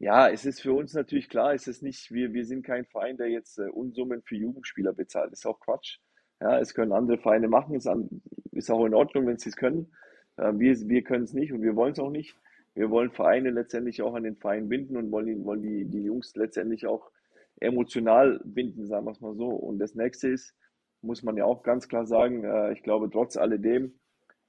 Ja, 0.00 0.28
es 0.28 0.44
ist 0.44 0.60
für 0.62 0.72
uns 0.72 0.94
natürlich 0.94 1.28
klar, 1.28 1.54
es 1.54 1.66
ist 1.66 1.82
nicht, 1.82 2.12
wir, 2.12 2.32
wir 2.32 2.44
sind 2.44 2.64
kein 2.64 2.86
Verein, 2.86 3.16
der 3.16 3.28
jetzt 3.28 3.58
äh, 3.58 3.68
Unsummen 3.68 4.22
für 4.22 4.36
Jugendspieler 4.36 4.92
bezahlt. 4.92 5.32
Ist 5.32 5.46
auch 5.46 5.58
Quatsch. 5.60 5.98
Ja, 6.40 6.58
es 6.60 6.72
können 6.72 6.92
andere 6.92 7.18
Vereine 7.18 7.48
machen, 7.48 7.74
ist, 7.74 7.88
an, 7.88 8.22
ist 8.52 8.70
auch 8.70 8.84
in 8.86 8.94
Ordnung, 8.94 9.26
wenn 9.26 9.38
sie 9.38 9.48
es 9.48 9.56
können. 9.56 9.92
Äh, 10.36 10.52
wir 10.54 10.76
wir 10.88 11.02
können 11.02 11.24
es 11.24 11.34
nicht 11.34 11.52
und 11.52 11.62
wir 11.62 11.74
wollen 11.74 11.92
es 11.92 11.98
auch 11.98 12.10
nicht. 12.10 12.36
Wir 12.78 12.90
wollen 12.90 13.10
Vereine 13.10 13.50
letztendlich 13.50 14.02
auch 14.02 14.14
an 14.14 14.22
den 14.22 14.36
Verein 14.36 14.68
binden 14.68 14.96
und 14.96 15.10
wollen, 15.10 15.44
wollen 15.44 15.62
die, 15.62 15.84
die 15.86 16.04
Jungs 16.04 16.36
letztendlich 16.36 16.86
auch 16.86 17.10
emotional 17.56 18.40
binden, 18.44 18.86
sagen 18.86 19.04
wir 19.04 19.10
es 19.10 19.20
mal 19.20 19.34
so. 19.34 19.48
Und 19.48 19.80
das 19.80 19.96
nächste 19.96 20.28
ist, 20.28 20.54
muss 21.02 21.24
man 21.24 21.36
ja 21.36 21.44
auch 21.44 21.64
ganz 21.64 21.88
klar 21.88 22.06
sagen, 22.06 22.44
äh, 22.44 22.72
ich 22.72 22.84
glaube, 22.84 23.10
trotz 23.10 23.36
alledem 23.36 23.98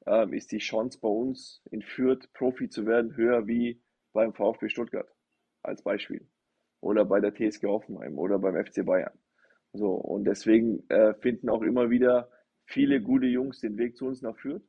äh, 0.06 0.30
ist 0.38 0.52
die 0.52 0.60
Chance 0.60 1.00
bei 1.02 1.08
uns 1.08 1.64
in 1.72 1.82
Fürth 1.82 2.32
Profi 2.34 2.70
zu 2.70 2.86
werden 2.86 3.18
höher 3.18 3.48
wie 3.48 3.82
beim 4.14 4.32
VfB 4.36 4.70
Stuttgart 4.70 5.10
als 5.64 5.82
Beispiel 5.82 6.24
oder 6.82 7.06
bei 7.06 7.20
der 7.20 7.34
TSG 7.34 7.66
Hoffenheim 7.66 8.20
oder 8.20 8.38
beim 8.38 8.64
FC 8.64 8.86
Bayern. 8.86 9.18
So, 9.74 9.94
und 9.94 10.26
deswegen 10.26 10.88
äh, 10.90 11.16
finden 11.16 11.50
auch 11.50 11.64
immer 11.64 11.90
wieder 11.90 12.30
viele 12.66 13.02
gute 13.02 13.26
Jungs 13.26 13.60
den 13.60 13.80
Weg 13.80 13.98
zu 13.98 14.06
uns 14.06 14.22
nach 14.22 14.38
Fürth. 14.38 14.69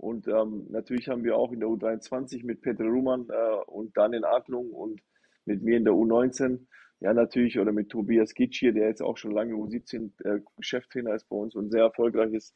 Und 0.00 0.28
ähm, 0.28 0.66
natürlich 0.70 1.10
haben 1.10 1.24
wir 1.24 1.36
auch 1.36 1.52
in 1.52 1.60
der 1.60 1.68
U23 1.68 2.46
mit 2.46 2.62
Peter 2.62 2.84
Ruhmann 2.84 3.28
äh, 3.28 3.64
und 3.66 3.94
Daniel 3.98 4.24
Adlung 4.24 4.70
und 4.70 5.02
mit 5.44 5.62
mir 5.62 5.76
in 5.76 5.84
der 5.84 5.92
U19 5.92 6.60
ja, 7.00 7.12
natürlich, 7.12 7.58
oder 7.58 7.72
mit 7.72 7.90
Tobias 7.90 8.32
Gitschier, 8.32 8.72
der 8.72 8.88
jetzt 8.88 9.02
auch 9.02 9.18
schon 9.18 9.32
lange 9.32 9.54
U17 9.54 10.10
äh, 10.24 10.40
Cheftrainer 10.60 11.14
ist 11.14 11.28
bei 11.28 11.36
uns 11.36 11.54
und 11.54 11.70
sehr 11.70 11.82
erfolgreich 11.82 12.32
ist. 12.32 12.54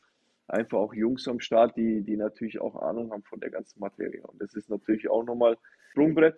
Einfach 0.48 0.78
auch 0.78 0.94
Jungs 0.94 1.28
am 1.28 1.38
Start, 1.38 1.76
die, 1.76 2.00
die 2.00 2.16
natürlich 2.16 2.62
auch 2.62 2.76
Ahnung 2.76 3.12
haben 3.12 3.22
von 3.24 3.40
der 3.40 3.50
ganzen 3.50 3.78
Materie. 3.78 4.22
Und 4.22 4.40
das 4.40 4.54
ist 4.54 4.70
natürlich 4.70 5.10
auch 5.10 5.24
nochmal 5.24 5.58
Sprungbrett. 5.90 6.36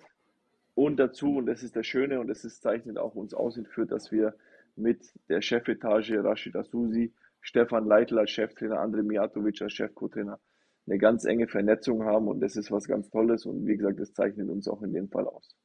Und 0.75 0.97
dazu, 0.97 1.37
und 1.37 1.47
das 1.47 1.63
ist 1.63 1.77
das 1.77 1.87
Schöne 1.87 2.19
und 2.19 2.27
das 2.27 2.45
ist, 2.45 2.63
zeichnet 2.63 2.99
auch 2.99 3.15
uns 3.15 3.33
aus 3.33 3.57
und 3.57 3.69
führt, 3.69 3.93
dass 3.93 4.11
wir 4.11 4.35
mit 4.75 5.13
der 5.29 5.41
Chefetage 5.41 6.23
Rashid 6.23 6.57
Asusi, 6.57 7.13
Stefan 7.41 7.87
Leitl 7.87 8.19
als 8.19 8.31
Cheftrainer, 8.31 8.81
André 8.81 9.05
Mijatovic 9.05 9.63
als 9.63 9.73
Chefco-Trainer 9.73 10.41
eine 10.87 10.99
ganz 10.99 11.25
enge 11.25 11.49
Vernetzung 11.49 12.05
haben 12.05 12.29
und 12.29 12.41
das 12.41 12.57
ist 12.57 12.71
was 12.71 12.87
ganz 12.87 13.11
Tolles 13.11 13.47
und 13.47 13.67
wie 13.67 13.77
gesagt, 13.77 14.01
das 14.01 14.13
zeichnet 14.13 14.49
uns 14.49 14.69
auch 14.69 14.83
in 14.83 14.93
dem 14.93 15.09
Fall 15.09 15.27
aus. 15.27 15.57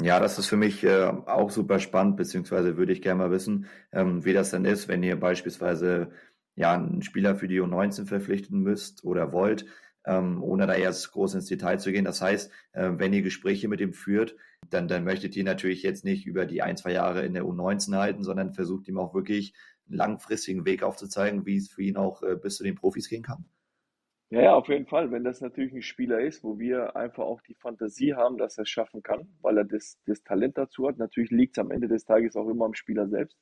Ja, 0.00 0.20
das 0.20 0.38
ist 0.38 0.46
für 0.46 0.56
mich 0.56 0.82
äh, 0.84 1.04
auch 1.04 1.50
super 1.50 1.78
spannend, 1.78 2.16
beziehungsweise 2.16 2.76
würde 2.76 2.92
ich 2.92 3.02
gerne 3.02 3.18
mal 3.18 3.30
wissen, 3.30 3.66
ähm, 3.92 4.24
wie 4.24 4.32
das 4.32 4.50
dann 4.50 4.64
ist, 4.64 4.88
wenn 4.88 5.02
ihr 5.02 5.20
beispielsweise 5.20 6.10
ja 6.54 6.72
einen 6.74 7.02
Spieler 7.02 7.36
für 7.36 7.48
die 7.48 7.60
U19 7.60 8.06
verpflichten 8.06 8.60
müsst 8.60 9.04
oder 9.04 9.32
wollt, 9.32 9.66
ähm, 10.06 10.42
ohne 10.42 10.66
da 10.66 10.74
erst 10.74 11.12
groß 11.12 11.34
ins 11.34 11.46
Detail 11.46 11.78
zu 11.78 11.92
gehen. 11.92 12.04
Das 12.04 12.22
heißt, 12.22 12.50
äh, 12.72 12.90
wenn 12.96 13.12
ihr 13.12 13.22
Gespräche 13.22 13.68
mit 13.68 13.80
ihm 13.80 13.92
führt, 13.92 14.36
dann, 14.70 14.88
dann 14.88 15.04
möchtet 15.04 15.36
ihr 15.36 15.44
natürlich 15.44 15.82
jetzt 15.82 16.04
nicht 16.04 16.26
über 16.26 16.46
die 16.46 16.62
ein, 16.62 16.76
zwei 16.76 16.92
Jahre 16.92 17.24
in 17.24 17.34
der 17.34 17.44
U19 17.44 17.96
halten, 17.96 18.22
sondern 18.22 18.54
versucht 18.54 18.88
ihm 18.88 18.98
auch 18.98 19.14
wirklich 19.14 19.54
einen 19.88 19.98
langfristigen 19.98 20.64
Weg 20.64 20.82
aufzuzeigen, 20.82 21.44
wie 21.44 21.56
es 21.56 21.68
für 21.68 21.82
ihn 21.82 21.96
auch 21.96 22.22
äh, 22.22 22.36
bis 22.36 22.56
zu 22.56 22.64
den 22.64 22.76
Profis 22.76 23.08
gehen 23.08 23.22
kann. 23.22 23.44
Ja, 24.32 24.40
ja, 24.40 24.54
auf 24.54 24.68
jeden 24.68 24.86
Fall. 24.86 25.10
Wenn 25.10 25.24
das 25.24 25.42
natürlich 25.42 25.74
ein 25.74 25.82
Spieler 25.82 26.18
ist, 26.20 26.42
wo 26.42 26.58
wir 26.58 26.96
einfach 26.96 27.22
auch 27.24 27.42
die 27.42 27.54
Fantasie 27.54 28.14
haben, 28.14 28.38
dass 28.38 28.56
er 28.56 28.62
es 28.62 28.70
schaffen 28.70 29.02
kann, 29.02 29.28
weil 29.42 29.58
er 29.58 29.64
das, 29.64 29.98
das 30.06 30.22
Talent 30.22 30.56
dazu 30.56 30.88
hat. 30.88 30.96
Natürlich 30.96 31.30
liegt 31.30 31.58
es 31.58 31.60
am 31.62 31.70
Ende 31.70 31.86
des 31.86 32.06
Tages 32.06 32.34
auch 32.34 32.48
immer 32.48 32.64
am 32.64 32.72
Spieler 32.72 33.08
selbst. 33.08 33.36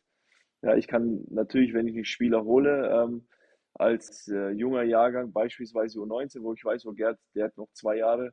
Ja, 0.63 0.75
ich 0.75 0.89
kann 0.89 1.25
natürlich, 1.31 1.75
wenn 1.75 1.87
ich 1.87 1.95
einen 1.95 2.05
Spieler 2.05 2.45
hole, 2.45 2.91
ähm, 2.91 3.29
als 3.75 4.27
äh, 4.27 4.51
junger 4.51 4.83
Jahrgang, 4.83 5.33
beispielsweise 5.33 6.01
U19, 6.01 6.43
wo 6.43 6.55
ich 6.55 6.65
weiß, 6.65 6.85
wo 6.85 6.93
Gerd, 6.93 7.21
der 7.37 7.45
hat 7.45 7.57
noch 7.57 7.69
zwei 7.73 7.97
Jahre 7.99 8.33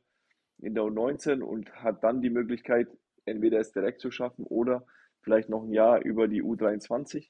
in 0.58 0.74
der 0.74 0.84
U19 0.84 1.42
und 1.42 1.72
hat 1.76 2.04
dann 2.04 2.22
die 2.22 2.32
Möglichkeit, 2.32 2.88
entweder 3.26 3.60
es 3.60 3.72
direkt 3.72 4.02
zu 4.02 4.10
schaffen 4.10 4.46
oder 4.46 4.84
vielleicht 5.22 5.50
noch 5.50 5.64
ein 5.64 5.74
Jahr 5.74 6.02
über 6.04 6.28
die 6.28 6.42
U23. 6.42 7.30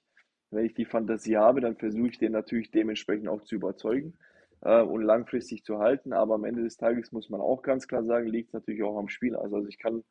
Wenn 0.51 0.65
ich 0.65 0.73
die 0.73 0.85
Fantasie 0.85 1.35
habe, 1.35 1.59
dann 1.59 1.75
versuche 1.75 2.07
ich 2.07 2.17
den 2.17 2.31
natürlich 2.31 2.71
dementsprechend 2.71 3.27
auch 3.27 3.43
zu 3.43 3.55
überzeugen 3.55 4.17
äh, 4.61 4.81
und 4.81 5.01
langfristig 5.01 5.63
zu 5.63 5.79
halten. 5.79 6.13
Aber 6.13 6.35
am 6.35 6.45
Ende 6.45 6.63
des 6.63 6.77
Tages 6.77 7.11
muss 7.11 7.29
man 7.29 7.41
auch 7.41 7.61
ganz 7.61 7.87
klar 7.87 8.03
sagen, 8.03 8.27
liegt 8.27 8.49
es 8.49 8.53
natürlich 8.53 8.83
auch 8.83 8.97
am 8.97 9.09
Spieler. 9.09 9.41
Also, 9.41 9.57
also 9.57 9.67
ich 9.67 9.79
kann 9.79 10.03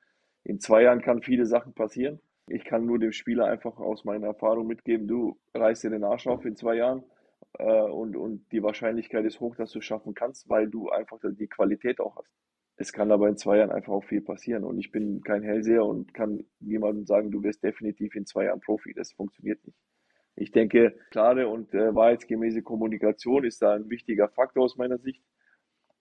in 0.45 0.61
zwei 0.61 0.83
Jahren 0.83 1.03
kann 1.03 1.23
viele 1.23 1.45
Sachen 1.47 1.73
passieren. 1.73 2.21
Ich 2.49 2.65
kann 2.65 2.87
nur 2.87 3.01
dem 3.01 3.13
Spieler 3.13 3.47
einfach 3.47 3.79
aus 3.79 4.05
meiner 4.05 4.29
Erfahrung 4.29 4.69
mitgeben, 4.69 5.09
du 5.09 5.37
reißt 5.55 5.83
dir 5.83 5.91
den 5.91 6.05
Arsch 6.05 6.29
auf 6.29 6.45
in 6.45 6.55
zwei 6.55 6.77
Jahren 6.77 7.03
äh, 7.59 7.65
und, 7.65 8.17
und 8.17 8.47
die 8.53 8.63
Wahrscheinlichkeit 8.63 9.25
ist 9.25 9.41
hoch, 9.41 9.57
dass 9.57 9.73
du 9.73 9.81
es 9.81 9.85
schaffen 9.85 10.15
kannst, 10.15 10.49
weil 10.49 10.69
du 10.69 10.89
einfach 10.91 11.19
die 11.23 11.49
Qualität 11.49 11.99
auch 11.99 12.17
hast. 12.17 12.31
Es 12.77 12.93
kann 12.93 13.11
aber 13.11 13.29
in 13.29 13.37
zwei 13.37 13.57
Jahren 13.59 13.73
einfach 13.73 13.93
auch 13.93 14.05
viel 14.05 14.21
passieren 14.21 14.63
und 14.63 14.79
ich 14.79 14.93
bin 14.93 15.23
kein 15.23 15.43
Hellseher 15.43 15.85
und 15.85 16.15
kann 16.15 16.45
niemandem 16.61 17.07
sagen, 17.07 17.33
du 17.33 17.43
wirst 17.43 17.65
definitiv 17.65 18.15
in 18.15 18.27
zwei 18.27 18.45
Jahren 18.45 18.61
Profi. 18.61 18.95
Das 18.95 19.13
funktioniert 19.13 19.67
nicht. 19.67 19.79
Ich 20.37 20.53
denke, 20.53 20.99
klare 21.11 21.49
und 21.49 21.73
äh, 21.75 21.95
wahrheitsgemäße 21.95 22.63
Kommunikation 22.63 23.45
ist 23.45 23.63
da 23.63 23.75
ein 23.75 23.89
wichtiger 23.89 24.29
Faktor 24.29 24.65
aus 24.65 24.77
meiner 24.77 24.99
Sicht. 24.99 25.23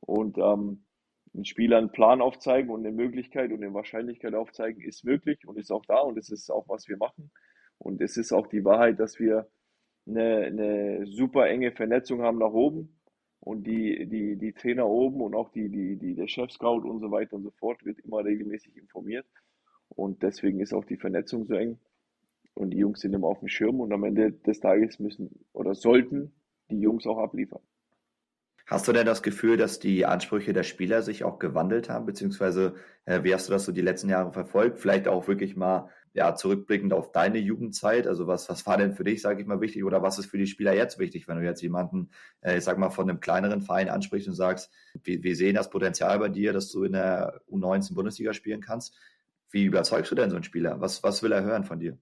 Und 0.01 0.37
ähm, 0.37 0.85
den 1.33 1.45
Spielern 1.45 1.85
einen 1.85 1.91
Plan 1.91 2.21
aufzeigen 2.21 2.69
und 2.69 2.85
eine 2.85 2.95
Möglichkeit 2.95 3.51
und 3.51 3.63
eine 3.63 3.73
Wahrscheinlichkeit 3.73 4.33
aufzeigen, 4.33 4.81
ist 4.81 5.03
möglich 5.03 5.47
und 5.47 5.57
ist 5.57 5.71
auch 5.71 5.85
da 5.85 5.99
und 5.99 6.17
es 6.17 6.29
ist 6.29 6.49
auch, 6.49 6.67
was 6.67 6.87
wir 6.87 6.97
machen. 6.97 7.31
Und 7.77 8.01
es 8.01 8.17
ist 8.17 8.31
auch 8.31 8.47
die 8.47 8.63
Wahrheit, 8.63 8.99
dass 8.99 9.19
wir 9.19 9.47
eine, 10.07 10.37
eine 10.45 11.05
super 11.07 11.47
enge 11.47 11.71
Vernetzung 11.71 12.21
haben 12.21 12.37
nach 12.37 12.51
oben 12.51 12.99
und 13.39 13.65
die, 13.67 14.07
die, 14.07 14.37
die 14.37 14.53
Trainer 14.53 14.87
oben 14.87 15.21
und 15.21 15.35
auch 15.35 15.49
die, 15.51 15.69
die, 15.69 15.97
die, 15.97 16.15
der 16.15 16.27
Chef-Scout 16.27 16.87
und 16.87 16.99
so 16.99 17.11
weiter 17.11 17.35
und 17.35 17.43
so 17.43 17.51
fort 17.51 17.83
wird 17.85 17.99
immer 17.99 18.23
regelmäßig 18.23 18.75
informiert. 18.77 19.25
Und 19.89 20.23
deswegen 20.23 20.59
ist 20.59 20.73
auch 20.73 20.85
die 20.85 20.97
Vernetzung 20.97 21.45
so 21.45 21.53
eng. 21.53 21.79
Und 22.55 22.71
die 22.71 22.77
Jungs 22.77 23.01
sind 23.01 23.13
immer 23.13 23.27
auf 23.27 23.39
dem 23.39 23.47
Schirm 23.49 23.79
und 23.81 23.93
am 23.93 24.03
Ende 24.03 24.31
des 24.31 24.59
Tages 24.59 24.99
müssen 24.99 25.45
oder 25.53 25.75
sollten 25.75 26.33
die 26.71 26.79
Jungs 26.79 27.05
auch 27.05 27.19
abliefern. 27.19 27.61
Hast 28.65 28.87
du 28.87 28.93
denn 28.93 29.05
das 29.05 29.21
Gefühl, 29.21 29.57
dass 29.57 29.79
die 29.79 30.07
Ansprüche 30.07 30.51
der 30.51 30.63
Spieler 30.63 31.03
sich 31.03 31.23
auch 31.23 31.37
gewandelt 31.37 31.87
haben, 31.87 32.07
beziehungsweise 32.07 32.73
äh, 33.05 33.21
wie 33.23 33.31
hast 33.31 33.47
du 33.47 33.53
das 33.53 33.65
so 33.65 33.71
die 33.71 33.81
letzten 33.81 34.09
Jahre 34.09 34.33
verfolgt? 34.33 34.79
Vielleicht 34.79 35.07
auch 35.07 35.27
wirklich 35.27 35.55
mal 35.55 35.91
ja, 36.13 36.33
zurückblickend 36.33 36.91
auf 36.91 37.11
deine 37.11 37.37
Jugendzeit. 37.37 38.07
Also 38.07 38.25
was, 38.25 38.49
was 38.49 38.65
war 38.65 38.77
denn 38.77 38.93
für 38.93 39.03
dich, 39.03 39.21
sage 39.21 39.41
ich 39.41 39.47
mal, 39.47 39.61
wichtig 39.61 39.83
oder 39.83 40.01
was 40.01 40.17
ist 40.17 40.27
für 40.27 40.39
die 40.39 40.47
Spieler 40.47 40.73
jetzt 40.73 40.97
wichtig, 40.97 41.27
wenn 41.27 41.37
du 41.37 41.43
jetzt 41.43 41.61
jemanden, 41.61 42.09
äh, 42.41 42.57
ich 42.57 42.63
sag 42.63 42.79
mal, 42.79 42.89
von 42.89 43.07
einem 43.07 43.19
kleineren 43.19 43.61
Verein 43.61 43.89
ansprichst 43.89 44.29
und 44.29 44.33
sagst, 44.33 44.71
wir, 45.03 45.21
wir 45.21 45.35
sehen 45.35 45.55
das 45.55 45.69
Potenzial 45.69 46.17
bei 46.17 46.29
dir, 46.29 46.51
dass 46.51 46.71
du 46.71 46.85
in 46.85 46.93
der 46.93 47.41
U19 47.51 47.93
Bundesliga 47.93 48.33
spielen 48.33 48.61
kannst. 48.61 48.97
Wie 49.51 49.65
überzeugst 49.65 50.09
du 50.09 50.15
denn 50.15 50.31
so 50.31 50.37
einen 50.37 50.43
Spieler? 50.43 50.81
Was, 50.81 51.03
was 51.03 51.21
will 51.21 51.33
er 51.33 51.43
hören 51.43 51.65
von 51.65 51.79
dir? 51.79 51.99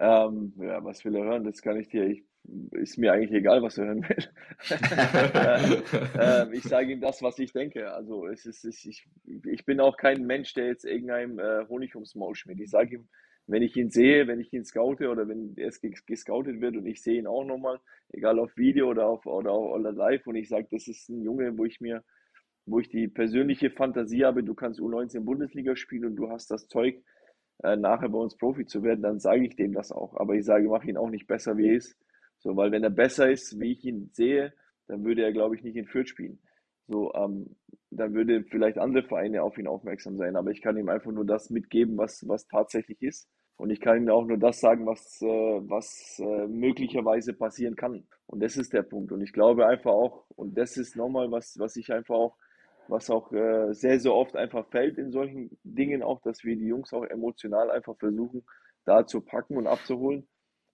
Ähm, 0.00 0.52
ja, 0.58 0.82
was 0.84 1.04
will 1.04 1.16
er 1.16 1.24
hören? 1.24 1.44
Das 1.44 1.62
kann 1.62 1.78
ich 1.78 1.88
dir. 1.88 2.06
Ich, 2.06 2.24
ist 2.72 2.98
mir 2.98 3.12
eigentlich 3.12 3.32
egal, 3.32 3.62
was 3.62 3.78
er 3.78 3.86
hören 3.86 4.08
will. 4.08 4.24
äh, 6.20 6.56
ich 6.56 6.62
sage 6.62 6.92
ihm 6.92 7.00
das, 7.00 7.22
was 7.22 7.38
ich 7.38 7.52
denke. 7.52 7.92
Also 7.92 8.26
es 8.26 8.46
ist, 8.46 8.64
es, 8.64 8.84
ich, 8.84 9.06
ich 9.44 9.64
bin 9.66 9.80
auch 9.80 9.96
kein 9.96 10.24
Mensch, 10.24 10.54
der 10.54 10.66
jetzt 10.66 10.84
irgendeinem 10.84 11.38
äh, 11.38 11.66
Honig 11.68 11.94
ums 11.94 12.14
Maul 12.14 12.34
schmiert. 12.34 12.60
Ich 12.60 12.70
sage 12.70 12.96
ihm, 12.96 13.08
wenn 13.48 13.62
ich 13.62 13.76
ihn 13.76 13.90
sehe, 13.90 14.28
wenn 14.28 14.40
ich 14.40 14.52
ihn 14.52 14.64
scoute 14.64 15.08
oder 15.08 15.26
wenn 15.26 15.54
er 15.56 15.72
gescoutet 16.06 16.60
wird 16.60 16.76
und 16.76 16.86
ich 16.86 17.02
sehe 17.02 17.18
ihn 17.18 17.26
auch 17.26 17.44
nochmal, 17.44 17.80
egal 18.12 18.38
auf 18.38 18.56
Video 18.56 18.88
oder 18.88 19.06
auf 19.06 19.26
oder, 19.26 19.58
oder 19.58 19.90
live 19.90 20.26
und 20.26 20.36
ich 20.36 20.48
sage, 20.48 20.68
das 20.70 20.86
ist 20.86 21.08
ein 21.08 21.22
Junge, 21.22 21.56
wo 21.56 21.64
ich 21.64 21.80
mir, 21.80 22.04
wo 22.66 22.78
ich 22.78 22.90
die 22.90 23.08
persönliche 23.08 23.70
Fantasie 23.70 24.24
habe, 24.24 24.44
du 24.44 24.54
kannst 24.54 24.80
U19 24.80 25.20
Bundesliga 25.20 25.76
spielen 25.76 26.04
und 26.04 26.16
du 26.16 26.30
hast 26.30 26.50
das 26.50 26.68
Zeug, 26.68 27.02
äh, 27.62 27.76
nachher 27.76 28.08
bei 28.08 28.18
uns 28.18 28.36
Profi 28.36 28.66
zu 28.66 28.82
werden, 28.82 29.02
dann 29.02 29.18
sage 29.18 29.46
ich 29.46 29.56
dem 29.56 29.72
das 29.72 29.92
auch. 29.92 30.14
Aber 30.16 30.34
ich 30.34 30.44
sage, 30.44 30.68
mach 30.68 30.84
ihn 30.84 30.96
auch 30.96 31.10
nicht 31.10 31.26
besser, 31.26 31.56
wie 31.56 31.68
er 31.68 31.76
ist. 31.76 31.96
So, 32.38 32.56
weil 32.56 32.70
wenn 32.70 32.84
er 32.84 32.90
besser 32.90 33.30
ist, 33.30 33.58
wie 33.58 33.72
ich 33.72 33.84
ihn 33.84 34.10
sehe, 34.12 34.52
dann 34.86 35.04
würde 35.04 35.22
er, 35.22 35.32
glaube 35.32 35.56
ich, 35.56 35.62
nicht 35.62 35.76
in 35.76 35.86
Fürth 35.86 36.08
spielen. 36.08 36.38
So, 36.86 37.12
ähm, 37.14 37.56
dann 37.90 38.14
würde 38.14 38.44
vielleicht 38.44 38.78
andere 38.78 39.06
Vereine 39.06 39.42
auf 39.42 39.58
ihn 39.58 39.66
aufmerksam 39.66 40.16
sein. 40.16 40.36
Aber 40.36 40.50
ich 40.50 40.62
kann 40.62 40.76
ihm 40.76 40.88
einfach 40.88 41.10
nur 41.10 41.26
das 41.26 41.50
mitgeben, 41.50 41.98
was, 41.98 42.26
was 42.26 42.46
tatsächlich 42.46 43.02
ist. 43.02 43.28
Und 43.56 43.70
ich 43.70 43.80
kann 43.80 44.02
ihm 44.02 44.08
auch 44.08 44.24
nur 44.24 44.38
das 44.38 44.60
sagen, 44.60 44.86
was, 44.86 45.20
äh, 45.20 45.26
was 45.26 46.18
äh, 46.20 46.46
möglicherweise 46.46 47.34
passieren 47.34 47.74
kann. 47.74 48.06
Und 48.26 48.40
das 48.40 48.56
ist 48.56 48.72
der 48.72 48.82
Punkt. 48.82 49.10
Und 49.10 49.20
ich 49.20 49.32
glaube 49.32 49.66
einfach 49.66 49.90
auch, 49.90 50.24
und 50.36 50.56
das 50.56 50.76
ist 50.76 50.96
nochmal 50.96 51.30
was, 51.30 51.56
was 51.58 51.76
ich 51.76 51.92
einfach 51.92 52.14
auch 52.14 52.36
was 52.88 53.10
auch 53.10 53.32
äh, 53.32 53.72
sehr, 53.72 54.00
sehr 54.00 54.14
oft 54.14 54.36
einfach 54.36 54.66
fällt 54.70 54.98
in 54.98 55.10
solchen 55.10 55.58
Dingen 55.62 56.02
auch, 56.02 56.20
dass 56.22 56.44
wir 56.44 56.56
die 56.56 56.66
Jungs 56.66 56.92
auch 56.92 57.04
emotional 57.04 57.70
einfach 57.70 57.96
versuchen, 57.98 58.44
da 58.84 59.06
zu 59.06 59.20
packen 59.20 59.56
und 59.56 59.66
abzuholen, 59.66 60.26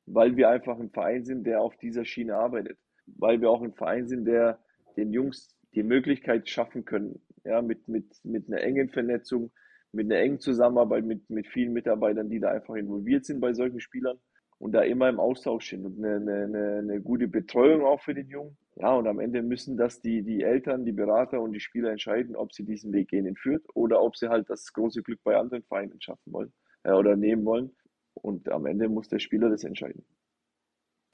weil 0.07 0.37
wir 0.37 0.49
einfach 0.49 0.79
ein 0.79 0.91
Verein 0.91 1.25
sind, 1.25 1.45
der 1.45 1.61
auf 1.61 1.77
dieser 1.77 2.05
Schiene 2.05 2.37
arbeitet, 2.37 2.79
weil 3.07 3.41
wir 3.41 3.51
auch 3.51 3.63
ein 3.63 3.75
Verein 3.75 4.07
sind, 4.07 4.25
der 4.25 4.59
den 4.97 5.13
Jungs 5.13 5.57
die 5.75 5.83
Möglichkeit 5.83 6.49
schaffen 6.49 6.85
können, 6.85 7.21
ja, 7.45 7.61
mit, 7.61 7.89
mit, 7.89 8.07
mit 8.25 8.49
einer 8.49 8.63
engen 8.63 8.91
Vernetzung, 8.91 9.51
mit 9.93 10.07
einer 10.07 10.21
engen 10.21 10.41
Zusammenarbeit 10.41 11.05
mit, 11.05 11.29
mit 11.31 11.47
vielen 11.49 11.73
Mitarbeitern, 11.73 12.31
die 12.31 12.41
da 12.41 12.51
einfach 12.51 12.75
involviert 12.75 13.25
sind 13.25 13.41
bei 13.41 13.53
solchen 13.53 13.81
Spielern 13.81 14.19
und 14.59 14.73
da 14.73 14.83
immer 14.83 15.09
im 15.09 15.21
Austausch 15.21 15.71
sind 15.71 15.85
und 15.85 16.05
eine, 16.05 16.17
eine, 16.17 16.79
eine 16.79 17.01
gute 17.01 17.29
Betreuung 17.29 17.85
auch 17.85 18.01
für 18.01 18.15
den 18.15 18.29
Jungen. 18.29 18.57
Ja, 18.77 18.93
und 18.93 19.07
am 19.07 19.21
Ende 19.21 19.43
müssen 19.43 19.77
das 19.77 20.01
die, 20.01 20.23
die 20.23 20.43
Eltern, 20.43 20.85
die 20.85 20.93
Berater 20.93 21.41
und 21.41 21.53
die 21.53 21.61
Spieler 21.61 21.91
entscheiden, 21.91 22.35
ob 22.35 22.53
sie 22.53 22.65
diesen 22.65 22.93
Weg 22.93 23.09
gehen 23.09 23.27
in 23.27 23.37
Fürth 23.37 23.65
oder 23.75 24.03
ob 24.03 24.17
sie 24.17 24.29
halt 24.29 24.51
das 24.51 24.73
große 24.73 25.03
Glück 25.03 25.21
bei 25.23 25.37
anderen 25.37 25.63
Vereinen 25.63 26.01
schaffen 26.01 26.33
wollen 26.33 26.53
äh, 26.83 26.93
oder 26.93 27.15
nehmen 27.15 27.45
wollen. 27.45 27.71
Und 28.15 28.49
am 28.49 28.67
Ende 28.67 28.89
muss 28.89 29.09
der 29.09 29.21
Spieler 29.21 29.49
das 29.49 29.65
entscheiden. 29.65 30.05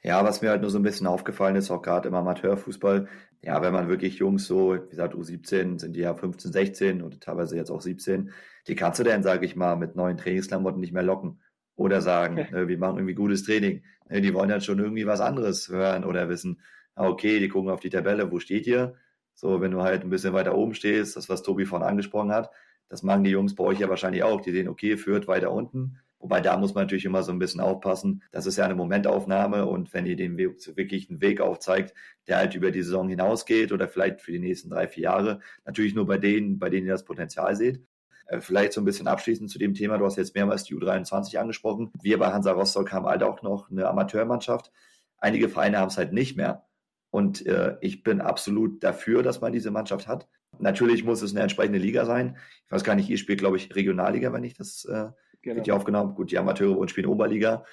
Ja, 0.02 0.24
was 0.24 0.40
mir 0.40 0.48
halt 0.48 0.62
nur 0.62 0.70
so 0.70 0.78
ein 0.78 0.82
bisschen 0.82 1.06
aufgefallen 1.06 1.56
ist, 1.56 1.70
auch 1.70 1.82
gerade 1.82 2.08
im 2.08 2.14
Amateurfußball, 2.14 3.06
ja, 3.42 3.60
wenn 3.60 3.72
man 3.74 3.88
wirklich 3.88 4.16
Jungs 4.16 4.46
so, 4.46 4.74
wie 4.74 4.88
gesagt, 4.88 5.14
U17 5.14 5.78
sind 5.78 5.94
die 5.94 6.00
ja 6.00 6.14
15, 6.14 6.52
16 6.52 7.02
oder 7.02 7.20
teilweise 7.20 7.56
jetzt 7.56 7.70
auch 7.70 7.82
17, 7.82 8.30
die 8.66 8.74
kannst 8.74 8.98
du 8.98 9.04
dann, 9.04 9.22
sage 9.22 9.44
ich 9.44 9.56
mal, 9.56 9.76
mit 9.76 9.96
neuen 9.96 10.16
Trainingsklamotten 10.16 10.80
nicht 10.80 10.94
mehr 10.94 11.02
locken 11.02 11.42
oder 11.76 12.00
sagen, 12.00 12.38
äh, 12.38 12.46
wir 12.68 12.78
machen 12.78 12.96
irgendwie 12.96 13.14
gutes 13.14 13.42
Training. 13.42 13.82
Äh, 14.08 14.22
die 14.22 14.32
wollen 14.32 14.48
dann 14.48 14.62
schon 14.62 14.78
irgendwie 14.78 15.06
was 15.06 15.20
anderes 15.20 15.68
hören 15.68 16.04
oder 16.04 16.30
wissen. 16.30 16.62
Ah, 17.00 17.08
okay, 17.08 17.38
die 17.40 17.48
gucken 17.48 17.70
auf 17.70 17.80
die 17.80 17.88
Tabelle, 17.88 18.30
wo 18.30 18.40
steht 18.40 18.66
ihr? 18.66 18.94
So, 19.32 19.62
wenn 19.62 19.70
du 19.70 19.80
halt 19.80 20.02
ein 20.02 20.10
bisschen 20.10 20.34
weiter 20.34 20.54
oben 20.54 20.74
stehst, 20.74 21.16
das, 21.16 21.30
was 21.30 21.42
Tobi 21.42 21.64
vorhin 21.64 21.88
angesprochen 21.88 22.30
hat, 22.30 22.50
das 22.90 23.02
machen 23.02 23.24
die 23.24 23.30
Jungs 23.30 23.54
bei 23.54 23.64
euch 23.64 23.80
ja 23.80 23.88
wahrscheinlich 23.88 24.22
auch. 24.22 24.42
Die 24.42 24.50
sehen, 24.50 24.68
okay, 24.68 24.98
führt 24.98 25.26
weiter 25.26 25.50
unten. 25.50 25.96
Wobei 26.18 26.42
da 26.42 26.58
muss 26.58 26.74
man 26.74 26.84
natürlich 26.84 27.06
immer 27.06 27.22
so 27.22 27.32
ein 27.32 27.38
bisschen 27.38 27.62
aufpassen. 27.62 28.22
Das 28.32 28.44
ist 28.44 28.58
ja 28.58 28.66
eine 28.66 28.74
Momentaufnahme 28.74 29.64
und 29.64 29.94
wenn 29.94 30.04
ihr 30.04 30.16
den 30.16 30.36
wirklich 30.36 31.08
einen 31.08 31.22
Weg 31.22 31.40
aufzeigt, 31.40 31.94
der 32.28 32.36
halt 32.36 32.54
über 32.54 32.70
die 32.70 32.82
Saison 32.82 33.08
hinausgeht 33.08 33.72
oder 33.72 33.88
vielleicht 33.88 34.20
für 34.20 34.32
die 34.32 34.38
nächsten 34.38 34.68
drei, 34.68 34.86
vier 34.86 35.04
Jahre, 35.04 35.40
natürlich 35.64 35.94
nur 35.94 36.06
bei 36.06 36.18
denen, 36.18 36.58
bei 36.58 36.68
denen 36.68 36.86
ihr 36.86 36.92
das 36.92 37.06
Potenzial 37.06 37.56
seht. 37.56 37.80
Äh, 38.26 38.42
vielleicht 38.42 38.74
so 38.74 38.82
ein 38.82 38.84
bisschen 38.84 39.08
abschließend 39.08 39.48
zu 39.48 39.58
dem 39.58 39.72
Thema. 39.72 39.96
Du 39.96 40.04
hast 40.04 40.18
jetzt 40.18 40.34
mehrmals 40.34 40.64
die 40.64 40.74
U23 40.74 41.38
angesprochen. 41.38 41.92
Wir 42.02 42.18
bei 42.18 42.30
Hansa 42.30 42.52
Rostock 42.52 42.92
haben 42.92 43.06
halt 43.06 43.22
auch 43.22 43.40
noch 43.40 43.70
eine 43.70 43.88
Amateurmannschaft. 43.88 44.70
Einige 45.16 45.48
Vereine 45.48 45.78
haben 45.78 45.88
es 45.88 45.96
halt 45.96 46.12
nicht 46.12 46.36
mehr. 46.36 46.66
Und 47.10 47.44
äh, 47.46 47.76
ich 47.80 48.02
bin 48.02 48.20
absolut 48.20 48.82
dafür, 48.82 49.22
dass 49.22 49.40
man 49.40 49.52
diese 49.52 49.70
Mannschaft 49.70 50.06
hat. 50.06 50.28
natürlich 50.58 51.04
muss 51.04 51.22
es 51.22 51.32
eine 51.32 51.42
entsprechende 51.42 51.78
Liga 51.78 52.04
sein. 52.04 52.36
Ich 52.66 52.72
weiß 52.72 52.84
gar 52.84 52.94
nicht, 52.94 53.08
ihr 53.08 53.18
spielt, 53.18 53.40
glaube 53.40 53.56
ich, 53.56 53.74
Regionalliga, 53.74 54.32
wenn 54.32 54.44
ich 54.44 54.54
das 54.54 54.84
äh, 54.84 55.08
genau. 55.42 55.56
richtig 55.56 55.72
aufgenommen 55.72 56.14
Gut, 56.14 56.30
die 56.30 56.38
Amateure 56.38 56.78
und 56.78 56.90
spielen 56.90 57.06
Oberliga. 57.06 57.64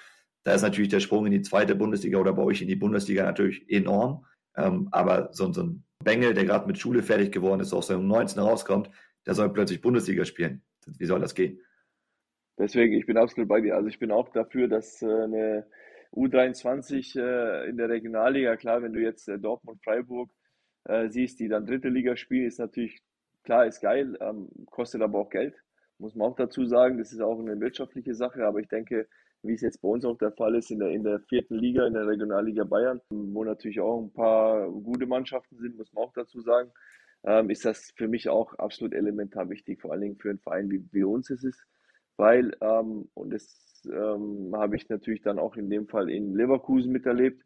Da 0.43 0.53
ist 0.53 0.61
natürlich 0.61 0.89
der 0.89 1.01
Sprung 1.01 1.25
in 1.25 1.33
die 1.33 1.41
zweite 1.41 1.75
Bundesliga 1.75 2.17
oder 2.17 2.33
bei 2.33 2.41
euch 2.41 2.61
in 2.61 2.67
die 2.67 2.75
Bundesliga 2.75 3.23
natürlich 3.23 3.69
enorm. 3.69 4.25
Ähm, 4.55 4.87
aber 4.91 5.29
so, 5.33 5.51
so 5.51 5.63
ein 5.63 5.83
Bengel, 6.03 6.33
der 6.33 6.45
gerade 6.45 6.67
mit 6.67 6.79
Schule 6.79 7.03
fertig 7.03 7.31
geworden 7.31 7.59
ist, 7.59 7.73
aus 7.73 7.87
seinem 7.87 8.07
19 8.07 8.41
rauskommt, 8.41 8.89
der 9.25 9.33
soll 9.33 9.51
plötzlich 9.51 9.81
Bundesliga 9.81 10.25
spielen. 10.25 10.63
Wie 10.85 11.05
soll 11.05 11.19
das 11.19 11.35
gehen? 11.35 11.59
Deswegen, 12.57 12.93
ich 12.93 13.05
bin 13.05 13.17
absolut 13.17 13.49
bei 13.49 13.61
dir. 13.61 13.75
Also 13.75 13.87
ich 13.87 13.99
bin 13.99 14.11
auch 14.11 14.29
dafür, 14.29 14.67
dass 14.67 15.01
äh, 15.01 15.05
eine 15.05 15.67
U23 16.13 17.19
äh, 17.19 17.69
in 17.69 17.77
der 17.77 17.89
Regionalliga, 17.89 18.55
klar, 18.55 18.81
wenn 18.81 18.93
du 18.93 19.01
jetzt 19.01 19.27
äh, 19.27 19.39
Dortmund, 19.39 19.83
Freiburg 19.83 20.31
siehst, 21.09 21.41
die 21.41 21.49
dann 21.49 21.65
dritte 21.65 21.89
Liga 21.89 22.15
spielen, 22.15 22.47
ist 22.47 22.59
natürlich, 22.59 23.01
klar, 23.43 23.65
ist 23.65 23.81
geil, 23.81 24.17
ähm, 24.21 24.47
kostet 24.71 25.01
aber 25.01 25.19
auch 25.19 25.29
Geld, 25.29 25.53
muss 25.97 26.15
man 26.15 26.29
auch 26.29 26.37
dazu 26.37 26.65
sagen. 26.65 26.97
Das 26.97 27.11
ist 27.11 27.19
auch 27.19 27.37
eine 27.41 27.59
wirtschaftliche 27.59 28.15
Sache, 28.15 28.45
aber 28.45 28.59
ich 28.59 28.69
denke, 28.69 29.05
wie 29.43 29.53
es 29.53 29.61
jetzt 29.61 29.81
bei 29.81 29.89
uns 29.89 30.05
auch 30.05 30.17
der 30.17 30.31
Fall 30.31 30.55
ist, 30.55 30.71
in 30.71 30.79
der, 30.79 30.89
in 30.89 31.03
der 31.03 31.19
vierten 31.19 31.55
Liga, 31.55 31.85
in 31.85 31.93
der 31.93 32.07
Regionalliga 32.07 32.63
Bayern, 32.63 33.01
wo 33.09 33.43
natürlich 33.43 33.79
auch 33.79 34.01
ein 34.01 34.13
paar 34.13 34.69
gute 34.69 35.05
Mannschaften 35.05 35.57
sind, 35.57 35.77
muss 35.77 35.91
man 35.93 36.05
auch 36.05 36.13
dazu 36.13 36.41
sagen, 36.41 36.71
ähm, 37.23 37.49
ist 37.49 37.65
das 37.65 37.91
für 37.95 38.07
mich 38.07 38.29
auch 38.29 38.53
absolut 38.55 38.93
elementar 38.93 39.49
wichtig, 39.49 39.81
vor 39.81 39.91
allen 39.91 40.01
Dingen 40.01 40.17
für 40.17 40.29
einen 40.29 40.39
Verein 40.39 40.69
wie, 40.69 40.83
wie 40.91 41.03
uns 41.03 41.29
es 41.29 41.43
ist, 41.43 41.65
weil, 42.15 42.55
ähm, 42.61 43.09
und 43.13 43.31
das 43.31 43.66
ähm, 43.91 44.53
habe 44.55 44.75
ich 44.75 44.89
natürlich 44.89 45.21
dann 45.21 45.39
auch 45.39 45.55
in 45.55 45.69
dem 45.69 45.87
Fall 45.87 46.09
in 46.09 46.35
Leverkusen 46.35 46.91
miterlebt, 46.91 47.43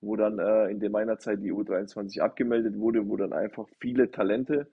wo 0.00 0.16
dann 0.16 0.38
äh, 0.38 0.68
in 0.68 0.92
meiner 0.92 1.18
Zeit 1.18 1.42
die 1.42 1.52
U23 1.52 2.20
abgemeldet 2.20 2.78
wurde, 2.78 3.08
wo 3.08 3.16
dann 3.16 3.32
einfach 3.32 3.68
viele 3.80 4.10
Talente, 4.10 4.70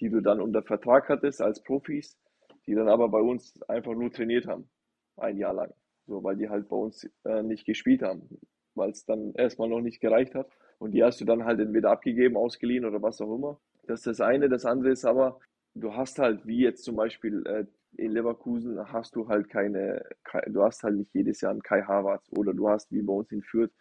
die 0.00 0.10
du 0.10 0.20
dann 0.20 0.40
unter 0.40 0.62
Vertrag 0.62 1.08
hattest 1.08 1.40
als 1.40 1.62
Profis, 1.62 2.18
die 2.66 2.74
dann 2.74 2.88
aber 2.88 3.08
bei 3.08 3.20
uns 3.20 3.60
einfach 3.62 3.94
nur 3.94 4.12
trainiert 4.12 4.46
haben, 4.46 4.68
ein 5.16 5.38
Jahr 5.38 5.54
lang. 5.54 5.72
So, 6.06 6.22
weil 6.22 6.36
die 6.36 6.48
halt 6.48 6.68
bei 6.68 6.76
uns 6.76 7.08
äh, 7.24 7.42
nicht 7.42 7.64
gespielt 7.64 8.02
haben, 8.02 8.28
weil 8.74 8.90
es 8.90 9.06
dann 9.06 9.32
erstmal 9.34 9.68
noch 9.68 9.80
nicht 9.80 10.00
gereicht 10.00 10.34
hat. 10.34 10.48
Und 10.78 10.92
die 10.92 11.02
hast 11.02 11.20
du 11.20 11.24
dann 11.24 11.44
halt 11.44 11.60
entweder 11.60 11.90
abgegeben, 11.90 12.36
ausgeliehen 12.36 12.84
oder 12.84 13.00
was 13.00 13.20
auch 13.20 13.34
immer. 13.34 13.58
Das 13.86 14.00
ist 14.00 14.06
das 14.06 14.20
eine. 14.20 14.48
Das 14.48 14.66
andere 14.66 14.90
ist 14.90 15.04
aber, 15.04 15.40
du 15.74 15.94
hast 15.94 16.18
halt, 16.18 16.46
wie 16.46 16.58
jetzt 16.58 16.84
zum 16.84 16.96
Beispiel 16.96 17.42
äh, 17.46 17.64
in 17.96 18.12
Leverkusen, 18.12 18.78
hast 18.92 19.16
du 19.16 19.28
halt 19.28 19.48
keine, 19.48 20.04
du 20.46 20.62
hast 20.62 20.82
halt 20.82 20.96
nicht 20.96 21.14
jedes 21.14 21.40
Jahr 21.40 21.52
einen 21.52 21.62
Kai 21.62 21.82
Havertz 21.82 22.28
oder 22.30 22.52
du 22.52 22.68
hast, 22.68 22.90
wie 22.92 23.02
bei 23.02 23.12
uns 23.12 23.30
in 23.32 23.42
Fürth, 23.42 23.72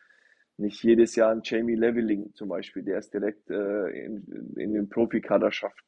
nicht 0.58 0.84
jedes 0.84 1.15
Jahr 1.15 1.32
einen 1.32 1.41
Jamie 1.43 1.76
Leveling 1.76 2.34
zum 2.34 2.49
Beispiel, 2.49 2.84
der 2.84 2.99
es 2.99 3.10
direkt 3.10 3.49
äh, 3.49 3.88
in, 4.06 4.54
in 4.56 4.73
den 4.73 4.89
Profikader 4.89 5.52
schafft. 5.52 5.84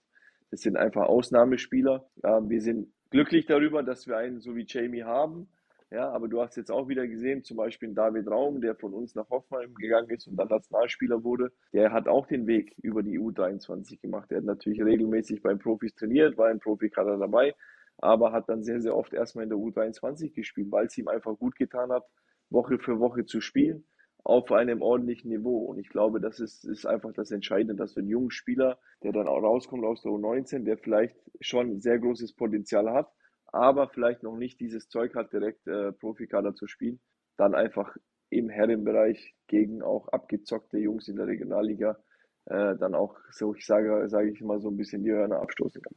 Das 0.52 0.62
sind 0.62 0.76
einfach 0.78 1.04
Ausnahmespieler. 1.04 2.10
Äh, 2.24 2.42
wir 2.48 2.62
sind 2.62 2.92
glücklich 3.12 3.46
darüber, 3.46 3.84
dass 3.84 4.08
wir 4.08 4.18
einen 4.18 4.40
so 4.40 4.56
wie 4.56 4.66
Jamie 4.68 5.04
haben. 5.04 5.50
Ja, 5.92 6.10
aber 6.10 6.28
du 6.28 6.42
hast 6.42 6.58
jetzt 6.58 6.72
auch 6.72 6.88
wieder 6.88 7.08
gesehen, 7.08 7.44
zum 7.44 7.58
Beispiel 7.58 7.94
David 7.94 8.28
Raum, 8.28 8.60
der 8.60 8.76
von 8.76 8.94
uns 8.94 9.14
nach 9.14 9.30
Hoffenheim 9.30 9.74
gegangen 9.76 10.10
ist 10.10 10.28
und 10.28 10.36
dann 10.36 10.48
Nationalspieler 10.48 11.24
wurde, 11.24 11.52
der 11.74 11.94
hat 11.94 12.08
auch 12.08 12.26
den 12.26 12.48
Weg 12.48 12.76
über 12.82 13.04
die 13.04 13.20
U23 13.20 14.02
gemacht. 14.02 14.32
Er 14.32 14.38
hat 14.38 14.46
natürlich 14.46 14.84
regelmäßig 14.84 15.44
beim 15.44 15.60
Profis 15.60 15.94
trainiert, 15.94 16.38
war 16.38 16.50
im 16.50 16.60
Profikader 16.60 17.18
dabei, 17.18 17.54
aber 17.98 18.32
hat 18.32 18.50
dann 18.50 18.64
sehr, 18.64 18.82
sehr 18.82 18.96
oft 18.96 19.14
erstmal 19.14 19.44
in 19.44 19.50
der 19.50 19.60
U23 19.60 20.34
gespielt, 20.34 20.72
weil 20.72 20.88
es 20.88 20.98
ihm 20.98 21.08
einfach 21.08 21.38
gut 21.38 21.56
getan 21.56 21.92
hat, 21.92 22.06
Woche 22.50 22.78
für 22.80 23.00
Woche 23.00 23.26
zu 23.26 23.42
spielen 23.42 23.86
auf 24.26 24.52
einem 24.52 24.82
ordentlichen 24.82 25.30
Niveau. 25.30 25.60
Und 25.66 25.78
ich 25.78 25.90
glaube, 25.90 26.20
das 26.20 26.40
ist, 26.40 26.66
ist 26.66 26.86
einfach 26.86 27.14
das 27.14 27.30
Entscheidende, 27.30 27.76
dass 27.76 27.94
du 27.94 28.00
einen 28.00 28.10
jungen 28.10 28.32
Spieler, 28.32 28.80
der 29.04 29.12
dann 29.12 29.28
auch 29.28 29.42
rauskommt 29.42 29.86
aus 29.86 30.02
der 30.02 30.12
U19, 30.12 30.64
der 30.64 30.78
vielleicht 30.78 31.16
schon 31.42 31.80
sehr 31.80 32.00
großes 32.00 32.34
Potenzial 32.34 32.92
hat, 32.92 33.08
aber 33.46 33.88
vielleicht 33.88 34.24
noch 34.24 34.36
nicht 34.36 34.60
dieses 34.60 34.90
Zeug 34.90 35.14
hat, 35.16 35.32
direkt 35.32 35.68
äh, 35.68 35.92
Profikader 35.92 36.56
zu 36.56 36.66
spielen, 36.66 37.00
dann 37.38 37.54
einfach 37.54 37.96
im 38.32 38.50
Herrenbereich 38.50 39.36
gegen 39.48 39.84
auch 39.84 40.08
abgezockte 40.08 40.80
Jungs 40.80 41.08
in 41.08 41.18
der 41.18 41.28
Regionalliga 41.28 41.98
äh, 42.46 42.76
dann 42.78 42.96
auch, 42.96 43.16
so 43.32 43.54
ich 43.54 43.66
sage, 43.66 44.10
sage 44.10 44.32
ich 44.32 44.42
mal, 44.42 44.60
so 44.60 44.70
ein 44.70 44.78
bisschen 44.78 45.04
die 45.04 45.12
Hörner 45.12 45.40
abstoßen 45.40 45.82
kann. 45.82 45.96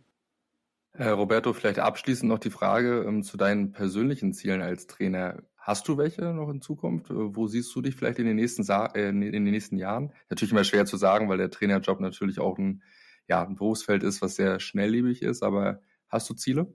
Herr 0.99 1.15
Roberto, 1.15 1.53
vielleicht 1.53 1.79
abschließend 1.79 2.29
noch 2.29 2.41
die 2.41 2.51
Frage 2.51 3.05
ähm, 3.07 3.23
zu 3.23 3.37
deinen 3.37 3.71
persönlichen 3.71 4.33
Zielen 4.33 4.63
als 4.63 4.89
Trainer. 4.89 5.45
Hast 5.57 5.87
du 5.87 5.97
welche 5.97 6.23
noch 6.33 6.51
in 6.51 6.61
Zukunft? 6.61 7.11
Äh, 7.11 7.37
wo 7.37 7.47
siehst 7.47 7.73
du 7.77 7.83
dich 7.83 7.95
vielleicht 7.95 8.19
in 8.19 8.27
den 8.27 8.35
nächsten, 8.35 8.65
Sa 8.65 8.87
äh, 8.87 9.11
in 9.11 9.21
den 9.21 9.45
nächsten 9.45 9.77
Jahren? 9.77 10.13
Natürlich 10.29 10.51
immer 10.51 10.65
schwer 10.65 10.87
zu 10.87 10.97
sagen, 10.97 11.29
weil 11.29 11.39
der 11.39 11.53
Trainerjob 11.53 12.01
natürlich 12.01 12.41
auch 12.41 12.59
ein, 12.59 12.83
ja, 13.29 13.47
ein 13.47 13.55
Berufsfeld 13.55 14.03
ist, 14.03 14.23
was 14.23 14.35
sehr 14.35 14.59
schnelllebig 14.59 15.23
ist. 15.23 15.45
Aber 15.45 15.83
hast 16.09 16.29
du 16.31 16.35
Ziele? 16.35 16.75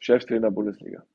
Cheftrainer 0.00 0.50
Bundesliga. 0.50 1.06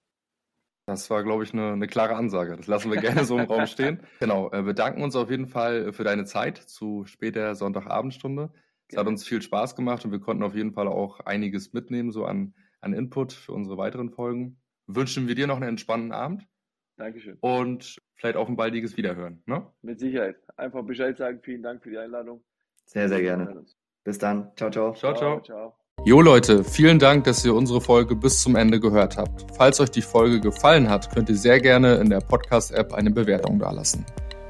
Das 0.86 1.10
war, 1.10 1.26
glaube 1.26 1.44
ich, 1.44 1.52
eine, 1.52 1.74
eine, 1.74 1.88
klare 1.88 2.16
Ansage. 2.16 2.56
Das 2.56 2.68
lassen 2.68 2.90
wir 2.90 3.02
gerne 3.02 3.26
so 3.26 3.38
im 3.38 3.44
Raum 3.44 3.68
stehen. 3.68 4.04
Genau, 4.22 4.50
äh, 4.54 4.64
bedanken 4.64 5.04
uns 5.04 5.18
auf 5.18 5.30
jeden 5.30 5.48
Fall 5.48 5.92
für 5.92 6.06
deine 6.06 6.24
Zeit 6.24 6.60
zu 6.60 7.04
später 7.08 7.56
Sonntagabendsstunde. 7.56 8.54
Es 8.90 8.98
hat 8.98 9.08
uns 9.08 9.26
viel 9.26 9.42
Spaß 9.42 9.76
gemacht 9.76 10.06
und 10.06 10.12
wir 10.12 10.20
konnten 10.20 10.44
auf 10.44 10.56
jeden 10.56 10.74
Fall 10.74 10.88
auch 10.88 11.20
einiges 11.22 11.74
mitnehmen, 11.74 12.12
so 12.12 12.26
an, 12.26 12.54
an 12.80 12.94
Input 12.94 13.34
für 13.34 13.52
unsere 13.52 13.78
weiteren 13.78 14.12
Folgen. 14.12 14.60
Wünschen 14.86 15.28
wir 15.28 15.36
dir 15.36 15.48
noch 15.48 15.58
einen 15.58 15.70
entspannten 15.70 16.14
Abend. 16.14 16.48
Dankeschön. 16.96 17.38
Und 17.42 18.02
vielleicht 18.16 18.38
auch 18.38 18.48
ein 18.48 18.56
baldiges 18.56 18.98
Wiederhören. 18.98 19.44
Ne? 19.46 19.68
Mit 19.82 20.00
Sicherheit. 20.00 20.38
Einfach 20.56 20.84
Bescheid 20.84 21.18
sagen. 21.18 21.42
Vielen 21.44 21.62
Dank 21.62 21.84
für 21.84 21.92
die 21.92 21.98
Einladung. 21.98 22.44
Sehr, 22.86 23.10
sehr 23.10 23.22
gerne. 23.22 23.66
Bis 24.04 24.18
dann. 24.18 24.52
Ciao, 24.56 24.72
ciao. 24.72 24.94
Ciao, 24.94 25.14
ciao. 25.14 25.42
ciao. 25.42 25.78
Jo 26.06 26.22
Leute, 26.22 26.64
vielen 26.64 27.00
Dank, 27.00 27.26
dass 27.26 27.44
ihr 27.44 27.54
unsere 27.54 27.82
Folge 27.82 28.16
bis 28.16 28.42
zum 28.42 28.56
Ende 28.56 28.80
gehört 28.80 29.18
habt. 29.18 29.46
Falls 29.58 29.80
euch 29.80 29.92
die 29.92 30.02
Folge 30.02 30.40
gefallen 30.40 30.90
hat, 30.90 31.14
könnt 31.14 31.28
ihr 31.30 31.36
sehr 31.36 31.60
gerne 31.60 31.96
in 31.96 32.10
der 32.10 32.22
Podcast-App 32.22 32.94
eine 32.94 33.12
Bewertung 33.12 33.60
dalassen. 33.60 34.06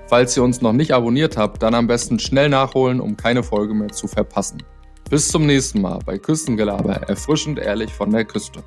Falls 0.09 0.37
ihr 0.37 0.43
uns 0.43 0.61
noch 0.61 0.71
nicht 0.71 0.93
abonniert 0.93 1.35
habt, 1.35 1.61
dann 1.61 1.75
am 1.75 1.87
besten 1.87 2.17
schnell 2.17 2.47
nachholen, 2.47 3.01
um 3.01 3.17
keine 3.17 3.43
Folge 3.43 3.73
mehr 3.73 3.89
zu 3.89 4.07
verpassen. 4.07 4.63
Bis 5.09 5.27
zum 5.27 5.45
nächsten 5.45 5.81
Mal 5.81 5.99
bei 6.05 6.17
Küstengelaber, 6.17 6.95
erfrischend 7.07 7.59
ehrlich 7.59 7.91
von 7.91 8.11
der 8.11 8.23
Küste. 8.23 8.63